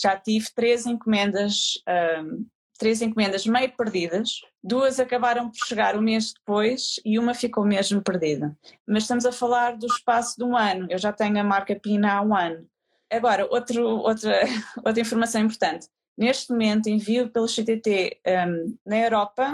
já 0.00 0.16
tive 0.16 0.46
três 0.54 0.86
encomendas, 0.86 1.82
um, 2.24 2.46
três 2.78 3.02
encomendas 3.02 3.46
meio 3.46 3.72
perdidas, 3.76 4.40
duas 4.62 5.00
acabaram 5.00 5.50
por 5.50 5.66
chegar 5.66 5.96
um 5.96 6.00
mês 6.00 6.32
depois 6.32 7.00
e 7.04 7.18
uma 7.18 7.34
ficou 7.34 7.64
mesmo 7.64 8.02
perdida. 8.02 8.56
Mas 8.86 9.04
estamos 9.04 9.26
a 9.26 9.32
falar 9.32 9.76
do 9.76 9.86
espaço 9.86 10.36
de 10.36 10.44
um 10.44 10.56
ano, 10.56 10.86
eu 10.90 10.98
já 10.98 11.12
tenho 11.12 11.38
a 11.38 11.44
marca 11.44 11.74
PINA 11.74 12.14
há 12.14 12.22
um 12.22 12.34
ano. 12.34 12.66
Agora, 13.12 13.46
outro, 13.50 13.86
outra, 13.86 14.40
outra 14.84 15.00
informação 15.00 15.42
importante. 15.42 15.88
Neste 16.16 16.50
momento, 16.50 16.88
envio 16.88 17.30
pelo 17.30 17.48
CTT 17.48 18.20
um, 18.26 18.78
na 18.86 18.98
Europa, 18.98 19.50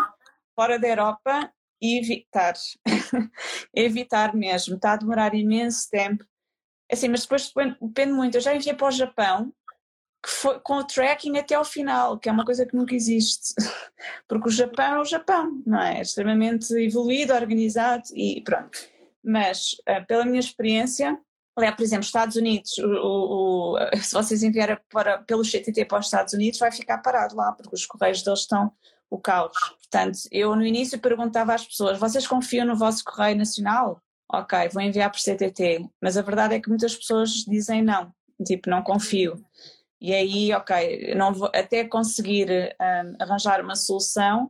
fora 0.55 0.79
da 0.79 0.89
Europa, 0.89 1.53
e 1.81 1.99
evitar, 1.99 2.55
evitar 3.75 4.35
mesmo. 4.35 4.75
Está 4.75 4.93
a 4.93 4.97
demorar 4.97 5.35
imenso 5.35 5.89
tempo 5.91 6.25
assim, 6.91 7.09
mas 7.09 7.23
depois 7.23 7.53
depende 7.81 8.13
muito. 8.13 8.37
Eu 8.37 8.41
já 8.41 8.55
enviei 8.55 8.75
para 8.75 8.89
o 8.89 8.91
Japão 8.91 9.53
foi 10.27 10.59
com 10.61 10.75
o 10.75 10.85
tracking 10.85 11.39
até 11.39 11.55
ao 11.55 11.65
final, 11.65 12.19
que 12.19 12.29
é 12.29 12.33
uma 12.33 12.45
coisa 12.45 12.67
que 12.67 12.77
nunca 12.77 12.95
existe. 12.95 13.55
Porque 14.27 14.49
o 14.49 14.53
Japão 14.53 14.97
é 14.97 15.01
o 15.01 15.05
Japão, 15.05 15.63
não 15.65 15.81
é? 15.81 15.99
É 15.99 16.03
extremamente 16.03 16.73
evoluído, 16.75 17.33
organizado 17.33 18.05
e 18.15 18.43
pronto. 18.43 18.79
Mas, 19.23 19.75
uh, 19.89 20.05
pela 20.07 20.25
minha 20.25 20.41
experiência, 20.41 21.19
Aliás, 21.59 21.75
por 21.75 21.83
exemplo, 21.83 22.05
Estados 22.05 22.37
Unidos, 22.37 22.79
o, 22.79 23.75
o, 23.75 23.79
se 24.01 24.15
vocês 24.15 24.45
enviarem 24.45 24.79
para, 24.93 25.19
pelo 25.19 25.43
CTT 25.43 25.87
para 25.87 25.99
os 25.99 26.07
Estados 26.07 26.33
Unidos, 26.33 26.61
vai 26.61 26.71
ficar 26.71 26.99
parado 26.99 27.35
lá, 27.35 27.53
porque 27.53 27.75
os 27.75 27.85
correios 27.85 28.23
deles 28.23 28.41
estão 28.41 28.71
o 29.11 29.19
caos. 29.19 29.53
Portanto, 29.91 30.21
eu 30.31 30.55
no 30.55 30.65
início 30.65 31.01
perguntava 31.01 31.53
às 31.53 31.67
pessoas: 31.67 31.99
vocês 31.99 32.29
confiam 32.29 32.65
no 32.65 32.77
vosso 32.77 33.03
correio 33.03 33.37
nacional? 33.37 34.01
Ok, 34.31 34.69
vou 34.73 34.83
enviar 34.83 35.11
por 35.11 35.19
CTT. 35.19 35.85
Mas 36.01 36.17
a 36.17 36.23
verdade 36.23 36.55
é 36.55 36.61
que 36.61 36.69
muitas 36.69 36.95
pessoas 36.95 37.31
dizem 37.45 37.83
não, 37.83 38.13
tipo, 38.47 38.71
não 38.71 38.83
confio. 38.83 39.45
E 40.01 40.15
aí, 40.15 40.53
ok, 40.53 41.13
não 41.17 41.35
vou, 41.35 41.51
até 41.53 41.85
conseguir 41.85 42.49
um, 42.81 43.17
arranjar 43.19 43.61
uma 43.61 43.75
solução, 43.75 44.49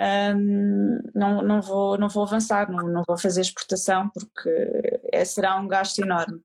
um, 0.00 0.98
não, 1.14 1.42
não, 1.42 1.60
vou, 1.60 1.98
não 1.98 2.08
vou 2.08 2.22
avançar, 2.22 2.70
não, 2.70 2.88
não 2.88 3.02
vou 3.06 3.18
fazer 3.18 3.42
exportação 3.42 4.08
porque 4.08 5.00
é, 5.12 5.24
será 5.24 5.56
um 5.56 5.68
gasto 5.68 5.98
enorme. 5.98 6.40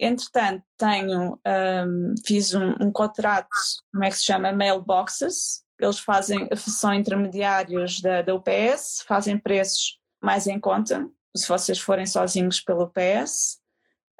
Entretanto, 0.00 0.64
tenho, 0.76 1.38
um, 1.44 2.14
fiz 2.24 2.54
um, 2.54 2.74
um, 2.80 2.90
contrato, 2.90 3.48
como 3.92 4.04
é 4.04 4.10
que 4.10 4.16
se 4.16 4.24
chama? 4.24 4.52
Mailboxes. 4.52 5.64
Eles 5.78 5.98
fazem, 5.98 6.48
são 6.56 6.94
intermediários 6.94 8.00
da, 8.00 8.22
da 8.22 8.34
UPS, 8.34 9.04
fazem 9.06 9.38
preços 9.38 9.98
mais 10.20 10.46
em 10.46 10.58
conta, 10.58 11.08
se 11.36 11.48
vocês 11.48 11.78
forem 11.78 12.06
sozinhos 12.06 12.60
pelo 12.60 12.84
UPS. 12.84 13.60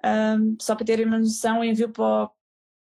Um, 0.04 0.56
só 0.60 0.76
para 0.76 0.86
terem 0.86 1.06
uma 1.06 1.18
noção, 1.18 1.64
envio 1.64 1.90
para, 1.90 2.30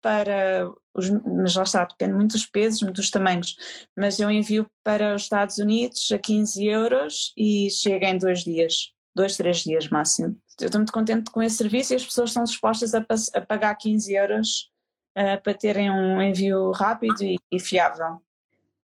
para 0.02 0.72
os, 0.96 1.10
mas 1.10 1.56
lá 1.56 1.64
está, 1.64 1.86
depende 1.86 2.14
muito 2.14 2.32
dos 2.32 2.46
pesos, 2.46 2.82
muito 2.82 2.98
dos 2.98 3.12
tamanhos, 3.12 3.56
mas 3.96 4.20
eu 4.20 4.32
envio 4.32 4.70
para 4.84 5.14
os 5.14 5.24
Estados 5.24 5.58
Unidos 5.58 6.12
a 6.12 6.18
15 6.18 6.66
euros 6.66 7.34
e 7.38 7.70
chega 7.70 8.08
em 8.08 8.18
dois 8.18 8.44
dias, 8.44 8.94
dois, 9.14 9.36
três 9.36 9.58
dias 9.60 9.90
máximo. 9.90 10.40
Eu 10.60 10.68
estou 10.68 10.80
muito 10.80 10.94
contente 10.94 11.30
com 11.32 11.44
esse 11.44 11.58
serviço 11.58 11.94
e 11.94 11.98
as 11.98 12.06
pessoas 12.06 12.30
estão 12.30 12.44
dispostas 12.44 12.96
a, 12.96 13.06
a 13.34 13.42
pagar 13.42 13.76
15 13.76 14.14
euros 14.14 14.72
uh, 15.18 15.42
para 15.44 15.54
terem 15.54 15.92
um 15.92 16.22
envio 16.22 16.72
rápido 16.72 17.22
e, 17.22 17.38
e 17.52 17.60
fiável. 17.60 18.22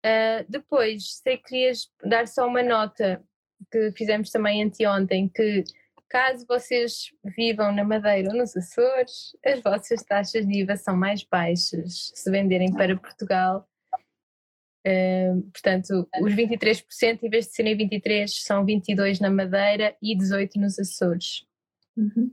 Uh, 0.05 0.45
depois, 0.47 1.15
se 1.17 1.37
querias 1.37 1.89
dar 2.03 2.27
só 2.27 2.47
uma 2.47 2.61
nota 2.61 3.23
que 3.71 3.91
fizemos 3.93 4.29
também 4.29 4.63
anteontem, 4.63 5.27
que 5.27 5.63
Caso 6.15 6.45
vocês 6.47 7.11
vivam 7.35 7.73
na 7.73 7.83
Madeira 7.83 8.29
ou 8.29 8.37
nos 8.37 8.55
Açores, 8.55 9.35
as 9.45 9.61
vossas 9.61 10.01
taxas 10.01 10.47
de 10.47 10.61
IVA 10.61 10.77
são 10.77 10.95
mais 10.95 11.25
baixas 11.25 12.13
se 12.15 12.31
venderem 12.31 12.71
para 12.71 12.97
Portugal. 12.97 13.67
Uh, 14.87 15.41
portanto, 15.51 16.09
os 16.21 16.33
23%, 16.33 17.21
em 17.21 17.29
vez 17.29 17.47
de 17.47 17.51
serem 17.51 17.77
23%, 17.77 18.29
são 18.29 18.65
22% 18.65 19.19
na 19.19 19.29
Madeira 19.29 19.93
e 20.01 20.15
18% 20.15 20.55
nos 20.55 20.79
Açores. 20.79 21.45
Uhum. 21.97 22.31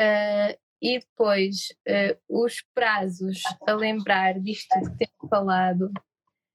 Uh, 0.00 0.58
e 0.80 0.98
depois, 0.98 1.68
uh, 1.86 2.44
os 2.46 2.64
prazos 2.74 3.42
a 3.68 3.74
lembrar 3.74 4.40
disto 4.40 4.70
que 4.70 5.06
temos 5.06 5.28
falado 5.28 5.92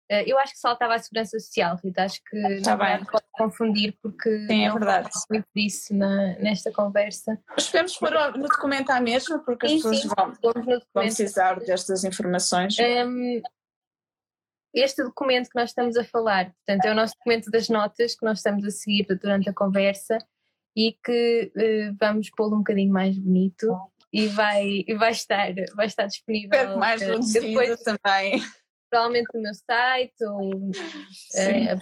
eu 0.10 0.38
acho 0.40 0.54
que 0.54 0.60
saltava 0.60 0.96
a 0.96 1.00
segurança 1.00 1.40
social, 1.40 1.78
Rita. 1.84 2.04
Acho 2.04 2.22
que 2.24 2.62
tá 2.62 2.78
não 2.78 3.06
pode 3.06 3.26
confundir 3.32 3.98
porque 4.02 4.48
Sim, 4.48 4.66
é 4.66 4.72
verdade. 4.72 5.10
muito 5.30 5.48
disso 5.56 5.94
na, 5.94 6.38
nesta 6.40 6.72
conversa. 6.72 7.40
Mas 7.50 7.68
podemos 7.68 7.98
pôr 7.98 8.38
no 8.38 8.48
documento 8.48 8.90
à 8.90 9.02
mesma, 9.02 9.40
porque 9.40 9.66
as 9.66 9.72
sim, 9.72 9.78
pessoas 9.78 10.02
sim, 10.02 10.10
vão, 10.16 10.34
vão, 10.42 10.82
precisar 10.94 11.60
destas 11.60 12.04
informações. 12.04 12.78
Um, 12.80 13.42
este 14.74 15.04
documento 15.04 15.50
que 15.50 15.60
nós 15.60 15.70
estamos 15.70 15.98
a 15.98 16.04
falar, 16.04 16.54
portanto, 16.54 16.86
é 16.86 16.92
o 16.92 16.96
nosso 16.96 17.14
documento 17.16 17.50
das 17.50 17.68
notas 17.68 18.16
que 18.16 18.26
nós 18.26 18.40
estamos 18.40 18.64
a 18.64 18.70
seguir 18.70 19.06
durante 19.20 19.50
a 19.50 19.54
conversa 19.54 20.18
e 20.76 20.96
que 21.04 21.52
uh, 21.56 21.98
vamos 22.00 22.30
pô-lo 22.30 22.56
um 22.56 22.60
bocadinho 22.60 22.94
mais 22.94 23.18
bonito 23.18 23.76
e 24.14 24.28
vai, 24.28 24.86
vai, 24.98 25.12
estar, 25.12 25.48
vai 25.76 25.88
estar 25.88 26.06
disponível. 26.06 26.52
Espero 26.54 26.80
mais 26.80 27.02
depois 27.34 27.80
também 27.82 28.42
provavelmente 28.90 29.28
no 29.34 29.42
meu 29.42 29.54
site 29.54 30.16
ou 30.24 30.72
é, 31.36 31.76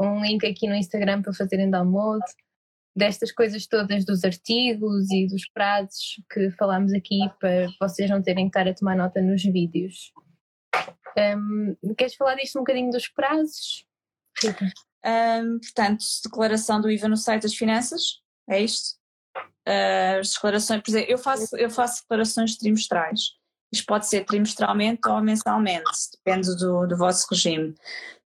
um 0.00 0.22
link 0.22 0.46
aqui 0.46 0.68
no 0.68 0.74
Instagram 0.74 1.22
para 1.22 1.32
fazerem 1.32 1.70
download 1.70 2.24
destas 2.96 3.32
coisas 3.32 3.66
todas 3.66 4.04
dos 4.04 4.24
artigos 4.24 5.10
e 5.10 5.26
dos 5.26 5.48
prazos 5.48 6.20
que 6.32 6.50
falamos 6.52 6.92
aqui 6.92 7.18
para 7.40 7.68
vocês 7.80 8.08
não 8.08 8.22
terem 8.22 8.48
que 8.48 8.56
estar 8.56 8.70
a 8.70 8.74
tomar 8.74 8.96
nota 8.96 9.20
nos 9.20 9.42
vídeos. 9.42 10.12
Um, 11.16 11.94
queres 11.96 12.14
falar 12.14 12.36
disto 12.36 12.56
um 12.56 12.62
bocadinho 12.62 12.90
dos 12.90 13.08
prazos? 13.08 13.86
Rita? 14.40 14.72
Um, 15.04 15.58
portanto, 15.58 16.04
declaração 16.24 16.80
do 16.80 16.90
IVA 16.90 17.08
no 17.08 17.16
site 17.16 17.42
das 17.42 17.54
finanças, 17.54 18.20
é 18.48 18.60
isto? 18.60 18.96
Uh, 19.66 20.20
as 20.20 20.32
declarações, 20.32 20.82
por 20.82 20.90
exemplo, 20.90 21.10
eu 21.10 21.18
faço, 21.18 21.56
eu 21.56 21.70
faço 21.70 22.02
declarações 22.02 22.56
trimestrais. 22.56 23.32
Isto 23.74 23.86
pode 23.86 24.06
ser 24.06 24.24
trimestralmente 24.24 25.08
ou 25.08 25.20
mensalmente, 25.20 25.90
depende 26.12 26.56
do, 26.56 26.86
do 26.86 26.96
vosso 26.96 27.26
regime. 27.28 27.74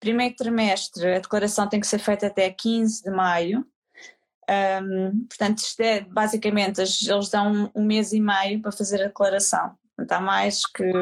Primeiro 0.00 0.34
trimestre, 0.34 1.14
a 1.14 1.18
declaração 1.18 1.68
tem 1.68 1.80
que 1.80 1.86
ser 1.86 1.98
feita 1.98 2.26
até 2.28 2.50
15 2.50 3.04
de 3.04 3.10
maio. 3.10 3.66
Um, 4.48 5.26
portanto, 5.26 5.58
isto 5.58 5.80
é 5.80 6.00
basicamente, 6.00 6.80
eles 6.80 7.28
dão 7.30 7.70
um 7.74 7.84
mês 7.84 8.12
e 8.12 8.20
meio 8.20 8.60
para 8.62 8.72
fazer 8.72 9.02
a 9.02 9.06
declaração. 9.06 9.76
Portanto, 9.94 10.12
há 10.12 10.20
mais 10.20 10.64
que. 10.64 10.92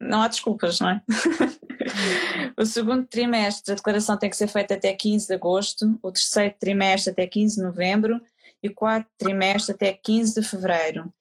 Não 0.00 0.20
há 0.20 0.28
desculpas, 0.28 0.80
não 0.80 0.90
é? 0.90 1.02
o 2.60 2.66
segundo 2.66 3.06
trimestre, 3.06 3.72
a 3.72 3.76
declaração 3.76 4.18
tem 4.18 4.28
que 4.28 4.36
ser 4.36 4.48
feita 4.48 4.74
até 4.74 4.92
15 4.92 5.28
de 5.28 5.34
agosto, 5.34 5.98
o 6.02 6.12
terceiro 6.12 6.54
trimestre 6.58 7.12
até 7.12 7.26
15 7.26 7.56
de 7.56 7.62
novembro 7.62 8.20
e 8.62 8.68
o 8.68 8.74
quarto 8.74 9.08
trimestre 9.16 9.74
até 9.74 9.92
15 9.92 10.40
de 10.40 10.46
fevereiro. 10.46 11.12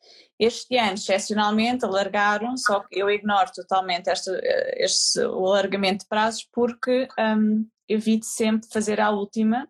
Este 0.46 0.78
ano, 0.78 0.96
excepcionalmente, 0.96 1.86
alargaram, 1.86 2.58
só 2.58 2.82
que 2.82 3.00
eu 3.00 3.10
ignoro 3.10 3.50
totalmente 3.56 4.10
este, 4.10 4.30
este, 4.76 5.22
o 5.22 5.48
alargamento 5.48 6.00
de 6.00 6.10
prazos 6.10 6.46
porque 6.52 7.08
um, 7.18 7.66
evito 7.88 8.26
sempre 8.26 8.68
fazer 8.68 9.00
a 9.00 9.10
última, 9.10 9.64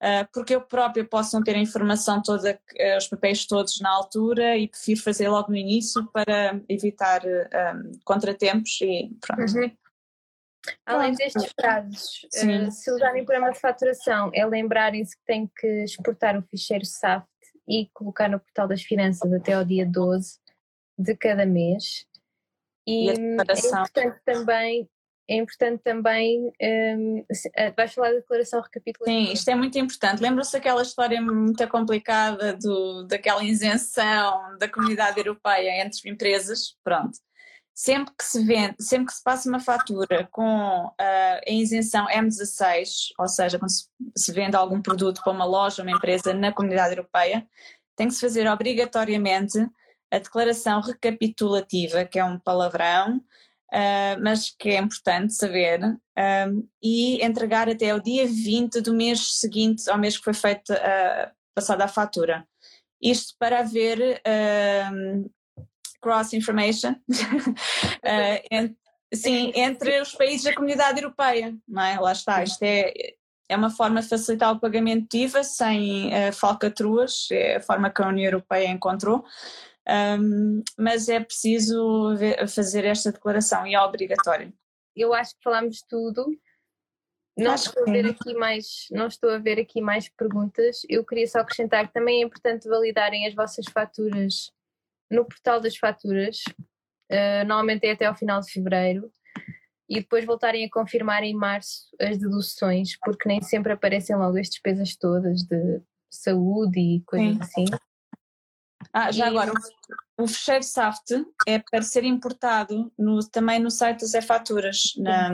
uh, 0.00 0.28
porque 0.32 0.54
eu 0.54 0.60
própria 0.60 1.04
posso 1.04 1.34
não 1.34 1.42
ter 1.42 1.56
a 1.56 1.58
informação 1.58 2.22
toda, 2.22 2.52
uh, 2.52 2.96
os 2.96 3.08
papéis 3.08 3.44
todos 3.44 3.80
na 3.80 3.90
altura 3.90 4.56
e 4.56 4.68
prefiro 4.68 5.02
fazer 5.02 5.28
logo 5.28 5.50
no 5.50 5.56
início 5.56 6.06
para 6.12 6.60
evitar 6.68 7.22
um, 7.24 7.90
contratempos 8.04 8.80
e 8.82 9.10
pronto. 9.20 9.52
Uhum. 9.52 9.76
Além 10.86 11.12
destes 11.12 11.52
prazos, 11.54 12.24
uh, 12.36 12.70
se 12.70 12.90
usarem 12.92 13.22
o 13.22 13.26
programa 13.26 13.52
de 13.52 13.58
faturação, 13.58 14.30
é 14.32 14.46
lembrarem-se 14.46 15.16
que 15.16 15.24
têm 15.24 15.50
que 15.58 15.66
exportar 15.82 16.38
o 16.38 16.42
ficheiro 16.42 16.84
SAFT 16.84 17.33
e 17.68 17.88
colocar 17.92 18.28
no 18.28 18.40
portal 18.40 18.68
das 18.68 18.82
finanças 18.82 19.32
até 19.32 19.54
ao 19.54 19.64
dia 19.64 19.86
12 19.86 20.38
de 20.98 21.16
cada 21.16 21.46
mês. 21.46 22.06
E, 22.86 23.06
e 23.06 23.10
é 23.10 23.14
importante 23.14 24.20
também 24.24 24.88
é 25.26 25.36
importante 25.36 25.82
também, 25.82 26.52
um, 26.60 27.24
eh, 27.56 27.70
vais 27.70 27.94
falar 27.94 28.10
da 28.10 28.16
declaração 28.16 28.60
recapitulativa. 28.60 29.26
Sim, 29.26 29.32
isto 29.32 29.48
é 29.48 29.54
muito 29.54 29.78
importante. 29.78 30.20
Lembra-se 30.20 30.52
daquela 30.52 30.82
história 30.82 31.18
muito 31.20 31.66
complicada 31.68 32.52
do, 32.52 33.06
daquela 33.06 33.42
isenção 33.42 34.58
da 34.58 34.68
comunidade 34.68 35.18
europeia 35.18 35.82
entre 35.82 36.10
empresas? 36.10 36.76
Pronto 36.84 37.18
sempre 37.74 38.14
que 38.16 38.24
se 38.24 38.42
vende, 38.44 38.76
sempre 38.78 39.06
que 39.06 39.14
se 39.14 39.22
passa 39.22 39.48
uma 39.48 39.58
fatura 39.58 40.28
com 40.30 40.86
uh, 40.86 40.94
a 40.98 41.50
isenção 41.50 42.06
M16, 42.06 43.12
ou 43.18 43.26
seja, 43.26 43.58
quando 43.58 43.70
se, 43.70 43.88
se 44.16 44.32
vende 44.32 44.54
algum 44.54 44.80
produto 44.80 45.20
para 45.22 45.32
uma 45.32 45.44
loja, 45.44 45.82
uma 45.82 45.90
empresa 45.90 46.32
na 46.32 46.52
comunidade 46.52 46.94
europeia, 46.94 47.44
tem 47.96 48.06
que 48.06 48.14
se 48.14 48.20
fazer 48.20 48.46
obrigatoriamente 48.48 49.58
a 50.10 50.18
declaração 50.18 50.80
recapitulativa, 50.80 52.04
que 52.04 52.18
é 52.18 52.24
um 52.24 52.38
palavrão, 52.38 53.16
uh, 53.16 54.22
mas 54.22 54.54
que 54.56 54.70
é 54.70 54.78
importante 54.78 55.34
saber, 55.34 55.84
um, 55.84 55.98
ah, 56.16 56.46
e 56.80 57.24
entregar 57.24 57.68
até 57.68 57.92
o 57.92 58.00
dia 58.00 58.24
20 58.24 58.80
do 58.80 58.94
mês 58.94 59.40
seguinte 59.40 59.90
ao 59.90 59.98
mês 59.98 60.16
que 60.16 60.22
foi 60.22 60.34
feita 60.34 60.74
uh, 60.74 61.34
passada 61.52 61.84
a 61.84 61.88
fatura. 61.88 62.46
Isto 63.02 63.34
para 63.36 63.58
haver 63.60 64.20
uh, 64.20 65.30
cross 66.04 66.34
information 66.34 66.92
uh, 67.08 68.76
sim, 69.14 69.52
entre 69.54 70.02
os 70.02 70.12
países 70.12 70.44
da 70.44 70.54
comunidade 70.54 71.00
europeia, 71.00 71.56
não 71.66 71.82
é? 71.82 71.98
Lá 71.98 72.12
está, 72.12 72.44
isto 72.44 72.62
é, 72.62 72.92
é 73.48 73.56
uma 73.56 73.70
forma 73.70 74.02
de 74.02 74.08
facilitar 74.08 74.52
o 74.52 74.60
pagamento 74.60 75.08
de 75.10 75.24
IVA 75.24 75.42
sem 75.42 76.08
uh, 76.08 76.32
falcatruas, 76.34 77.28
é 77.32 77.56
a 77.56 77.60
forma 77.62 77.88
que 77.88 78.02
a 78.02 78.08
União 78.08 78.26
Europeia 78.26 78.68
encontrou, 78.68 79.24
um, 79.88 80.62
mas 80.78 81.08
é 81.08 81.20
preciso 81.20 82.14
ver, 82.16 82.46
fazer 82.48 82.84
esta 82.84 83.10
declaração 83.10 83.66
e 83.66 83.74
é 83.74 83.80
obrigatório. 83.80 84.52
Eu 84.94 85.14
acho 85.14 85.34
que 85.34 85.42
falamos 85.42 85.82
tudo. 85.88 86.26
não 87.36 87.52
Acho 87.52 87.68
estou 87.68 87.82
a 87.82 87.90
ver 87.90 88.06
aqui 88.06 88.34
mais, 88.34 88.66
não 88.90 89.06
estou 89.06 89.30
a 89.30 89.38
ver 89.38 89.58
aqui 89.58 89.80
mais 89.80 90.08
perguntas. 90.08 90.82
Eu 90.88 91.02
queria 91.04 91.26
só 91.26 91.40
acrescentar 91.40 91.86
que 91.86 91.94
também 91.94 92.22
é 92.22 92.26
importante 92.26 92.68
validarem 92.68 93.26
as 93.26 93.34
vossas 93.34 93.66
faturas 93.72 94.52
no 95.10 95.24
portal 95.24 95.60
das 95.60 95.76
faturas. 95.76 96.38
Uh, 97.10 97.46
normalmente 97.46 97.86
é 97.86 97.92
até 97.92 98.06
ao 98.06 98.14
final 98.14 98.40
de 98.40 98.50
fevereiro 98.50 99.12
e 99.88 99.96
depois 99.96 100.24
voltarem 100.24 100.64
a 100.64 100.70
confirmar 100.70 101.22
em 101.22 101.34
março 101.34 101.88
as 102.00 102.18
deduções, 102.18 102.96
porque 102.98 103.28
nem 103.28 103.42
sempre 103.42 103.72
aparecem 103.72 104.16
logo 104.16 104.38
as 104.38 104.48
despesas 104.48 104.96
todas 104.96 105.42
de 105.42 105.80
saúde 106.10 106.80
e 106.80 107.02
coisas 107.04 107.36
Sim. 107.48 107.64
assim. 107.64 107.64
Ah, 108.92 109.10
já 109.10 109.26
e... 109.26 109.28
agora, 109.28 109.52
o 110.18 110.26
fecheiro 110.26 110.62
SAFT 110.62 111.26
é 111.46 111.58
para 111.58 111.82
ser 111.82 112.04
importado 112.04 112.92
no, 112.96 113.18
também 113.28 113.58
no 113.58 113.70
site 113.70 114.02
das 114.02 114.14
e-faturas, 114.14 114.92
na, 114.96 115.30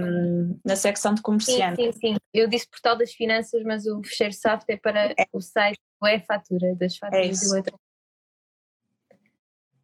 na 0.65 0.77
secção 0.77 1.15
de 1.15 1.21
comerciante. 1.21 1.83
Sim, 1.83 1.93
sim, 1.93 1.99
sim. 1.99 2.17
Eu 2.33 2.49
disse 2.49 2.69
portal 2.69 2.97
das 2.97 3.13
finanças, 3.13 3.63
mas 3.65 3.85
o 3.87 4.03
fecheiro 4.03 4.33
SAFT 4.33 4.73
é 4.73 4.77
para 4.79 5.13
é. 5.13 5.27
o 5.33 5.41
site 5.41 5.79
do 6.01 6.09
e-fatura, 6.09 6.75
das 6.77 6.97
faturas 6.97 7.43
é 7.43 7.47
e 7.47 7.53
letras. 7.53 7.81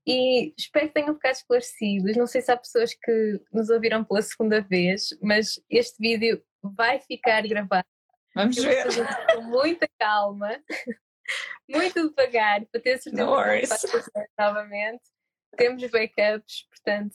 E 0.06 0.54
espero 0.56 0.86
que 0.88 0.94
tenham 0.94 1.14
ficado 1.14 1.34
esclarecidos. 1.34 2.16
Não 2.16 2.26
sei 2.26 2.40
se 2.40 2.52
há 2.52 2.56
pessoas 2.56 2.94
que 2.94 3.40
nos 3.52 3.68
ouviram 3.70 4.04
pela 4.04 4.22
segunda 4.22 4.60
vez, 4.60 5.08
mas 5.20 5.60
este 5.68 5.96
vídeo 5.98 6.42
vai 6.62 7.00
ficar 7.00 7.46
gravado. 7.46 7.86
Vamos 8.34 8.56
ver. 8.56 8.86
Com 9.34 9.42
muita 9.42 9.88
calma 9.98 10.62
muito 11.68 12.08
devagar 12.08 12.64
para 12.66 12.80
ter 12.80 12.98
certeza 12.98 13.80
que 14.12 14.28
novamente. 14.38 15.02
Temos 15.56 15.82
backups, 15.90 16.66
portanto 16.68 17.14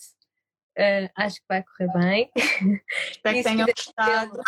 uh, 0.78 1.10
acho 1.16 1.36
que 1.36 1.46
vai 1.48 1.64
correr 1.64 1.94
bem. 1.94 2.32
Espero 3.12 3.38
que 3.38 3.44
tenham 3.44 3.68
gostado. 3.68 4.42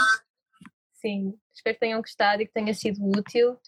Sim, 0.94 1.39
espero 1.54 1.76
que 1.76 1.80
tenham 1.80 2.02
gostado 2.02 2.41
e 2.41 2.48
que 2.48 2.54
tenha 2.54 2.74
sido 2.74 3.06
útil. 3.06 3.60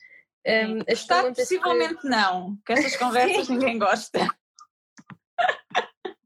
Um, 0.48 0.80
Gostar 0.88 1.24
possivelmente 1.34 2.02
que... 2.02 2.08
não, 2.08 2.58
que 2.66 2.74
essas 2.74 2.96
conversas 2.98 3.50
ninguém 3.50 3.80
gosta. 3.80 4.20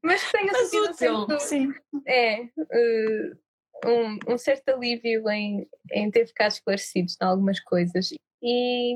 Mas 0.04 0.24
que 0.24 0.32
tenha 0.32 0.52
Mas 0.52 0.70
sido 0.70 1.22
útil. 1.22 1.39
Sim. 1.39 1.74
É. 2.08 2.43
Uh, 2.43 3.38
um, 3.86 4.34
um, 4.34 4.38
certo 4.38 4.70
alívio 4.70 5.30
em, 5.30 5.68
em 5.91 6.12
ter 6.12 6.28
ficado 6.28 6.52
esclarecidos 6.52 7.16
em 7.22 7.26
algumas 7.26 7.60
coisas. 7.60 8.10
E 8.41 8.95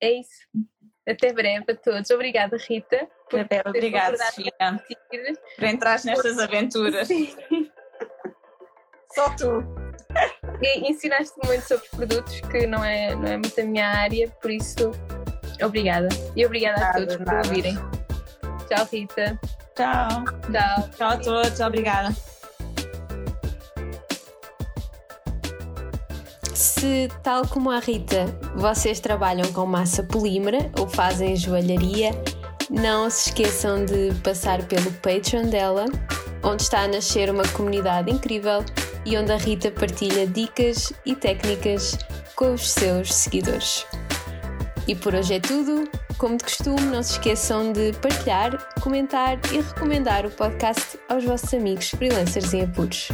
é 0.00 0.12
isso. 0.20 0.48
Até 1.06 1.32
breve 1.32 1.64
a 1.68 1.76
todos. 1.76 2.10
Obrigada, 2.10 2.56
Rita. 2.56 3.08
Por 3.28 3.40
Até 3.40 3.62
obrigada, 3.66 4.16
Sofia, 4.16 4.52
por 5.56 5.64
entrar 5.64 6.02
nestas 6.04 6.38
aventuras. 6.38 7.08
Sim. 7.08 7.34
Só 9.14 9.28
tu. 9.36 9.62
E 10.62 10.90
ensinaste 10.90 11.34
muito 11.44 11.62
sobre 11.62 11.88
produtos 11.88 12.40
que 12.40 12.66
não 12.66 12.84
é, 12.84 13.14
não 13.14 13.26
é 13.26 13.36
muito 13.36 13.60
a 13.60 13.64
minha 13.64 13.86
área, 13.86 14.28
por 14.40 14.50
isso, 14.50 14.92
obrigada. 15.62 16.08
E 16.34 16.44
obrigada 16.44 16.80
nada, 16.80 16.90
a 16.90 17.00
todos 17.00 17.16
por 17.16 17.26
nada. 17.26 17.48
ouvirem. 17.48 17.74
Tchau, 18.68 18.86
Rita. 18.90 19.38
Tchau. 19.74 20.24
Tchau. 20.52 20.88
Tchau 20.96 21.08
a 21.08 21.16
todos. 21.16 21.60
Obrigada. 21.60 22.14
Se, 26.54 27.08
tal 27.22 27.46
como 27.48 27.70
a 27.70 27.80
Rita, 27.80 28.26
vocês 28.54 29.00
trabalham 29.00 29.52
com 29.52 29.66
massa 29.66 30.02
polímera 30.04 30.70
ou 30.78 30.88
fazem 30.88 31.34
joalharia, 31.34 32.12
não 32.70 33.10
se 33.10 33.30
esqueçam 33.30 33.84
de 33.84 34.14
passar 34.22 34.62
pelo 34.68 34.92
Patreon 34.94 35.48
dela, 35.48 35.86
onde 36.44 36.62
está 36.62 36.82
a 36.82 36.88
nascer 36.88 37.28
uma 37.28 37.46
comunidade 37.48 38.10
incrível 38.10 38.64
e 39.04 39.16
onde 39.16 39.32
a 39.32 39.36
Rita 39.36 39.70
partilha 39.70 40.26
dicas 40.26 40.92
e 41.04 41.16
técnicas 41.16 41.98
com 42.36 42.54
os 42.54 42.70
seus 42.70 43.12
seguidores. 43.12 43.86
E 44.86 44.94
por 44.94 45.14
hoje 45.14 45.34
é 45.34 45.40
tudo. 45.40 45.88
Como 46.18 46.36
de 46.36 46.44
costume, 46.44 46.80
não 46.82 47.02
se 47.02 47.12
esqueçam 47.12 47.72
de 47.72 47.92
partilhar, 48.00 48.74
comentar 48.80 49.38
e 49.52 49.60
recomendar 49.60 50.26
o 50.26 50.30
podcast 50.30 50.98
aos 51.08 51.24
vossos 51.24 51.52
amigos 51.54 51.90
freelancers 51.90 52.52
em 52.54 52.62
apuros. 52.62 53.08